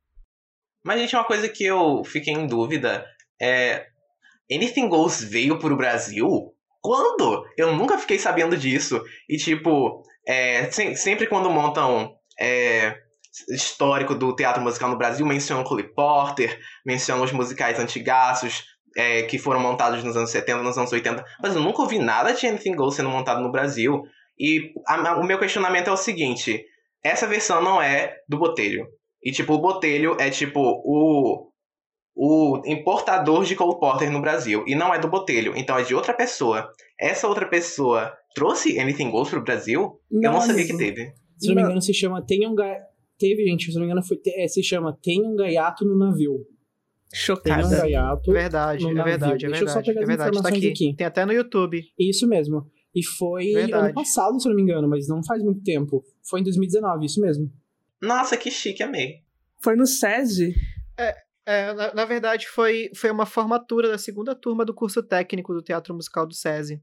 Mas, 0.83 0.99
gente, 0.99 1.15
uma 1.15 1.25
coisa 1.25 1.47
que 1.47 1.63
eu 1.63 2.03
fiquei 2.03 2.33
em 2.33 2.47
dúvida 2.47 3.05
é. 3.39 3.87
Anything 4.51 4.89
Goes 4.89 5.23
veio 5.23 5.57
pro 5.59 5.77
Brasil? 5.77 6.53
Quando? 6.81 7.45
Eu 7.57 7.75
nunca 7.75 7.97
fiquei 7.97 8.17
sabendo 8.17 8.57
disso. 8.57 9.01
E, 9.29 9.37
tipo, 9.37 10.03
é, 10.27 10.69
se, 10.71 10.95
sempre 10.95 11.27
quando 11.27 11.49
montam 11.49 12.15
é, 12.39 12.95
histórico 13.49 14.15
do 14.15 14.35
teatro 14.35 14.61
musical 14.61 14.89
no 14.89 14.97
Brasil, 14.97 15.25
menciona 15.25 15.61
o 15.61 15.65
Cole 15.65 15.93
Porter, 15.93 16.59
menciona 16.85 17.23
os 17.23 17.31
musicais 17.31 17.79
antigaços, 17.79 18.63
é, 18.95 19.23
que 19.23 19.37
foram 19.37 19.59
montados 19.59 20.03
nos 20.03 20.17
anos 20.17 20.31
70, 20.31 20.63
nos 20.63 20.77
anos 20.77 20.91
80, 20.91 21.23
mas 21.41 21.55
eu 21.55 21.61
nunca 21.61 21.81
ouvi 21.81 21.97
nada 21.97 22.33
de 22.33 22.45
Anything 22.45 22.75
Goes 22.75 22.95
sendo 22.95 23.09
montado 23.09 23.41
no 23.41 23.51
Brasil. 23.51 24.03
E 24.37 24.73
a, 24.87 25.11
a, 25.11 25.19
o 25.19 25.23
meu 25.23 25.39
questionamento 25.39 25.87
é 25.87 25.91
o 25.91 25.97
seguinte: 25.97 26.65
essa 27.03 27.27
versão 27.27 27.61
não 27.61 27.81
é 27.81 28.17
do 28.27 28.37
Botelho. 28.37 28.87
E, 29.23 29.31
tipo, 29.31 29.53
o 29.53 29.61
Botelho 29.61 30.17
é, 30.19 30.29
tipo, 30.29 30.59
o, 30.59 31.50
o 32.15 32.61
importador 32.65 33.43
de 33.43 33.55
Cole 33.55 33.79
Porter 33.79 34.11
no 34.11 34.21
Brasil. 34.21 34.63
E 34.67 34.75
não 34.75 34.93
é 34.93 34.99
do 34.99 35.07
Botelho, 35.09 35.53
então 35.55 35.77
é 35.77 35.83
de 35.83 35.95
outra 35.95 36.13
pessoa. 36.13 36.71
Essa 36.99 37.27
outra 37.27 37.47
pessoa 37.47 38.13
trouxe 38.35 38.79
Anything 38.79 39.11
Goes 39.11 39.29
pro 39.29 39.43
Brasil? 39.43 39.99
Não, 40.09 40.21
eu 40.21 40.31
não 40.33 40.41
sabia 40.41 40.65
que 40.65 40.77
teve. 40.77 41.13
Se 41.37 41.47
não 41.47 41.55
me 41.55 41.61
engano, 41.61 41.81
se 41.81 41.93
chama 41.93 42.23
Tem 42.25 42.47
um 42.47 42.53
Ga... 42.53 42.77
Teve, 43.17 43.45
gente, 43.45 43.65
se 43.65 43.73
não 43.73 43.81
me 43.81 43.87
engano, 43.87 44.03
foi... 44.05 44.19
é, 44.37 44.47
se 44.47 44.63
chama 44.63 44.97
Tem 45.01 45.21
um 45.25 45.35
Gaiato 45.35 45.85
no 45.85 45.97
Navio. 45.97 46.37
Tem 46.37 46.43
um 46.43 47.13
Chocada. 47.13 47.77
Gaiato. 47.77 48.31
Verdade, 48.31 48.83
no 48.83 48.91
é 48.91 48.93
navio. 48.93 49.11
verdade, 49.11 49.45
é 49.45 49.49
Deixa 49.49 49.63
eu 49.63 49.67
só 49.67 49.73
verdade. 49.75 49.87
pegar 49.87 49.99
é 49.99 50.03
as 50.03 50.07
verdade, 50.07 50.31
tá 50.31 50.37
informações 50.37 50.71
aqui. 50.71 50.85
aqui. 50.87 50.95
Tem 50.95 51.07
até 51.07 51.25
no 51.25 51.33
YouTube. 51.33 51.83
Isso 51.99 52.27
mesmo. 52.27 52.65
E 52.93 53.03
foi 53.03 53.53
Verdade. 53.53 53.85
ano 53.85 53.93
passado, 53.93 54.39
se 54.39 54.47
eu 54.47 54.49
não 54.49 54.55
me 54.55 54.63
engano, 54.63 54.87
mas 54.87 55.07
não 55.07 55.23
faz 55.23 55.41
muito 55.43 55.61
tempo. 55.63 56.03
Foi 56.29 56.41
em 56.41 56.43
2019, 56.43 57.05
isso 57.05 57.21
mesmo. 57.21 57.51
Nossa, 58.01 58.35
que 58.35 58.51
chique, 58.51 58.83
amei. 58.83 59.21
Foi 59.63 59.75
no 59.75 59.85
SESI? 59.85 60.53
É, 60.99 61.15
na, 61.45 61.93
na 61.93 62.05
verdade, 62.05 62.47
foi, 62.47 62.91
foi 62.95 63.09
uma 63.09 63.25
formatura 63.25 63.89
da 63.89 63.97
segunda 63.97 64.35
turma 64.35 64.63
do 64.63 64.73
curso 64.73 65.01
técnico 65.01 65.53
do 65.53 65.61
Teatro 65.61 65.93
Musical 65.93 66.27
do 66.27 66.33
SESI. 66.33 66.81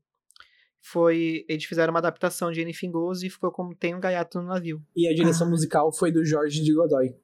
Foi, 0.81 1.45
eles 1.49 1.65
fizeram 1.65 1.93
uma 1.93 1.99
adaptação 1.99 2.51
de 2.51 2.63
Anything 2.63 2.91
Goes 2.91 3.23
e 3.23 3.31
ficou 3.31 3.51
como 3.51 3.75
Tem 3.75 3.95
um 3.95 4.01
Gaiato 4.01 4.41
no 4.41 4.49
Navio. 4.49 4.83
E 4.97 5.09
a 5.09 5.15
direção 5.15 5.49
musical 5.49 5.93
foi 5.93 6.13
do 6.13 6.25
Jorge 6.25 6.63
de 6.63 6.73
Godoy. 6.73 7.15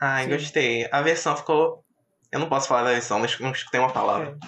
Ai, 0.00 0.24
Sim. 0.24 0.30
gostei. 0.30 0.88
A 0.90 1.00
versão 1.02 1.36
ficou. 1.36 1.84
Eu 2.30 2.40
não 2.40 2.48
posso 2.48 2.68
falar 2.68 2.84
da 2.84 2.92
versão, 2.92 3.18
não 3.18 3.26
não 3.40 3.52
escutei 3.52 3.80
uma 3.80 3.92
palavra. 3.92 4.38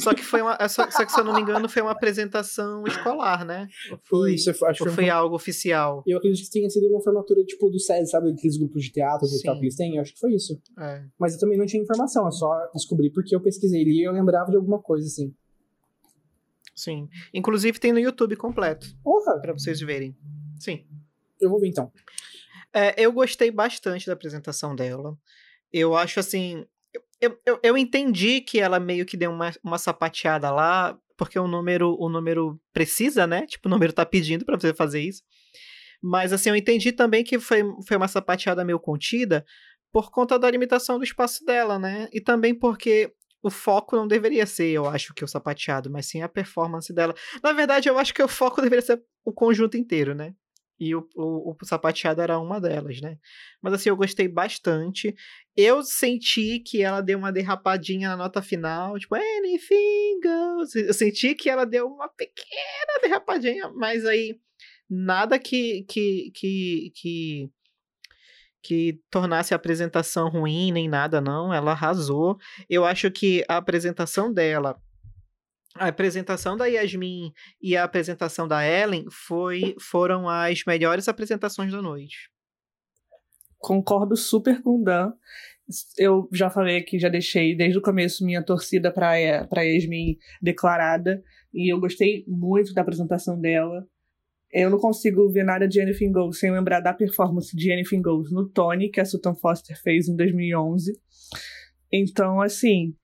Só 0.00 0.14
que 0.14 0.22
foi 0.22 0.42
uma. 0.42 0.56
é 0.60 0.68
Só, 0.68 0.90
só 0.90 1.04
que, 1.04 1.12
se 1.12 1.20
eu 1.20 1.24
não 1.24 1.34
me 1.34 1.40
engano, 1.40 1.68
foi 1.68 1.82
uma 1.82 1.92
apresentação 1.92 2.84
escolar, 2.86 3.44
né? 3.44 3.68
Ou 3.90 3.98
Foi, 4.02 4.34
Isso, 4.34 4.50
acho 4.50 4.84
ou 4.84 4.90
foi 4.90 5.08
algo 5.08 5.34
oficial. 5.34 6.02
Eu 6.06 6.18
acredito 6.18 6.44
que 6.44 6.50
tenha 6.50 6.68
sido 6.70 6.88
uma 6.88 7.02
formatura 7.02 7.44
tipo 7.44 7.68
do 7.68 7.78
SESI, 7.78 8.10
sabe? 8.10 8.30
Aqueles 8.30 8.56
grupos 8.56 8.84
de 8.84 8.92
teatro 8.92 9.26
e 9.26 9.42
tal 9.42 9.54
que 9.58 9.64
eles 9.64 9.76
têm. 9.76 9.96
Eu 9.96 10.02
acho 10.02 10.14
que 10.14 10.20
foi 10.20 10.34
isso. 10.34 10.60
É. 10.78 11.04
Mas 11.18 11.34
eu 11.34 11.40
também 11.40 11.58
não 11.58 11.66
tinha 11.66 11.82
informação, 11.82 12.24
eu 12.24 12.32
só 12.32 12.70
descobri 12.74 13.10
porque 13.10 13.34
eu 13.34 13.40
pesquisei 13.40 13.82
e 13.82 14.06
eu 14.06 14.12
lembrava 14.12 14.50
de 14.50 14.56
alguma 14.56 14.80
coisa, 14.80 15.06
assim. 15.06 15.34
Sim. 16.74 17.08
Inclusive 17.34 17.78
tem 17.78 17.92
no 17.92 17.98
YouTube 17.98 18.36
completo, 18.36 18.86
Porra! 19.02 19.40
pra 19.40 19.52
vocês 19.52 19.80
verem. 19.80 20.16
Sim. 20.58 20.84
Eu 21.40 21.50
vou 21.50 21.60
ver 21.60 21.68
então. 21.68 21.92
É, 22.72 22.94
eu 23.04 23.12
gostei 23.12 23.50
bastante 23.50 24.06
da 24.06 24.14
apresentação 24.14 24.74
dela. 24.74 25.16
Eu 25.72 25.94
acho 25.94 26.20
assim. 26.20 26.64
Eu, 27.22 27.38
eu, 27.46 27.60
eu 27.62 27.78
entendi 27.78 28.40
que 28.40 28.58
ela 28.58 28.80
meio 28.80 29.06
que 29.06 29.16
deu 29.16 29.30
uma, 29.30 29.52
uma 29.62 29.78
sapateada 29.78 30.50
lá, 30.50 30.98
porque 31.16 31.38
o 31.38 31.46
número, 31.46 31.96
o 32.00 32.08
número 32.08 32.60
precisa, 32.72 33.28
né? 33.28 33.46
Tipo, 33.46 33.68
o 33.68 33.70
número 33.70 33.92
tá 33.92 34.04
pedindo 34.04 34.44
pra 34.44 34.58
você 34.58 34.74
fazer 34.74 35.00
isso. 35.00 35.22
Mas 36.02 36.32
assim, 36.32 36.48
eu 36.48 36.56
entendi 36.56 36.90
também 36.90 37.22
que 37.22 37.38
foi, 37.38 37.62
foi 37.86 37.96
uma 37.96 38.08
sapateada 38.08 38.64
meio 38.64 38.80
contida 38.80 39.44
por 39.92 40.10
conta 40.10 40.36
da 40.36 40.50
limitação 40.50 40.98
do 40.98 41.04
espaço 41.04 41.44
dela, 41.44 41.78
né? 41.78 42.08
E 42.12 42.20
também 42.20 42.52
porque 42.52 43.12
o 43.40 43.50
foco 43.50 43.94
não 43.94 44.08
deveria 44.08 44.44
ser, 44.44 44.70
eu 44.70 44.86
acho, 44.86 45.14
que 45.14 45.24
o 45.24 45.28
sapateado, 45.28 45.88
mas 45.88 46.06
sim 46.06 46.22
a 46.22 46.28
performance 46.28 46.92
dela. 46.92 47.14
Na 47.40 47.52
verdade, 47.52 47.88
eu 47.88 47.98
acho 47.98 48.12
que 48.12 48.22
o 48.22 48.26
foco 48.26 48.60
deveria 48.60 48.84
ser 48.84 49.00
o 49.24 49.32
conjunto 49.32 49.76
inteiro, 49.76 50.12
né? 50.12 50.34
E 50.82 50.96
o, 50.96 51.08
o, 51.14 51.52
o 51.52 51.64
sapateado 51.64 52.20
era 52.20 52.40
uma 52.40 52.60
delas, 52.60 53.00
né? 53.00 53.16
Mas 53.62 53.74
assim, 53.74 53.88
eu 53.88 53.96
gostei 53.96 54.26
bastante. 54.26 55.14
Eu 55.56 55.80
senti 55.84 56.58
que 56.58 56.82
ela 56.82 57.00
deu 57.00 57.16
uma 57.18 57.30
derrapadinha 57.30 58.08
na 58.08 58.16
nota 58.16 58.42
final, 58.42 58.98
tipo, 58.98 59.14
anything 59.14 60.18
goes. 60.20 60.74
Eu 60.74 60.92
senti 60.92 61.36
que 61.36 61.48
ela 61.48 61.64
deu 61.64 61.86
uma 61.86 62.08
pequena 62.08 62.98
derrapadinha, 63.00 63.70
mas 63.76 64.04
aí 64.04 64.40
nada 64.90 65.38
que 65.38 65.84
que 65.84 66.32
que 66.34 66.92
que, 66.96 67.50
que 68.60 69.00
tornasse 69.08 69.54
a 69.54 69.56
apresentação 69.56 70.28
ruim 70.28 70.72
nem 70.72 70.88
nada, 70.88 71.20
não. 71.20 71.54
Ela 71.54 71.70
arrasou. 71.70 72.38
Eu 72.68 72.84
acho 72.84 73.08
que 73.08 73.44
a 73.48 73.56
apresentação 73.56 74.32
dela 74.32 74.76
a 75.76 75.88
apresentação 75.88 76.56
da 76.56 76.66
Yasmin 76.66 77.32
e 77.60 77.76
a 77.76 77.84
apresentação 77.84 78.46
da 78.46 78.66
Ellen 78.66 79.06
foi, 79.10 79.74
foram 79.80 80.28
as 80.28 80.64
melhores 80.66 81.08
apresentações 81.08 81.72
da 81.72 81.80
noite. 81.80 82.30
Concordo 83.58 84.16
super 84.16 84.60
com 84.60 84.80
o 84.80 84.84
Dan. 84.84 85.12
Eu 85.96 86.28
já 86.32 86.50
falei 86.50 86.76
aqui, 86.76 86.98
já 86.98 87.08
deixei 87.08 87.56
desde 87.56 87.78
o 87.78 87.82
começo 87.82 88.24
minha 88.24 88.44
torcida 88.44 88.92
para 88.92 89.46
para 89.46 89.62
Yasmin 89.62 90.18
declarada 90.42 91.22
e 91.54 91.72
eu 91.72 91.78
gostei 91.78 92.24
muito 92.26 92.74
da 92.74 92.82
apresentação 92.82 93.40
dela. 93.40 93.86
Eu 94.52 94.68
não 94.68 94.78
consigo 94.78 95.30
ver 95.30 95.44
nada 95.44 95.66
de 95.66 95.80
Anything 95.80 96.12
Goes 96.12 96.38
sem 96.38 96.50
lembrar 96.50 96.80
da 96.80 96.92
performance 96.92 97.56
de 97.56 97.72
Anything 97.72 98.02
Goes 98.02 98.30
no 98.30 98.46
Tony, 98.48 98.90
que 98.90 99.00
a 99.00 99.04
Sutton 99.04 99.34
Foster 99.34 99.80
fez 99.80 100.08
em 100.08 100.16
2011. 100.16 100.92
Então, 101.90 102.40
assim, 102.40 102.94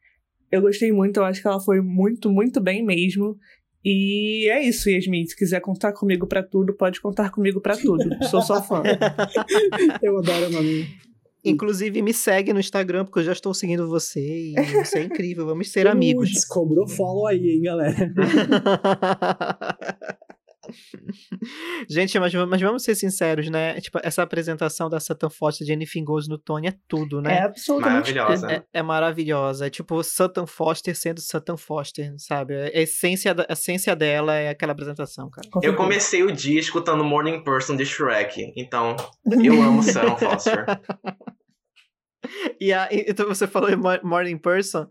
eu 0.51 0.62
gostei 0.62 0.92
muito, 0.92 1.18
eu 1.18 1.24
acho 1.24 1.40
que 1.40 1.49
ela 1.49 1.61
foi 1.61 1.80
muito, 1.80 2.30
muito 2.30 2.61
bem 2.61 2.84
mesmo. 2.84 3.36
E 3.84 4.49
é 4.51 4.62
isso, 4.62 4.90
Yasmin. 4.90 5.26
Se 5.26 5.36
quiser 5.36 5.61
contar 5.61 5.92
comigo 5.92 6.26
pra 6.26 6.42
tudo, 6.42 6.74
pode 6.74 7.01
contar 7.01 7.30
comigo 7.30 7.61
pra 7.61 7.76
tudo. 7.76 8.05
Sou 8.28 8.42
só 8.42 8.62
fã. 8.62 8.82
Eu 10.03 10.18
adoro 10.18 10.46
a 10.46 10.51
Manu. 10.51 10.84
Inclusive, 11.44 12.03
me 12.03 12.12
segue 12.12 12.53
no 12.53 12.61
Instagram, 12.61 13.05
porque 13.05 13.20
eu 13.20 13.24
já 13.24 13.32
estou 13.32 13.55
seguindo 13.55 13.88
você 13.88 14.20
e 14.20 14.55
você 14.74 14.99
é 14.99 15.05
incrível. 15.05 15.46
Vamos 15.46 15.70
ser 15.70 15.86
amigos. 15.86 16.30
Putz, 16.30 16.44
cobrou 16.44 16.86
follow 16.88 17.26
aí, 17.26 17.53
hein, 17.53 17.62
galera. 17.62 17.96
Gente, 21.89 22.19
mas, 22.19 22.33
mas 22.35 22.61
vamos 22.61 22.83
ser 22.83 22.95
sinceros, 22.95 23.49
né? 23.51 23.81
Tipo, 23.81 23.99
essa 24.03 24.23
apresentação 24.23 24.89
da 24.89 25.01
Sutton 25.01 25.31
Foster 25.31 25.66
de 25.66 25.73
Anything 25.73 26.05
Goes 26.05 26.29
no 26.29 26.39
Tony 26.39 26.69
é 26.69 26.75
tudo, 26.87 27.19
É 27.21 27.23
né? 27.23 27.39
absolutamente 27.45 28.12
Maravilhosa. 28.14 28.53
É, 28.53 28.62
é 28.73 28.83
maravilhosa. 28.83 29.66
É 29.66 29.71
tipo 29.71 30.03
Sutton 30.03 30.47
Foster 30.47 30.95
sendo 30.97 31.21
Sutton 31.21 31.57
Foster, 31.57 32.14
sabe? 32.19 32.55
A 32.57 32.81
essência, 32.81 33.35
da- 33.35 33.47
a 33.49 33.53
essência 33.53 33.95
dela 33.97 34.35
é 34.35 34.49
aquela 34.51 34.73
apresentação, 34.73 35.31
cara. 35.31 35.49
Eu 35.62 35.75
comecei 35.77 36.23
o 36.23 36.33
dia 36.33 36.61
escutando 36.61 37.05
Morning 37.05 37.43
Person 37.43 37.77
de 37.77 37.85
Shrek, 37.87 38.53
então 38.57 38.97
eu 39.45 39.62
amo 39.62 39.83
Sam 39.83 40.16
Foster. 40.16 40.64
E 42.61 42.72
a, 42.72 42.89
então 42.91 43.26
você 43.26 43.47
falou 43.47 43.70
morning 44.03 44.39
person, 44.39 44.87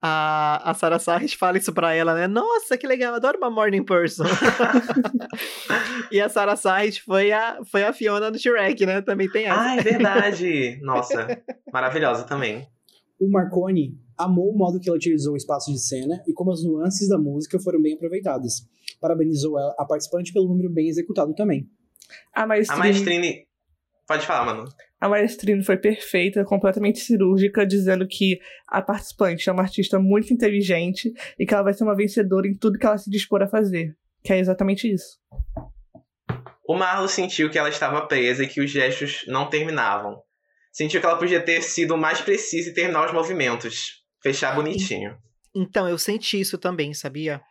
a, 0.00 0.70
a 0.70 0.74
Sarah 0.74 0.98
Sarris 0.98 1.32
fala 1.34 1.58
isso 1.58 1.72
pra 1.72 1.94
ela, 1.94 2.14
né? 2.14 2.26
Nossa, 2.26 2.76
que 2.76 2.86
legal, 2.86 3.14
adoro 3.14 3.38
uma 3.38 3.50
morning 3.50 3.84
person. 3.84 4.24
e 6.10 6.20
a 6.20 6.28
Sarah 6.28 6.56
Sarris 6.56 6.98
foi 6.98 7.32
a, 7.32 7.58
foi 7.64 7.84
a 7.84 7.92
Fiona 7.92 8.30
do 8.30 8.38
Shrek, 8.38 8.84
né? 8.86 9.00
Também 9.02 9.28
tem 9.30 9.46
essa. 9.46 9.60
Ah, 9.60 9.76
é 9.76 9.82
verdade! 9.82 10.78
Nossa, 10.82 11.42
maravilhosa 11.72 12.24
também. 12.24 12.66
O 13.20 13.30
Marconi 13.30 13.96
amou 14.18 14.50
o 14.50 14.56
modo 14.58 14.80
que 14.80 14.88
ela 14.88 14.96
utilizou 14.96 15.34
o 15.34 15.36
espaço 15.36 15.72
de 15.72 15.78
cena 15.80 16.22
e 16.26 16.32
como 16.32 16.52
as 16.52 16.62
nuances 16.64 17.08
da 17.08 17.18
música 17.18 17.58
foram 17.58 17.80
bem 17.80 17.94
aproveitadas. 17.94 18.66
Parabenizou 19.00 19.58
ela- 19.58 19.74
a 19.78 19.84
participante 19.84 20.32
pelo 20.32 20.48
número 20.48 20.68
bem 20.70 20.88
executado 20.88 21.34
também. 21.34 21.68
A 22.34 22.42
A 22.42 22.46
Maestrine, 22.46 22.78
Maestrine. 22.82 23.46
Pode 24.06 24.26
falar, 24.26 24.44
mano. 24.44 24.64
a 25.00 25.08
Maestrine 25.08 25.64
foi 25.64 25.76
perfeita, 25.76 26.44
completamente 26.44 27.00
cirúrgica, 27.00 27.66
dizendo 27.66 28.06
que 28.06 28.38
a 28.68 28.82
participante 28.82 29.48
é 29.48 29.52
uma 29.52 29.62
artista 29.62 29.98
muito 29.98 30.32
inteligente 30.32 31.12
e 31.38 31.46
que 31.46 31.54
ela 31.54 31.62
vai 31.62 31.72
ser 31.72 31.84
uma 31.84 31.96
vencedora 31.96 32.46
em 32.46 32.54
tudo 32.54 32.78
que 32.78 32.86
ela 32.86 32.98
se 32.98 33.10
dispor 33.10 33.42
a 33.42 33.48
fazer. 33.48 33.96
Que 34.22 34.32
é 34.32 34.38
exatamente 34.38 34.92
isso. 34.92 35.18
O 36.66 36.76
Marlo 36.76 37.08
sentiu 37.08 37.50
que 37.50 37.58
ela 37.58 37.68
estava 37.68 38.06
presa 38.06 38.44
e 38.44 38.48
que 38.48 38.60
os 38.60 38.70
gestos 38.70 39.24
não 39.26 39.48
terminavam. 39.48 40.22
Sentiu 40.72 41.00
que 41.00 41.06
ela 41.06 41.18
podia 41.18 41.40
ter 41.40 41.62
sido 41.62 41.96
mais 41.96 42.20
precisa 42.20 42.70
e 42.70 42.74
terminar 42.74 43.06
os 43.06 43.12
movimentos. 43.12 44.02
Fechar 44.22 44.54
bonitinho. 44.54 45.16
Então, 45.54 45.86
eu 45.88 45.98
senti 45.98 46.40
isso 46.40 46.56
também, 46.56 46.94
sabia? 46.94 47.42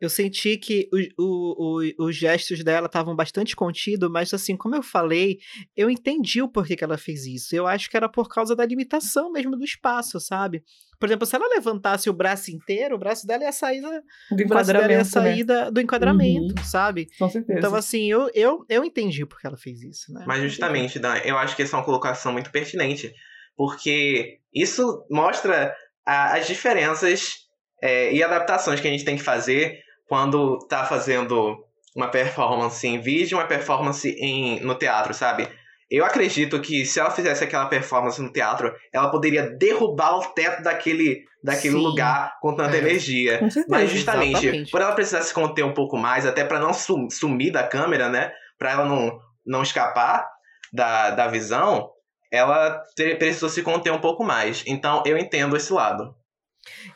Eu 0.00 0.10
senti 0.10 0.58
que 0.58 0.88
o- 0.92 1.22
o- 1.22 1.80
o- 1.80 2.06
os 2.06 2.14
gestos 2.16 2.62
dela 2.62 2.86
estavam 2.86 3.16
bastante 3.16 3.56
contidos, 3.56 4.10
mas 4.10 4.32
assim, 4.34 4.54
como 4.56 4.74
eu 4.76 4.82
falei, 4.82 5.38
eu 5.74 5.88
entendi 5.88 6.42
o 6.42 6.48
porquê 6.50 6.76
que 6.76 6.84
ela 6.84 6.98
fez 6.98 7.24
isso. 7.24 7.56
Eu 7.56 7.66
acho 7.66 7.88
que 7.88 7.96
era 7.96 8.08
por 8.08 8.28
causa 8.28 8.54
da 8.54 8.66
limitação 8.66 9.32
mesmo 9.32 9.56
do 9.56 9.64
espaço, 9.64 10.20
sabe? 10.20 10.62
Por 11.00 11.06
exemplo, 11.08 11.26
se 11.26 11.34
ela 11.34 11.48
levantasse 11.48 12.10
o 12.10 12.12
braço 12.12 12.50
inteiro, 12.50 12.94
o 12.96 12.98
braço 12.98 13.26
dela 13.26 13.44
ia 13.44 13.52
sair, 13.52 13.80
da- 13.80 13.88
Do 14.30 14.42
o 14.44 14.46
braço 14.46 14.72
dela 14.72 14.84
ia 14.92 15.00
enquadramento, 15.00 15.08
sair 15.08 15.38
né? 15.38 15.44
da- 15.44 15.70
do 15.70 15.80
enquadramento, 15.80 16.54
sabe? 16.64 17.06
Com 17.18 17.28
certeza. 17.28 17.58
Então, 17.58 17.74
assim, 17.74 18.10
eu, 18.10 18.30
eu, 18.34 18.64
eu 18.68 18.84
entendi 18.84 19.24
por 19.24 19.40
que 19.40 19.46
ela 19.46 19.56
fez 19.56 19.82
isso, 19.82 20.12
né? 20.12 20.24
Mas 20.26 20.42
justamente, 20.42 20.98
Dan, 20.98 21.14
eu 21.24 21.38
acho 21.38 21.56
que 21.56 21.62
essa 21.62 21.76
é 21.76 21.78
uma 21.78 21.84
colocação 21.84 22.32
muito 22.32 22.50
pertinente. 22.50 23.12
Porque 23.56 24.38
isso 24.54 25.06
mostra 25.10 25.74
a- 26.04 26.36
as 26.36 26.46
diferenças 26.46 27.36
é, 27.82 28.12
e 28.14 28.22
adaptações 28.22 28.80
que 28.80 28.88
a 28.88 28.90
gente 28.90 29.04
tem 29.04 29.16
que 29.16 29.22
fazer 29.22 29.78
quando 30.08 30.58
tá 30.68 30.84
fazendo 30.84 31.56
uma 31.94 32.08
performance 32.08 32.86
em 32.86 33.00
vídeo, 33.00 33.38
uma 33.38 33.46
performance 33.46 34.08
em, 34.18 34.60
no 34.60 34.74
teatro, 34.74 35.14
sabe? 35.14 35.48
Eu 35.90 36.04
acredito 36.04 36.60
que 36.60 36.84
se 36.84 36.98
ela 36.98 37.10
fizesse 37.10 37.44
aquela 37.44 37.66
performance 37.66 38.20
no 38.20 38.30
teatro, 38.32 38.74
ela 38.92 39.08
poderia 39.10 39.48
derrubar 39.50 40.16
o 40.18 40.24
teto 40.32 40.62
daquele, 40.62 41.22
daquele 41.42 41.76
Sim. 41.76 41.82
lugar 41.82 42.36
com 42.40 42.54
tanta 42.56 42.74
É. 42.76 42.80
energia. 42.80 43.38
Com 43.38 43.48
certeza. 43.50 43.66
Mas 43.70 43.90
justamente, 43.90 44.36
Exatamente. 44.46 44.70
por 44.72 44.80
ela 44.80 44.92
precisar 44.92 45.22
se 45.22 45.32
conter 45.32 45.64
um 45.64 45.72
pouco 45.72 45.96
mais, 45.96 46.26
até 46.26 46.44
pra 46.44 46.58
não 46.58 46.72
sum- 46.74 47.08
sumir 47.08 47.52
da 47.52 47.62
câmera, 47.62 48.08
né? 48.08 48.32
Pra 48.58 48.72
ela 48.72 48.84
não, 48.84 49.16
não 49.46 49.62
escapar 49.62 50.26
da, 50.72 51.10
da 51.10 51.28
visão, 51.28 51.88
ela 52.32 52.82
precisou 53.18 53.48
se 53.48 53.62
conter 53.62 53.92
um 53.92 54.00
pouco 54.00 54.24
mais. 54.24 54.64
Então 54.66 55.02
eu 55.06 55.16
entendo 55.16 55.56
esse 55.56 55.72
lado. 55.72 56.14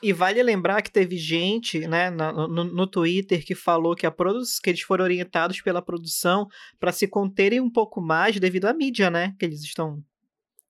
E 0.03 0.13
vale 0.13 0.43
lembrar 0.43 0.83
que 0.83 0.91
teve 0.91 1.17
gente, 1.17 1.87
né, 1.87 2.11
na- 2.11 2.33
no, 2.33 2.65
no 2.65 2.87
Twitter 2.87 3.45
que 3.45 3.55
falou 3.55 3.95
que, 3.95 4.07
a 4.07 4.11
que 4.63 4.71
eles 4.71 4.81
foram 4.83 5.05
orientados 5.05 5.61
pela 5.61 5.83
produção 5.83 6.47
para 6.79 6.93
se 6.93 7.07
conterem 7.07 7.61
um 7.61 7.71
pouco 7.71 8.01
mais 8.01 8.39
devido 8.39 8.67
à 8.67 8.73
mídia, 8.75 9.11
né, 9.11 9.35
que 9.39 9.45
eles 9.45 9.61
estão 9.63 10.03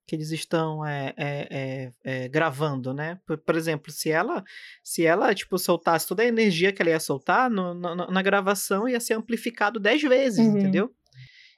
que 0.07 0.15
eles 0.15 0.31
estão 0.31 0.85
é, 0.85 1.13
é, 1.15 1.47
é, 1.49 1.91
é, 2.03 2.27
gravando, 2.27 2.93
né? 2.93 3.17
Por, 3.25 3.37
por 3.37 3.55
exemplo, 3.55 3.93
se 3.93 4.09
ela 4.09 4.43
se 4.83 5.05
ela 5.05 5.33
tipo 5.33 5.57
soltasse 5.57 6.05
toda 6.05 6.21
a 6.21 6.25
energia 6.25 6.73
que 6.73 6.81
ela 6.81 6.91
ia 6.91 6.99
soltar 6.99 7.49
no- 7.49 7.73
no- 7.73 7.95
no- 7.95 8.07
na 8.07 8.21
gravação 8.21 8.89
ia 8.89 8.99
ser 8.99 9.13
amplificado 9.13 9.79
10 9.79 10.01
vezes, 10.01 10.45
Uhum. 10.45 10.57
entendeu? 10.57 10.91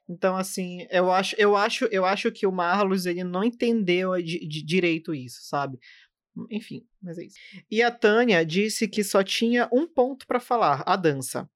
Então, 0.07 0.35
assim, 0.35 0.85
eu 0.91 1.09
acho, 1.11 1.33
eu 1.39 1.55
acho, 1.55 1.85
eu 1.85 2.05
acho 2.05 2.29
que 2.31 2.45
o 2.45 2.51
Marlos 2.51 3.05
ele 3.05 3.23
não 3.23 3.43
entendeu 3.43 4.13
di- 4.21 4.45
di- 4.47 4.61
direito 4.63 5.15
isso, 5.15 5.39
sabe? 5.43 5.79
Enfim, 6.49 6.85
mas 7.01 7.17
é 7.17 7.25
isso. 7.25 7.37
E 7.69 7.81
a 7.81 7.91
Tânia 7.91 8.45
disse 8.45 8.87
que 8.87 9.03
só 9.03 9.23
tinha 9.23 9.69
um 9.71 9.87
ponto 9.87 10.25
para 10.25 10.39
falar: 10.39 10.83
a 10.85 10.95
dança. 10.95 11.49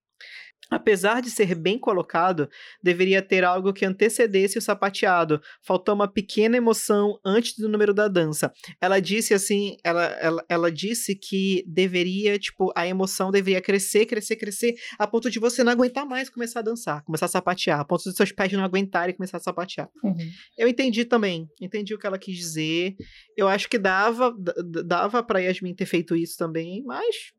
Apesar 0.70 1.22
de 1.22 1.30
ser 1.30 1.55
bem 1.55 1.80
colocado, 1.80 2.49
deveria 2.84 3.22
ter 3.22 3.43
algo 3.43 3.72
que 3.72 3.86
antecedesse 3.86 4.58
o 4.58 4.62
sapateado. 4.62 5.41
Faltou 5.62 5.95
uma 5.95 6.12
pequena 6.12 6.58
emoção 6.58 7.18
antes 7.26 7.58
do 7.58 7.70
número 7.70 7.93
da 7.93 8.08
dança. 8.08 8.51
Ela 8.82 8.99
disse 8.99 9.34
assim, 9.34 9.78
ela, 9.84 10.05
ela, 10.20 10.45
ela 10.49 10.72
disse 10.72 11.16
que 11.16 11.64
deveria, 11.66 12.38
tipo, 12.38 12.72
a 12.76 12.86
emoção 12.86 13.32
deveria 13.32 13.62
crescer, 13.62 14.05
crescer, 14.05 14.36
crescer, 14.36 14.76
a 14.99 15.08
ponto 15.08 15.30
de 15.30 15.39
você 15.39 15.64
não 15.64 15.72
aguentar 15.72 16.05
mais 16.05 16.30
começar 16.30 16.60
a 16.60 16.64
dançar, 16.64 17.03
começar 17.03 17.28
a 17.28 17.30
sapatear, 17.30 17.80
a 17.80 17.86
ponto 17.86 18.03
dos 18.03 18.16
seus 18.16 18.32
pés 18.32 18.51
não 18.51 18.64
aguentarem 18.64 19.16
começar 19.16 19.38
a 19.38 19.41
sapatear. 19.41 19.89
Uhum. 20.03 20.18
Eu 20.58 20.68
entendi 20.68 21.05
também, 21.05 21.49
entendi 21.62 21.93
o 21.93 21.99
que 21.99 22.05
ela 22.05 22.18
quis 22.18 22.36
dizer. 22.36 22.95
Eu 23.38 23.47
acho 23.47 23.70
que 23.70 23.78
dava, 23.78 24.36
dava 24.86 25.24
para 25.24 25.39
Yasmin 25.39 25.74
ter 25.74 25.86
feito 25.86 26.16
isso 26.16 26.38
também, 26.38 26.84
mas 26.84 27.32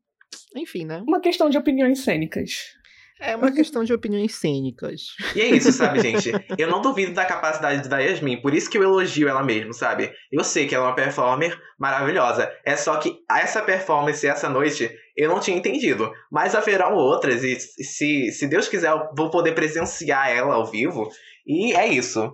enfim, 0.56 0.84
né? 0.84 1.02
Uma 1.06 1.20
questão 1.20 1.50
de 1.50 1.58
opiniões 1.58 2.00
cênicas. 2.00 2.77
É 3.20 3.34
uma 3.34 3.52
questão 3.52 3.82
de 3.82 3.92
opiniões 3.92 4.34
cênicas. 4.36 5.16
E 5.34 5.40
é 5.40 5.46
isso, 5.46 5.72
sabe, 5.72 6.00
gente? 6.00 6.30
Eu 6.56 6.68
não 6.68 6.80
duvido 6.80 7.12
da 7.12 7.24
capacidade 7.24 7.88
da 7.88 7.98
Yasmin, 7.98 8.40
por 8.40 8.54
isso 8.54 8.70
que 8.70 8.78
eu 8.78 8.82
elogio 8.82 9.28
ela 9.28 9.42
mesmo, 9.42 9.74
sabe? 9.74 10.12
Eu 10.30 10.44
sei 10.44 10.66
que 10.66 10.74
ela 10.74 10.84
é 10.84 10.88
uma 10.88 10.94
performer 10.94 11.58
maravilhosa. 11.78 12.50
É 12.64 12.76
só 12.76 12.96
que 12.98 13.18
essa 13.30 13.60
performance 13.62 14.26
essa 14.26 14.48
noite 14.48 14.90
eu 15.16 15.28
não 15.28 15.40
tinha 15.40 15.56
entendido. 15.56 16.12
Mas 16.30 16.54
haverão 16.54 16.94
outras, 16.94 17.42
e 17.42 17.58
se, 17.58 18.30
se 18.30 18.46
Deus 18.46 18.68
quiser, 18.68 18.90
eu 18.90 19.08
vou 19.16 19.30
poder 19.30 19.52
presenciar 19.52 20.30
ela 20.30 20.54
ao 20.54 20.66
vivo. 20.66 21.08
E 21.46 21.72
é 21.72 21.88
isso. 21.88 22.30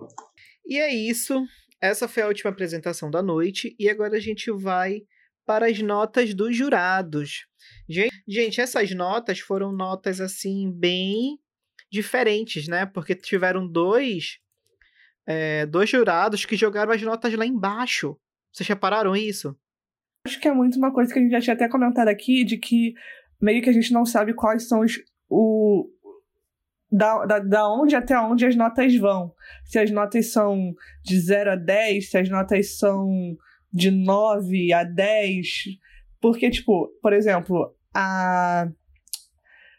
E 0.67 0.77
é 0.77 0.93
isso. 0.93 1.43
Essa 1.81 2.07
foi 2.07 2.23
a 2.23 2.27
última 2.27 2.51
apresentação 2.51 3.09
da 3.09 3.21
noite 3.21 3.75
e 3.79 3.89
agora 3.89 4.17
a 4.17 4.19
gente 4.19 4.51
vai 4.51 5.01
para 5.45 5.67
as 5.67 5.79
notas 5.79 6.33
dos 6.33 6.55
jurados. 6.55 7.45
Gen- 7.89 8.09
Gente, 8.27 8.59
essas 8.61 8.91
notas 8.91 9.39
foram 9.39 9.71
notas 9.71 10.19
assim 10.19 10.71
bem 10.71 11.37
diferentes, 11.91 12.67
né? 12.67 12.85
Porque 12.85 13.13
tiveram 13.15 13.67
dois 13.67 14.39
é, 15.27 15.65
dois 15.65 15.89
jurados 15.89 16.45
que 16.45 16.55
jogaram 16.55 16.91
as 16.91 17.01
notas 17.01 17.33
lá 17.33 17.45
embaixo. 17.45 18.17
Vocês 18.51 18.67
repararam 18.67 19.15
isso? 19.15 19.57
Acho 20.27 20.39
que 20.39 20.47
é 20.47 20.53
muito 20.53 20.77
uma 20.77 20.91
coisa 20.93 21.11
que 21.13 21.19
a 21.19 21.21
gente 21.21 21.31
já 21.31 21.41
tinha 21.41 21.53
até 21.53 21.67
comentado 21.69 22.07
aqui, 22.07 22.43
de 22.43 22.57
que 22.57 22.93
meio 23.41 23.61
que 23.61 23.69
a 23.69 23.73
gente 23.73 23.91
não 23.93 24.05
sabe 24.05 24.33
quais 24.33 24.67
são 24.67 24.81
os. 24.81 24.93
O, 25.29 25.89
da, 26.91 27.25
da, 27.25 27.39
da 27.39 27.69
onde 27.69 27.95
até 27.95 28.17
onde 28.19 28.45
as 28.45 28.55
notas 28.55 28.95
vão. 28.95 29.33
Se 29.65 29.77
as 29.79 29.91
notas 29.91 30.31
são 30.31 30.73
de 31.03 31.19
0 31.19 31.51
a 31.51 31.55
10, 31.55 32.09
se 32.09 32.17
as 32.17 32.29
notas 32.29 32.77
são 32.77 33.35
de 33.73 33.91
9 33.91 34.71
a 34.73 34.83
10. 34.83 35.47
Porque, 36.21 36.49
tipo, 36.49 36.87
por 37.01 37.13
exemplo, 37.13 37.73
a. 37.93 38.69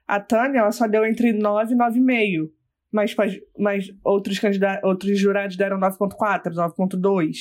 A 0.09 0.21
Tânia, 0.21 0.61
ela 0.61 0.71
só 0.71 0.87
deu 0.87 1.05
entre 1.05 1.33
9 1.33 1.75
e 1.75 1.77
9,5. 1.77 2.49
Mas, 2.93 3.15
mas 3.59 3.89
outros, 4.05 4.41
outros 4.85 5.19
jurados 5.19 5.57
deram 5.57 5.79
9,4, 5.81 6.53
9,2. 6.53 7.33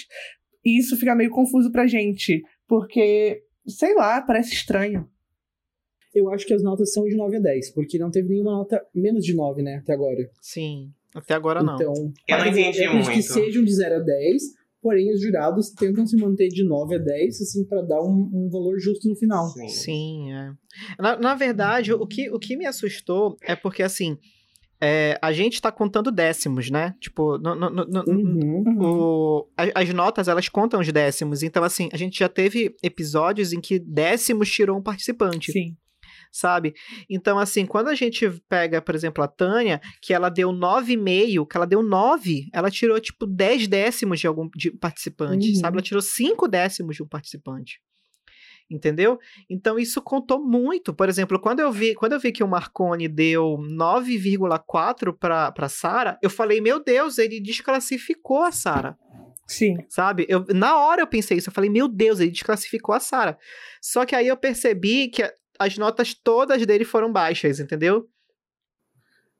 E 0.65 0.79
isso 0.79 0.97
fica 0.97 1.13
meio 1.13 1.29
confuso 1.29 1.71
pra 1.71 1.85
gente. 1.85 2.41
Porque, 2.67 3.43
sei 3.67 3.93
lá, 3.93 4.19
parece 4.21 4.53
estranho. 4.53 5.07
Eu 6.13 6.31
acho 6.31 6.45
que 6.47 6.53
as 6.53 6.63
notas 6.63 6.91
são 6.91 7.03
de 7.03 7.15
9 7.15 7.37
a 7.37 7.39
10, 7.39 7.73
porque 7.73 7.99
não 7.99 8.09
teve 8.09 8.29
nenhuma 8.29 8.51
nota 8.51 8.81
menos 8.95 9.23
de 9.23 9.35
9, 9.35 9.61
né, 9.61 9.75
até 9.75 9.93
agora. 9.93 10.27
Sim, 10.41 10.89
até 11.13 11.33
agora 11.33 11.61
não. 11.61 11.75
Então, 11.75 11.93
Eu 12.27 12.37
não 12.37 12.47
entendi 12.47 12.83
acredito 12.83 12.89
que 13.03 13.09
muito. 13.11 13.21
sejam 13.21 13.63
de 13.65 13.73
0 13.75 13.95
a 13.95 13.99
10, 13.99 14.41
porém 14.86 15.11
os 15.11 15.19
jurados 15.19 15.71
tentam 15.71 16.05
se 16.05 16.15
manter 16.15 16.47
de 16.49 16.63
9 16.63 16.93
a 16.93 16.99
10, 16.99 17.41
assim, 17.41 17.65
pra 17.65 17.81
dar 17.81 18.03
um, 18.03 18.29
um 18.31 18.49
valor 18.51 18.77
justo 18.79 19.09
no 19.09 19.15
final. 19.15 19.47
Sim. 19.47 19.67
Sim, 19.67 20.31
é. 20.31 20.51
Na, 20.99 21.17
na 21.17 21.33
verdade, 21.33 21.91
o 21.91 22.05
que, 22.05 22.29
o 22.29 22.38
que 22.38 22.55
me 22.55 22.67
assustou 22.67 23.36
é 23.41 23.55
porque, 23.55 23.81
assim, 23.81 24.15
é, 24.79 25.17
a 25.19 25.31
gente 25.31 25.59
tá 25.59 25.71
contando 25.71 26.11
décimos, 26.11 26.69
né? 26.69 26.93
Tipo, 26.99 27.39
no, 27.39 27.55
no- 27.55 27.69
no- 27.71 28.03
Uhum. 28.07 28.63
o- 28.79 29.47
a- 29.57 29.81
as 29.81 29.89
notas, 29.91 30.27
elas 30.27 30.47
contam 30.49 30.79
os 30.79 30.91
décimos. 30.91 31.41
Então, 31.41 31.63
assim, 31.63 31.89
a 31.91 31.97
gente 31.97 32.19
já 32.19 32.29
teve 32.29 32.75
episódios 32.83 33.53
em 33.53 33.59
que 33.59 33.79
décimos 33.79 34.51
tirou 34.51 34.77
um 34.77 34.83
participante, 34.83 35.51
Sim. 35.51 35.75
Sabe? 36.36 36.73
Então, 37.09 37.39
assim, 37.39 37.65
quando 37.65 37.88
a 37.88 37.95
gente 37.95 38.29
pega, 38.49 38.81
por 38.81 38.93
exemplo, 38.93 39.23
a 39.23 39.27
Tânia, 39.27 39.79
que 40.01 40.13
ela 40.13 40.27
deu 40.29 40.51
9,5, 40.51 41.47
que 41.47 41.55
ela 41.55 41.65
deu 41.65 41.81
9, 41.81 42.49
ela 42.51 42.69
tirou, 42.69 42.99
tipo, 42.99 43.25
10 43.25 43.67
décimos 43.67 44.19
de 44.19 44.27
algum 44.27 44.49
de 44.53 44.69
participante, 44.71 45.49
Uhum. 45.49 45.55
sabe? 45.55 45.77
Ela 45.77 45.81
tirou 45.83 46.01
5 46.01 46.47
décimos 46.47 46.97
de 46.97 47.03
um 47.03 47.07
participante. 47.07 47.79
Entendeu? 48.69 49.19
Então 49.47 49.77
isso 49.77 50.01
contou 50.01 50.43
muito. 50.43 50.91
Por 50.91 51.07
exemplo, 51.07 51.39
quando 51.39 51.59
eu 51.59 51.71
vi, 51.71 51.93
quando 51.93 52.13
eu 52.13 52.19
vi 52.19 52.31
que 52.31 52.43
o 52.43 52.47
Marconi 52.47 53.07
deu 53.07 53.57
9,4 53.59 55.13
para 55.13 55.51
para 55.51 55.69
Sara, 55.69 56.17
eu 56.21 56.31
falei: 56.31 56.59
"Meu 56.59 56.83
Deus, 56.83 57.17
ele 57.19 57.39
desclassificou 57.39 58.43
a 58.43 58.51
Sara". 58.51 58.97
Sim. 59.47 59.75
Sabe? 59.88 60.25
Eu, 60.27 60.43
na 60.49 60.77
hora 60.77 61.01
eu 61.03 61.07
pensei 61.07 61.38
isso, 61.38 61.49
eu 61.49 61.53
falei: 61.53 61.69
"Meu 61.69 61.88
Deus, 61.88 62.19
ele 62.19 62.31
desclassificou 62.31 62.95
a 62.95 62.99
Sara". 62.99 63.38
Só 63.79 64.03
que 64.03 64.15
aí 64.15 64.27
eu 64.27 64.36
percebi 64.38 65.09
que 65.09 65.31
as 65.60 65.78
notas 65.78 66.14
todas 66.14 66.66
dele 66.66 66.86
foram 66.86 67.12
baixas, 67.12 67.60
entendeu? 67.60 68.08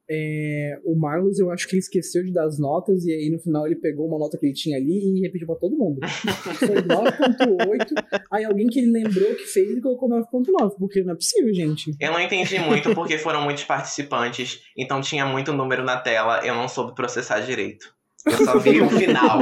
É, 0.08 0.78
o 0.84 0.94
Marlos, 0.94 1.40
eu 1.40 1.50
acho 1.50 1.66
que 1.66 1.74
ele 1.74 1.80
esqueceu 1.80 2.24
de 2.24 2.32
dar 2.32 2.44
as 2.44 2.60
notas, 2.60 3.04
e 3.04 3.12
aí 3.12 3.28
no 3.28 3.40
final 3.40 3.66
ele 3.66 3.74
pegou 3.74 4.06
uma 4.06 4.18
nota 4.18 4.38
que 4.38 4.46
ele 4.46 4.54
tinha 4.54 4.76
ali 4.76 5.18
e 5.18 5.20
repetiu 5.20 5.48
pra 5.48 5.56
todo 5.56 5.76
mundo. 5.76 5.98
Foi 6.60 6.76
9.8, 6.76 8.24
aí 8.32 8.44
alguém 8.44 8.68
que 8.68 8.78
ele 8.78 8.92
lembrou 8.92 9.34
que 9.34 9.44
fez 9.46 9.76
e 9.76 9.80
colocou 9.80 10.08
9.9, 10.08 10.76
porque 10.78 11.02
não 11.02 11.12
é 11.12 11.16
possível, 11.16 11.52
gente. 11.52 11.92
Eu 12.00 12.12
não 12.12 12.20
entendi 12.20 12.56
muito 12.60 12.94
porque 12.94 13.18
foram 13.18 13.42
muitos 13.42 13.64
participantes, 13.64 14.62
então 14.76 15.00
tinha 15.00 15.26
muito 15.26 15.52
número 15.52 15.82
na 15.82 15.96
tela, 15.96 16.46
eu 16.46 16.54
não 16.54 16.68
soube 16.68 16.94
processar 16.94 17.40
direito. 17.40 17.92
Eu 18.24 18.44
só 18.44 18.58
vi 18.58 18.80
o 18.80 18.88
final, 18.88 19.40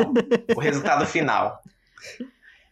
o 0.56 0.60
resultado 0.60 1.06
final. 1.06 1.60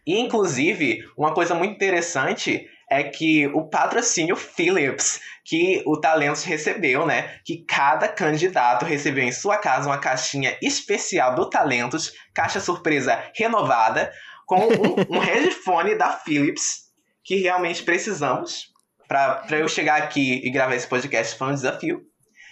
E, 0.05 0.19
inclusive, 0.19 1.05
uma 1.17 1.33
coisa 1.33 1.55
muito 1.55 1.73
interessante 1.75 2.67
é 2.93 3.03
que 3.03 3.47
o 3.47 3.67
patrocínio 3.67 4.35
Philips, 4.35 5.19
que 5.43 5.81
o 5.85 5.99
Talentos 5.99 6.43
recebeu, 6.43 7.05
né? 7.05 7.39
Que 7.43 7.65
cada 7.65 8.07
candidato 8.07 8.85
recebeu 8.85 9.23
em 9.23 9.31
sua 9.31 9.57
casa 9.57 9.89
uma 9.89 9.97
caixinha 9.97 10.57
especial 10.61 11.35
do 11.35 11.49
Talentos, 11.49 12.13
caixa 12.33 12.59
surpresa 12.59 13.21
renovada, 13.35 14.11
com 14.45 14.59
um, 14.59 15.17
um 15.17 15.19
headphone 15.19 15.95
da 15.95 16.11
Philips, 16.11 16.83
que 17.23 17.37
realmente 17.37 17.83
precisamos. 17.83 18.71
Pra 19.07 19.45
eu 19.51 19.67
chegar 19.67 20.01
aqui 20.01 20.41
e 20.43 20.49
gravar 20.49 20.75
esse 20.75 20.87
podcast 20.87 21.37
foi 21.37 21.47
um 21.47 21.53
desafio. 21.53 22.01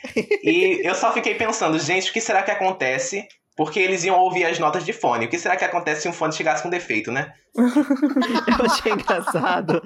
E 0.44 0.82
eu 0.84 0.96
só 0.96 1.14
fiquei 1.14 1.36
pensando, 1.36 1.78
gente, 1.78 2.10
o 2.10 2.14
que 2.14 2.20
será 2.20 2.42
que 2.42 2.50
acontece? 2.50 3.28
Porque 3.62 3.80
eles 3.80 4.04
iam 4.04 4.20
ouvir 4.20 4.44
as 4.46 4.58
notas 4.58 4.84
de 4.84 4.92
fone. 4.92 5.28
O 5.28 5.30
que 5.30 5.38
será 5.38 5.56
que 5.56 5.64
acontece 5.64 6.02
se 6.02 6.10
um 6.10 6.14
fone 6.14 6.34
chegasse 6.34 6.64
com 6.64 6.70
defeito, 6.72 7.12
né? 7.12 7.32
Eu 7.56 8.66
achei 8.66 8.92
engraçado. 8.92 9.80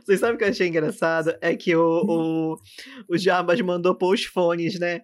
Vocês 0.00 0.20
sabem 0.20 0.36
o 0.36 0.38
que 0.38 0.44
eu 0.44 0.48
achei 0.48 0.68
engraçado? 0.68 1.34
É 1.40 1.56
que 1.56 1.74
o, 1.74 2.04
o, 2.06 2.56
o 3.08 3.18
Jarbas 3.18 3.60
mandou 3.62 3.96
pôr 3.96 4.14
os 4.14 4.22
fones, 4.22 4.78
né? 4.78 5.00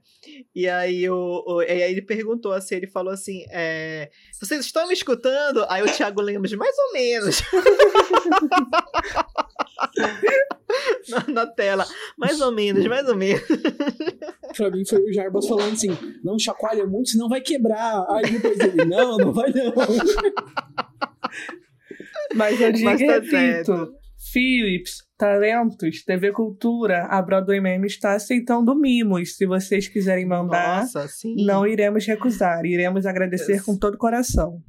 E 0.54 0.68
aí, 0.68 1.08
o, 1.08 1.42
o- 1.46 1.62
e 1.62 1.66
aí 1.70 1.92
ele 1.92 2.02
perguntou 2.02 2.52
assim, 2.52 2.74
ele 2.76 2.86
falou 2.86 3.12
assim, 3.12 3.44
é, 3.50 4.10
vocês 4.40 4.64
estão 4.64 4.86
me 4.88 4.94
escutando? 4.94 5.64
Aí 5.68 5.82
o 5.82 5.86
Thiago 5.92 6.20
Lemos, 6.20 6.52
mais 6.54 6.74
ou 6.78 6.92
menos. 6.92 7.42
na, 11.08 11.24
na 11.32 11.46
tela, 11.46 11.86
mais 12.16 12.40
ou 12.40 12.52
menos, 12.52 12.86
mais 12.86 13.08
ou 13.08 13.16
menos. 13.16 13.42
pra 14.56 14.70
mim 14.70 14.84
foi 14.86 15.00
o 15.00 15.12
Jarbas 15.12 15.46
falando 15.46 15.72
assim: 15.72 15.96
não 16.24 16.38
chacoalha 16.38 16.86
muito, 16.86 17.10
senão 17.10 17.28
vai 17.28 17.40
quebrar. 17.40 18.06
Aí 18.10 18.30
depois 18.32 18.58
ele, 18.60 18.84
não, 18.84 19.16
não 19.18 19.32
vai 19.32 19.50
não. 19.52 19.72
Mas 22.34 22.60
eu 22.60 22.72
digo 22.72 22.84
Mas 22.90 23.00
tá 23.00 23.06
repito: 23.06 23.30
certo. 23.30 23.94
Philips, 24.32 25.02
talentos, 25.18 26.02
TV 26.04 26.32
Cultura, 26.32 27.06
a 27.10 27.20
Broadway 27.20 27.60
Meme 27.60 27.86
está 27.86 28.14
aceitando 28.14 28.74
mimos. 28.74 29.36
Se 29.36 29.44
vocês 29.46 29.88
quiserem 29.88 30.26
mandar, 30.26 30.80
Nossa, 30.80 31.06
sim. 31.06 31.34
não 31.44 31.66
iremos 31.66 32.06
recusar. 32.06 32.64
Iremos 32.64 33.04
agradecer 33.04 33.62
com 33.62 33.76
todo 33.76 33.94
o 33.94 33.98
coração. 33.98 34.60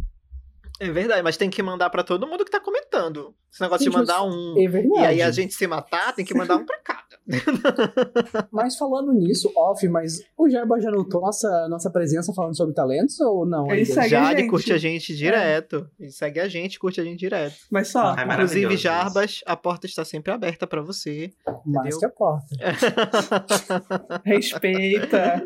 É 0.79 0.91
verdade, 0.91 1.21
mas 1.21 1.37
tem 1.37 1.49
que 1.49 1.63
mandar 1.63 1.89
pra 1.89 2.03
todo 2.03 2.27
mundo 2.27 2.43
que 2.43 2.51
tá 2.51 2.59
comentando. 2.59 3.33
Esse 3.51 3.61
negócio 3.61 3.85
Gente, 3.85 3.93
de 3.93 3.97
mandar 3.99 4.23
um 4.23 4.55
É 4.59 4.67
verdade. 4.67 5.01
e 5.01 5.05
aí 5.05 5.21
a 5.21 5.31
gente 5.31 5.53
se 5.53 5.65
matar, 5.65 6.13
tem 6.13 6.25
que 6.25 6.33
mandar 6.33 6.57
um 6.57 6.65
pra 6.65 6.77
cada. 6.79 7.02
Mas 8.51 8.75
falando 8.77 9.13
nisso, 9.13 9.51
off, 9.55 9.87
mas 9.87 10.21
o 10.37 10.49
Jarbas 10.49 10.83
já 10.83 10.91
notou 10.91 11.21
nossa, 11.21 11.67
nossa 11.69 11.89
presença 11.89 12.33
falando 12.33 12.55
sobre 12.55 12.73
talentos 12.75 13.19
ou 13.21 13.45
não? 13.45 13.71
Ele 13.71 13.85
segue 13.85 14.15
a 14.15 14.23
Jade 14.23 14.41
gente. 14.41 14.49
curte 14.49 14.73
a 14.73 14.77
gente 14.77 15.15
direto. 15.15 15.89
Ele 15.99 16.11
segue 16.11 16.39
a 16.39 16.47
gente, 16.47 16.77
curte 16.79 16.99
a 16.99 17.03
gente 17.03 17.19
direto. 17.19 17.55
Mas 17.71 17.87
só, 17.89 18.13
Ai, 18.17 18.25
Inclusive, 18.25 18.27
maravilhoso 18.27 18.77
Jarbas, 18.77 19.41
a 19.45 19.55
porta 19.55 19.85
está 19.87 20.03
sempre 20.03 20.31
aberta 20.33 20.67
pra 20.67 20.81
você. 20.81 21.31
Mais 21.65 21.95
entendeu? 21.95 21.99
que 21.99 22.05
a 22.05 22.09
porta. 22.09 22.47
respeita. 24.25 25.43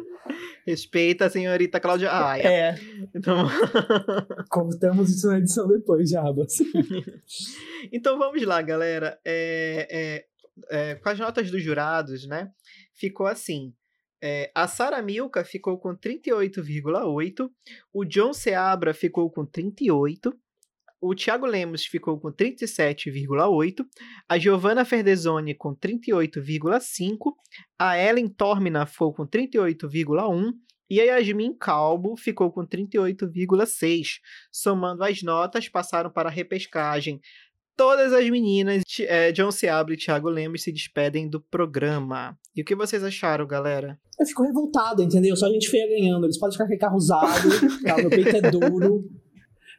Respeita 0.65 1.25
a 1.25 1.29
senhorita 1.29 1.79
Cláudia 1.79 2.11
Raia. 2.11 2.41
é. 2.47 2.75
Então, 3.15 3.47
Cortamos 4.49 5.09
isso 5.09 5.27
na 5.27 5.37
edição 5.37 5.67
depois, 5.67 6.09
Jarbas. 6.09 6.57
então 7.91 8.17
vamos 8.17 8.43
lá, 8.45 8.61
galera. 8.61 9.17
É, 9.23 9.87
é, 9.89 10.25
é, 10.69 10.95
com 10.95 11.09
as 11.09 11.19
notas 11.19 11.51
dos 11.51 11.63
jurados, 11.63 12.27
né? 12.27 12.51
Ficou 12.93 13.27
assim. 13.27 13.73
É, 14.21 14.51
a 14.55 14.67
Sara 14.67 15.01
Milka 15.01 15.43
ficou 15.45 15.77
com 15.77 15.95
38,8. 15.95 17.49
O 17.93 18.03
John 18.03 18.33
Seabra 18.33 18.93
ficou 18.93 19.29
com 19.29 19.45
38. 19.45 20.33
O 20.99 21.13
Thiago 21.13 21.45
Lemos 21.45 21.85
ficou 21.85 22.19
com 22.19 22.31
37,8. 22.31 23.85
A 24.27 24.39
Giovanna 24.39 24.83
Ferdezoni 24.83 25.53
com 25.53 25.75
38,5. 25.75 27.33
A 27.77 27.97
Ellen 27.97 28.27
Tormina 28.27 28.85
ficou 28.85 29.13
com 29.13 29.27
38,1. 29.27 30.51
E 30.89 31.01
a 31.01 31.17
Yasmin 31.17 31.53
Calbo 31.53 32.15
ficou 32.15 32.51
com 32.51 32.65
38,6. 32.65 34.19
Somando 34.51 35.03
as 35.03 35.21
notas, 35.21 35.67
passaram 35.67 36.09
para 36.09 36.29
a 36.29 36.31
repescagem. 36.31 37.19
Todas 37.77 38.11
as 38.11 38.27
meninas, 38.27 38.81
eh, 39.01 39.31
John 39.31 39.51
Seabra 39.51 39.93
e 39.93 39.97
Thiago 39.97 40.27
Lemos, 40.29 40.63
se 40.63 40.71
despedem 40.71 41.29
do 41.29 41.39
programa. 41.39 42.35
E 42.55 42.61
o 42.63 42.65
que 42.65 42.75
vocês 42.75 43.03
acharam, 43.03 43.45
galera? 43.45 43.99
Eu 44.19 44.25
fico 44.25 44.41
revoltado, 44.41 45.03
entendeu? 45.03 45.35
Só 45.35 45.45
a 45.45 45.51
gente 45.51 45.69
feia 45.69 45.87
ganhando. 45.87 46.25
Eles 46.25 46.39
podem 46.39 46.57
ficar 46.57 46.67
com 46.67 46.77
carro 46.79 46.97
usado, 46.97 47.49
tá? 47.85 47.97
meu 47.97 48.09
peito 48.09 48.35
é 48.35 48.41
duro. 48.49 49.05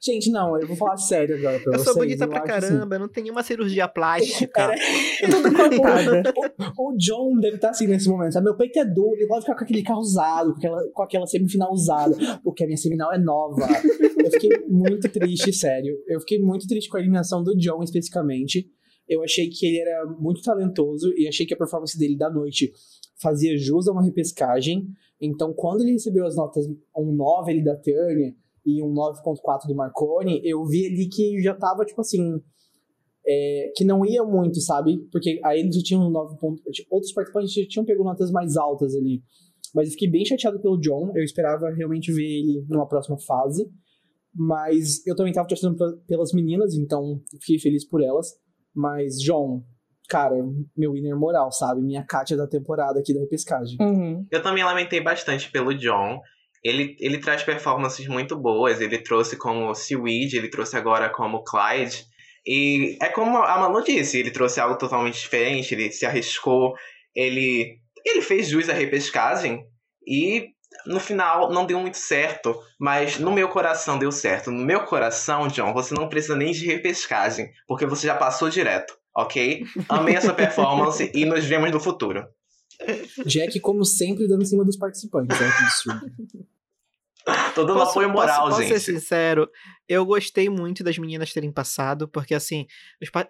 Gente, 0.00 0.30
não, 0.30 0.58
eu 0.58 0.66
vou 0.66 0.76
falar 0.76 0.96
sério 0.96 1.36
agora 1.36 1.58
pra 1.58 1.72
Eu 1.72 1.78
vocês. 1.78 1.84
sou 1.84 1.94
bonita 1.96 2.24
eu 2.24 2.28
pra 2.28 2.38
assim, 2.38 2.68
caramba, 2.68 2.94
eu 2.96 3.00
não 3.00 3.08
tenho 3.08 3.24
nenhuma 3.24 3.42
cirurgia 3.42 3.88
plástica. 3.88 4.72
Tudo 5.30 5.56
cortada. 5.56 6.34
O 6.78 6.96
John 6.96 7.38
deve 7.40 7.56
estar 7.56 7.70
assim 7.70 7.86
nesse 7.86 8.08
momento, 8.08 8.32
sabe? 8.32 8.44
Meu 8.44 8.56
peito 8.56 8.78
é 8.78 8.84
duro, 8.84 9.16
ele 9.16 9.26
pode 9.26 9.40
ficar 9.40 9.56
com 9.56 9.64
aquele 9.64 9.82
carro 9.82 10.00
usado, 10.00 10.52
com 10.52 10.58
aquela, 10.58 10.88
com 10.92 11.02
aquela 11.02 11.26
semifinal 11.26 11.72
usada, 11.72 12.16
porque 12.44 12.64
a 12.64 12.66
minha 12.66 12.76
semifinal 12.76 13.12
é 13.12 13.18
nova. 13.18 13.66
Eu 14.24 14.30
fiquei 14.30 14.50
muito 14.68 15.08
triste, 15.08 15.52
sério. 15.52 15.96
Eu 16.06 16.20
fiquei 16.20 16.38
muito 16.38 16.66
triste 16.66 16.88
com 16.88 16.96
a 16.96 17.00
eliminação 17.00 17.42
do 17.42 17.56
John 17.56 17.82
especificamente. 17.82 18.68
Eu 19.08 19.22
achei 19.24 19.48
que 19.48 19.66
ele 19.66 19.78
era 19.78 20.06
muito 20.06 20.42
talentoso 20.42 21.12
e 21.16 21.26
achei 21.26 21.46
que 21.46 21.54
a 21.54 21.56
performance 21.56 21.98
dele 21.98 22.16
da 22.16 22.30
noite 22.30 22.70
fazia 23.20 23.56
jus 23.56 23.88
a 23.88 23.92
uma 23.92 24.04
repescagem. 24.04 24.86
Então, 25.20 25.52
quando 25.52 25.80
ele 25.80 25.92
recebeu 25.92 26.26
as 26.26 26.36
notas, 26.36 26.66
um 26.96 27.12
9 27.12 27.50
ali 27.50 27.64
da 27.64 27.74
Turner 27.74 28.34
e 28.68 28.82
um 28.82 28.92
9.4 28.92 29.66
do 29.66 29.74
Marconi, 29.74 30.40
eu 30.44 30.62
vi 30.66 30.86
ali 30.86 31.08
que 31.08 31.40
já 31.40 31.54
tava, 31.54 31.86
tipo 31.86 32.02
assim, 32.02 32.38
é, 33.26 33.72
que 33.74 33.84
não 33.84 34.04
ia 34.04 34.22
muito, 34.22 34.60
sabe? 34.60 34.98
Porque 35.10 35.40
aí 35.42 35.60
eles 35.60 35.74
já 35.74 35.82
tinham 35.82 36.10
9 36.10 36.38
pontos. 36.38 36.62
Outros 36.90 37.12
participantes 37.12 37.54
já 37.54 37.62
tinham 37.66 37.86
pego 37.86 38.04
notas 38.04 38.30
mais 38.30 38.56
altas 38.56 38.94
ali. 38.94 39.22
Mas 39.74 39.88
eu 39.88 39.92
fiquei 39.92 40.10
bem 40.10 40.24
chateado 40.24 40.60
pelo 40.60 40.78
John. 40.78 41.12
Eu 41.14 41.24
esperava 41.24 41.70
realmente 41.70 42.12
ver 42.12 42.24
ele 42.26 42.64
numa 42.68 42.86
próxima 42.86 43.18
fase. 43.26 43.66
Mas 44.34 45.06
eu 45.06 45.16
também 45.16 45.32
tava 45.32 45.48
torcendo 45.48 45.76
pelas 46.06 46.32
meninas, 46.32 46.74
então 46.74 47.20
fiquei 47.40 47.58
feliz 47.58 47.88
por 47.88 48.02
elas. 48.02 48.28
Mas, 48.74 49.16
John, 49.20 49.64
cara, 50.08 50.36
meu 50.76 50.92
winner 50.92 51.18
moral, 51.18 51.50
sabe? 51.50 51.82
Minha 51.82 52.04
Kátia 52.04 52.36
da 52.36 52.46
temporada 52.46 53.00
aqui 53.00 53.12
da 53.12 53.20
repescagem. 53.20 53.76
Uhum. 53.80 54.26
Eu 54.30 54.42
também 54.42 54.64
lamentei 54.64 55.00
bastante 55.00 55.50
pelo 55.50 55.74
John. 55.74 56.20
Ele, 56.68 56.96
ele 57.00 57.18
traz 57.18 57.42
performances 57.42 58.06
muito 58.06 58.36
boas. 58.36 58.80
Ele 58.80 58.98
trouxe 58.98 59.36
como 59.36 59.74
Seaweed, 59.74 60.36
ele 60.36 60.48
trouxe 60.48 60.76
agora 60.76 61.08
como 61.08 61.44
Clyde. 61.44 62.06
E 62.46 62.96
é 63.02 63.08
como 63.08 63.36
a 63.38 63.58
Manu 63.58 63.82
disse, 63.84 64.18
ele 64.18 64.30
trouxe 64.30 64.58
algo 64.60 64.78
totalmente 64.78 65.20
diferente, 65.20 65.74
ele 65.74 65.90
se 65.90 66.06
arriscou, 66.06 66.74
ele, 67.14 67.78
ele 68.06 68.22
fez 68.22 68.48
jus 68.48 68.70
à 68.70 68.72
repescagem 68.72 69.66
e 70.06 70.46
no 70.86 70.98
final 70.98 71.52
não 71.52 71.66
deu 71.66 71.78
muito 71.78 71.98
certo, 71.98 72.58
mas 72.78 73.18
no 73.18 73.30
meu 73.30 73.48
coração 73.48 73.98
deu 73.98 74.10
certo. 74.10 74.50
No 74.50 74.64
meu 74.64 74.84
coração, 74.84 75.48
John, 75.48 75.74
você 75.74 75.94
não 75.94 76.08
precisa 76.08 76.36
nem 76.36 76.52
de 76.52 76.64
repescagem, 76.64 77.50
porque 77.66 77.84
você 77.84 78.06
já 78.06 78.14
passou 78.14 78.48
direto, 78.48 78.96
ok? 79.14 79.64
Amei 79.88 80.14
essa 80.14 80.32
performance 80.32 81.10
e 81.14 81.26
nos 81.26 81.44
vemos 81.44 81.70
no 81.70 81.80
futuro. 81.80 82.26
Jack, 83.26 83.58
como 83.60 83.84
sempre, 83.84 84.26
dando 84.28 84.42
em 84.42 84.46
cima 84.46 84.64
dos 84.64 84.76
participantes. 84.76 85.38
Né? 85.38 85.50
Tô 87.54 87.64
dando 87.64 87.82
apoio 87.82 88.10
moral, 88.10 88.48
posso, 88.48 88.62
gente. 88.62 88.72
Posso 88.72 88.84
ser 88.84 88.92
sincero, 88.92 89.50
eu 89.88 90.04
gostei 90.04 90.48
muito 90.48 90.82
das 90.84 90.98
meninas 90.98 91.32
terem 91.32 91.52
passado, 91.52 92.08
porque 92.08 92.34
assim, 92.34 92.66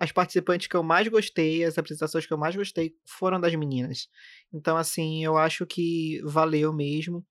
as 0.01 0.13
participantes 0.13 0.67
que 0.67 0.77
eu 0.77 0.83
mais 0.83 1.09
gostei, 1.09 1.65
as 1.65 1.79
apresentações 1.79 2.27
que 2.27 2.33
eu 2.33 2.39
mais 2.39 2.55
gostei 2.55 2.95
foram 3.07 3.41
das 3.41 3.55
meninas. 3.55 4.09
Então, 4.53 4.77
assim, 4.77 5.25
eu 5.25 5.37
acho 5.37 5.67
que 5.67 6.21
valeu 6.25 6.73
mesmo. 6.73 7.25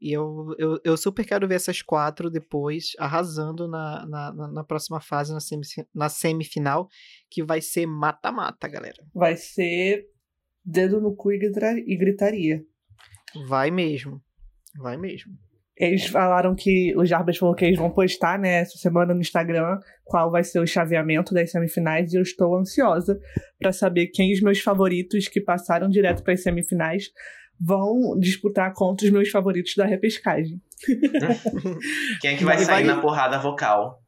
E 0.00 0.12
eu, 0.12 0.54
eu, 0.58 0.78
eu 0.84 0.96
super 0.96 1.24
quero 1.24 1.48
ver 1.48 1.54
essas 1.54 1.80
quatro 1.80 2.30
depois 2.30 2.92
arrasando 2.98 3.66
na, 3.66 4.06
na, 4.06 4.32
na- 4.52 4.64
próxima 4.64 5.00
fase, 5.00 5.32
na, 5.32 5.40
semi, 5.40 5.62
na 5.94 6.08
semifinal, 6.10 6.86
que 7.30 7.42
vai 7.42 7.62
ser 7.62 7.86
mata-mata, 7.86 8.68
galera. 8.68 9.02
Vai 9.14 9.36
ser 9.36 10.04
dedo 10.62 11.00
no 11.00 11.16
cu 11.16 11.32
e 11.32 11.36
e 11.36 11.96
gritaria. 11.96 12.62
Vai 13.48 13.70
mesmo. 13.70 14.22
Vai 14.78 14.98
mesmo. 14.98 15.32
Eles 15.76 16.06
falaram 16.06 16.54
que. 16.54 16.94
O 16.96 17.04
Jarbas 17.04 17.36
falou 17.36 17.54
que 17.54 17.64
eles 17.64 17.78
vão 17.78 17.90
postar, 17.90 18.38
né, 18.38 18.60
essa 18.60 18.78
semana 18.78 19.12
no 19.12 19.20
Instagram 19.20 19.78
qual 20.04 20.30
vai 20.30 20.42
ser 20.44 20.58
o 20.60 20.66
chaveamento 20.66 21.34
das 21.34 21.50
semifinais 21.50 22.12
e 22.12 22.16
eu 22.16 22.22
estou 22.22 22.56
ansiosa 22.56 23.18
pra 23.58 23.72
saber 23.72 24.06
quem 24.08 24.32
os 24.32 24.40
meus 24.40 24.60
favoritos 24.60 25.28
que 25.28 25.40
passaram 25.40 25.88
direto 25.88 26.22
para 26.22 26.32
as 26.32 26.42
semifinais 26.42 27.10
vão 27.60 28.18
disputar 28.18 28.72
contra 28.74 29.06
os 29.06 29.12
meus 29.12 29.28
favoritos 29.30 29.74
da 29.76 29.84
repescagem. 29.86 30.60
Quem 32.20 32.34
é 32.34 32.36
que 32.36 32.44
vai 32.44 32.56
E 32.56 32.58
sair 32.60 32.84
vai- 32.86 32.94
na 32.94 33.00
porrada 33.00 33.38
vocal? 33.38 34.00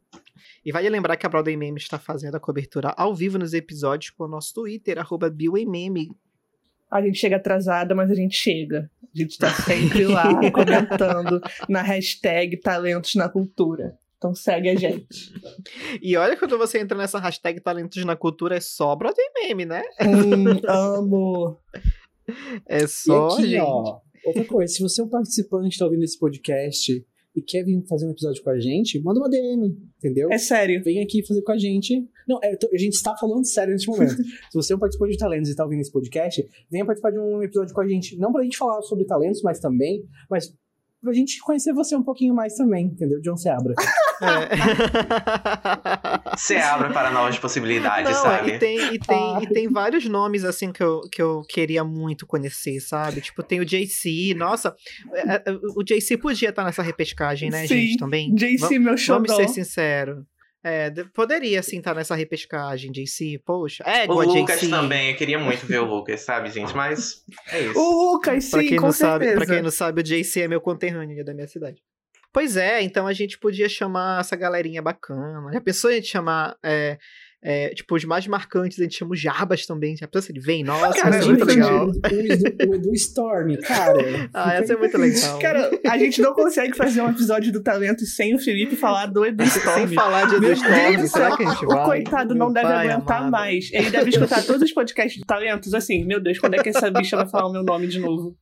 E 0.65 0.71
vale 0.73 0.89
lembrar 0.89 1.17
que 1.17 1.25
a 1.25 1.29
Broadway 1.29 1.57
Meme 1.57 1.79
está 1.79 1.99
fazendo 1.99 2.35
a 2.35 2.41
cobertura 2.41 2.93
ao 2.97 3.15
vivo 3.15 3.39
nos 3.39 3.55
episódios 3.55 4.11
com 4.11 4.25
o 4.25 4.29
nosso 4.29 4.53
Twitter, 4.55 4.99
arroba. 4.99 5.31
A 6.91 7.03
gente 7.03 7.19
chega 7.19 7.37
atrasada, 7.37 7.95
mas 7.95 8.11
a 8.11 8.15
gente 8.15 8.37
chega. 8.37 8.91
A 9.15 9.19
gente 9.19 9.39
tá 9.39 9.51
sempre 9.51 10.05
lá 10.07 10.29
comentando 10.53 11.41
na 11.69 11.83
hashtag 11.83 12.57
Talentos 12.59 13.15
na 13.15 13.29
Cultura. 13.29 13.97
Então 14.17 14.35
segue 14.35 14.69
a 14.69 14.75
gente. 14.75 15.33
E 16.03 16.17
olha 16.17 16.37
quando 16.37 16.59
você 16.59 16.79
entra 16.81 16.97
nessa 16.99 17.19
hashtag 17.21 17.61
Talentos 17.61 18.05
na 18.05 18.17
Cultura, 18.17 18.57
é 18.57 18.61
só 18.61 18.95
Broadway 18.97 19.27
Meme, 19.35 19.65
né? 19.65 19.83
Hum, 20.01 20.61
amo. 20.69 21.59
É 22.67 22.79
E 22.79 22.89
só, 22.89 23.29
aqui, 23.29 23.49
gente. 23.51 23.61
ó, 23.61 24.01
outra 24.25 24.45
coisa, 24.45 24.73
se 24.73 24.83
você 24.83 25.01
é 25.01 25.05
um 25.05 25.09
participante 25.09 25.77
e 25.77 25.79
tá 25.79 25.85
ouvindo 25.85 26.05
esse 26.05 26.19
podcast 26.19 27.05
e 27.39 27.43
quer 27.43 27.65
vir 27.65 27.81
fazer 27.87 28.07
um 28.07 28.11
episódio 28.11 28.43
com 28.43 28.51
a 28.51 28.59
gente, 28.59 29.01
manda 29.01 29.21
uma 29.21 29.29
DM, 29.29 29.77
entendeu? 29.97 30.29
É 30.31 30.39
sério. 30.39 30.83
Vem 30.83 31.01
aqui 31.01 31.25
fazer 31.25 31.43
com 31.43 31.53
a 31.53 31.59
gente. 31.59 32.05
Não, 32.27 32.39
é, 32.43 32.51
a 32.51 32.79
gente 32.79 32.95
está 32.95 33.17
falando 33.17 33.45
sério 33.47 33.73
nesse 33.73 33.87
momento. 33.87 34.17
Se 34.51 34.55
você 34.55 34.73
é 34.73 34.77
um 34.77 34.79
participante 34.79 35.13
de 35.13 35.19
talentos 35.19 35.49
e 35.49 35.53
está 35.53 35.65
ouvindo 35.65 35.81
esse 35.81 35.93
podcast, 35.93 36.47
venha 36.71 36.85
participar 36.85 37.13
de 37.13 37.19
um 37.19 37.43
episódio 37.43 37.73
com 37.73 37.81
a 37.81 37.89
gente. 37.89 38.17
Não 38.19 38.33
pra 38.33 38.43
gente 38.43 38.59
falar 38.59 38.83
sobre 38.83 39.05
talentos, 39.05 39.41
mas 39.43 39.61
também, 39.61 40.05
mas 40.29 40.53
pra 41.03 41.13
gente 41.13 41.39
conhecer 41.41 41.73
você 41.73 41.97
um 41.97 42.03
pouquinho 42.03 42.35
mais 42.35 42.55
também, 42.55 42.87
entendeu? 42.87 43.21
John 43.21 43.37
Seabra. 43.37 43.75
É. 44.21 44.49
Abre 46.63 46.93
para 46.93 47.11
novas 47.11 47.39
possibilidades, 47.39 48.11
Não, 48.13 48.23
sabe? 48.23 48.53
e 48.53 48.59
tem, 48.59 48.95
e, 48.95 48.99
tem, 48.99 49.37
Ah. 49.37 49.41
e 49.43 49.47
tem 49.49 49.69
vários 49.69 50.05
nomes, 50.07 50.45
assim, 50.45 50.73
que 50.73 50.83
eu, 50.83 51.01
que 51.11 51.21
eu 51.23 51.43
queria 51.49 51.85
muito 51.85 52.27
conhecer, 52.27 52.81
sabe? 52.81 53.21
Tipo, 53.21 53.43
tem 53.43 53.61
o 53.61 53.65
JC, 53.65 54.35
nossa, 54.35 54.75
é, 55.15 55.51
é, 55.51 55.59
o 55.77 55.83
JC 55.85 56.17
podia 56.17 56.51
estar 56.51 56.65
nessa 56.65 56.83
repescagem, 56.83 57.51
né, 57.51 57.63
Sim, 57.67 57.77
gente, 57.77 57.99
também? 57.99 58.35
JC, 58.35 58.79
meu 58.79 58.95
Vamos 58.97 59.03
xodó. 59.03 59.37
ser 59.37 59.49
sinceros. 59.49 60.19
É, 60.69 60.91
de- 60.91 61.05
poderia 61.07 61.63
sim 61.63 61.79
estar 61.79 61.95
nessa 61.95 62.15
repescagem, 62.15 62.93
JC. 62.93 63.39
Poxa, 63.45 63.83
O 63.87 63.89
égua, 63.89 64.25
Lucas 64.25 64.61
JC. 64.61 64.69
também, 64.71 65.11
eu 65.11 65.17
queria 65.17 65.39
muito 65.39 65.65
ver 65.67 65.81
o 65.81 65.85
Lucas, 65.85 66.21
sabe, 66.21 66.51
gente? 66.51 66.75
Mas 66.75 67.23
é 67.51 67.61
isso. 67.73 67.79
O 67.79 68.13
Lucas, 68.13 68.45
sim, 68.45 68.51
Pra 68.51 68.61
quem, 68.63 68.77
com 68.77 68.87
não 68.87 68.93
sabe, 68.93 69.25
certeza. 69.25 69.45
pra 69.47 69.55
quem 69.55 69.63
não 69.63 69.71
sabe, 69.71 70.01
o 70.01 70.05
JC 70.05 70.43
é 70.43 70.49
meu 70.49 70.61
conterrâneo 70.61 71.21
é 71.21 71.25
da 71.25 71.33
minha 71.35 71.47
cidade. 71.49 71.83
Pois 72.33 72.57
é, 72.57 72.83
então 72.83 73.07
a 73.07 73.13
gente 73.13 73.39
podia 73.39 73.69
chamar 73.69 74.21
essa 74.21 74.37
galerinha 74.37 74.83
bacana. 74.83 75.51
Já 75.53 75.61
pensou 75.61 75.89
a 75.91 75.95
gente 75.95 76.09
chamar, 76.09 76.57
é, 76.63 76.99
é, 77.41 77.69
tipo, 77.71 77.95
os 77.95 78.05
mais 78.05 78.27
marcantes, 78.27 78.79
a 78.81 78.83
gente 78.83 78.97
chama 78.97 79.13
o 79.13 79.17
Jarbas 79.17 79.65
também. 79.65 79.97
Já 79.97 80.09
pensou 80.09 80.23
se 80.27 80.33
ele 80.33 80.41
vem? 80.41 80.65
Nossa, 80.65 81.01
Cara, 81.01 81.17
é 81.17 81.25
muito 81.25 81.45
legal. 81.45 81.87
O 81.87 81.91
Edu, 81.91 82.71
o 82.71 82.75
Edu 82.75 82.93
Storm, 82.95 83.57
cara. 83.63 83.99
Ah, 84.35 84.55
essa 84.55 84.73
é 84.73 84.77
muito 84.77 84.99
legal. 84.99 85.39
Cara, 85.39 85.71
a 85.89 85.99
gente 85.99 86.21
não 86.21 86.35
consegue 86.35 86.77
fazer 86.77 87.01
um 87.01 87.09
episódio 87.11 87.53
do 87.53 87.63
talento 87.63 88.05
sem 88.05 88.35
o 88.35 88.39
Felipe 88.39 88.75
falar 88.77 89.07
do 89.07 89.25
Edu 89.25 89.47
Sem 89.47 89.63
Storm. 89.63 89.95
falar 89.95 90.27
de 90.27 90.35
Edu 90.37 90.53
Storm, 90.53 90.97
do 91.01 91.09
será 91.09 91.37
que 91.37 91.43
a 91.45 91.51
gente 91.51 91.65
O 91.65 91.69
vai? 91.69 91.85
coitado 91.85 92.35
não 92.35 92.47
Meu 92.47 92.55
deve 92.55 92.67
pai 92.67 92.89
aguentar 92.91 93.19
amado. 93.19 93.31
mais. 93.31 93.71
Ele 93.73 93.91
deve 93.91 94.11
escutar 94.11 94.45
todos 94.45 94.63
os 94.63 94.73
podcasts 94.73 95.21
de 95.21 95.25
talentos 95.27 95.73
assim. 95.75 96.05
Meu 96.05 96.21
Deus, 96.21 96.39
quando 96.39 96.55
é 96.55 96.63
que 96.63 96.69
essa 96.71 96.91
bicha 96.91 97.17
vai 97.17 97.29
falar 97.29 97.49
o 97.49 97.53
meu 97.53 97.63
nome 97.63 97.87
de 97.87 97.99
novo? 98.01 98.37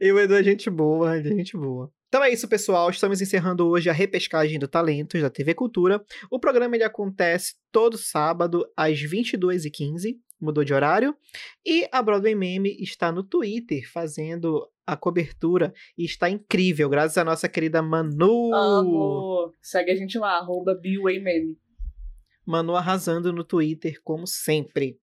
E 0.00 0.10
o 0.12 0.18
Edu 0.18 0.34
é 0.34 0.42
gente 0.42 0.70
boa, 0.70 1.16
é 1.18 1.22
gente 1.22 1.56
boa. 1.56 1.90
Então 2.08 2.24
é 2.24 2.30
isso, 2.32 2.48
pessoal. 2.48 2.88
Estamos 2.88 3.20
encerrando 3.20 3.68
hoje 3.68 3.90
a 3.90 3.92
repescagem 3.92 4.58
do 4.58 4.66
Talentos 4.66 5.20
da 5.20 5.28
TV 5.28 5.52
Cultura. 5.52 6.02
O 6.30 6.40
programa 6.40 6.74
ele 6.74 6.84
acontece 6.84 7.54
todo 7.70 7.98
sábado 7.98 8.66
às 8.74 8.98
22h15, 8.98 10.16
mudou 10.40 10.64
de 10.64 10.72
horário. 10.72 11.14
E 11.66 11.86
a 11.92 12.00
Broadway 12.00 12.34
Meme 12.34 12.74
está 12.80 13.12
no 13.12 13.22
Twitter 13.22 13.82
fazendo 13.92 14.66
a 14.86 14.96
cobertura 14.96 15.74
e 15.98 16.06
está 16.06 16.30
incrível, 16.30 16.88
graças 16.88 17.18
à 17.18 17.24
nossa 17.24 17.46
querida 17.46 17.82
Manu. 17.82 18.54
Amo. 18.54 19.52
Segue 19.60 19.90
a 19.90 19.94
gente 19.94 20.18
lá, 20.18 20.38
arroba. 20.38 20.80
Manu 22.46 22.74
arrasando 22.74 23.34
no 23.34 23.44
Twitter, 23.44 24.00
como 24.02 24.26
sempre. 24.26 24.98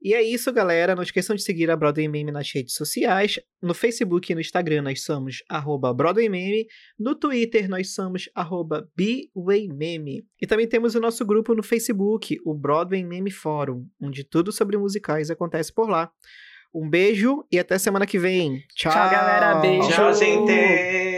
E 0.00 0.14
é 0.14 0.22
isso, 0.22 0.52
galera. 0.52 0.94
Não 0.94 1.02
esqueçam 1.02 1.34
de 1.34 1.42
seguir 1.42 1.70
a 1.70 1.76
Broadway 1.76 2.08
Meme 2.08 2.30
nas 2.30 2.50
redes 2.52 2.74
sociais. 2.74 3.38
No 3.62 3.74
Facebook 3.74 4.30
e 4.30 4.34
no 4.34 4.40
Instagram 4.40 4.82
nós 4.82 5.02
somos 5.02 5.42
arroba 5.48 5.92
Broadway 5.92 6.28
Meme. 6.28 6.66
No 6.98 7.14
Twitter 7.14 7.68
nós 7.68 7.94
somos 7.94 8.28
arroba 8.34 8.88
BWayMeme. 8.96 10.24
E 10.40 10.46
também 10.46 10.68
temos 10.68 10.94
o 10.94 11.00
nosso 11.00 11.24
grupo 11.24 11.54
no 11.54 11.62
Facebook, 11.62 12.38
o 12.44 12.54
Broadway 12.54 13.02
Meme 13.02 13.30
Fórum, 13.30 13.86
onde 14.00 14.22
tudo 14.22 14.52
sobre 14.52 14.76
musicais 14.76 15.30
acontece 15.30 15.72
por 15.72 15.88
lá. 15.88 16.10
Um 16.74 16.88
beijo 16.88 17.44
e 17.50 17.58
até 17.58 17.78
semana 17.78 18.06
que 18.06 18.18
vem. 18.18 18.62
Tchau, 18.74 18.92
Tchau, 18.92 19.10
galera. 19.10 19.54
Beijo. 19.60 19.88
Tchau, 19.88 20.12
gente! 20.12 21.15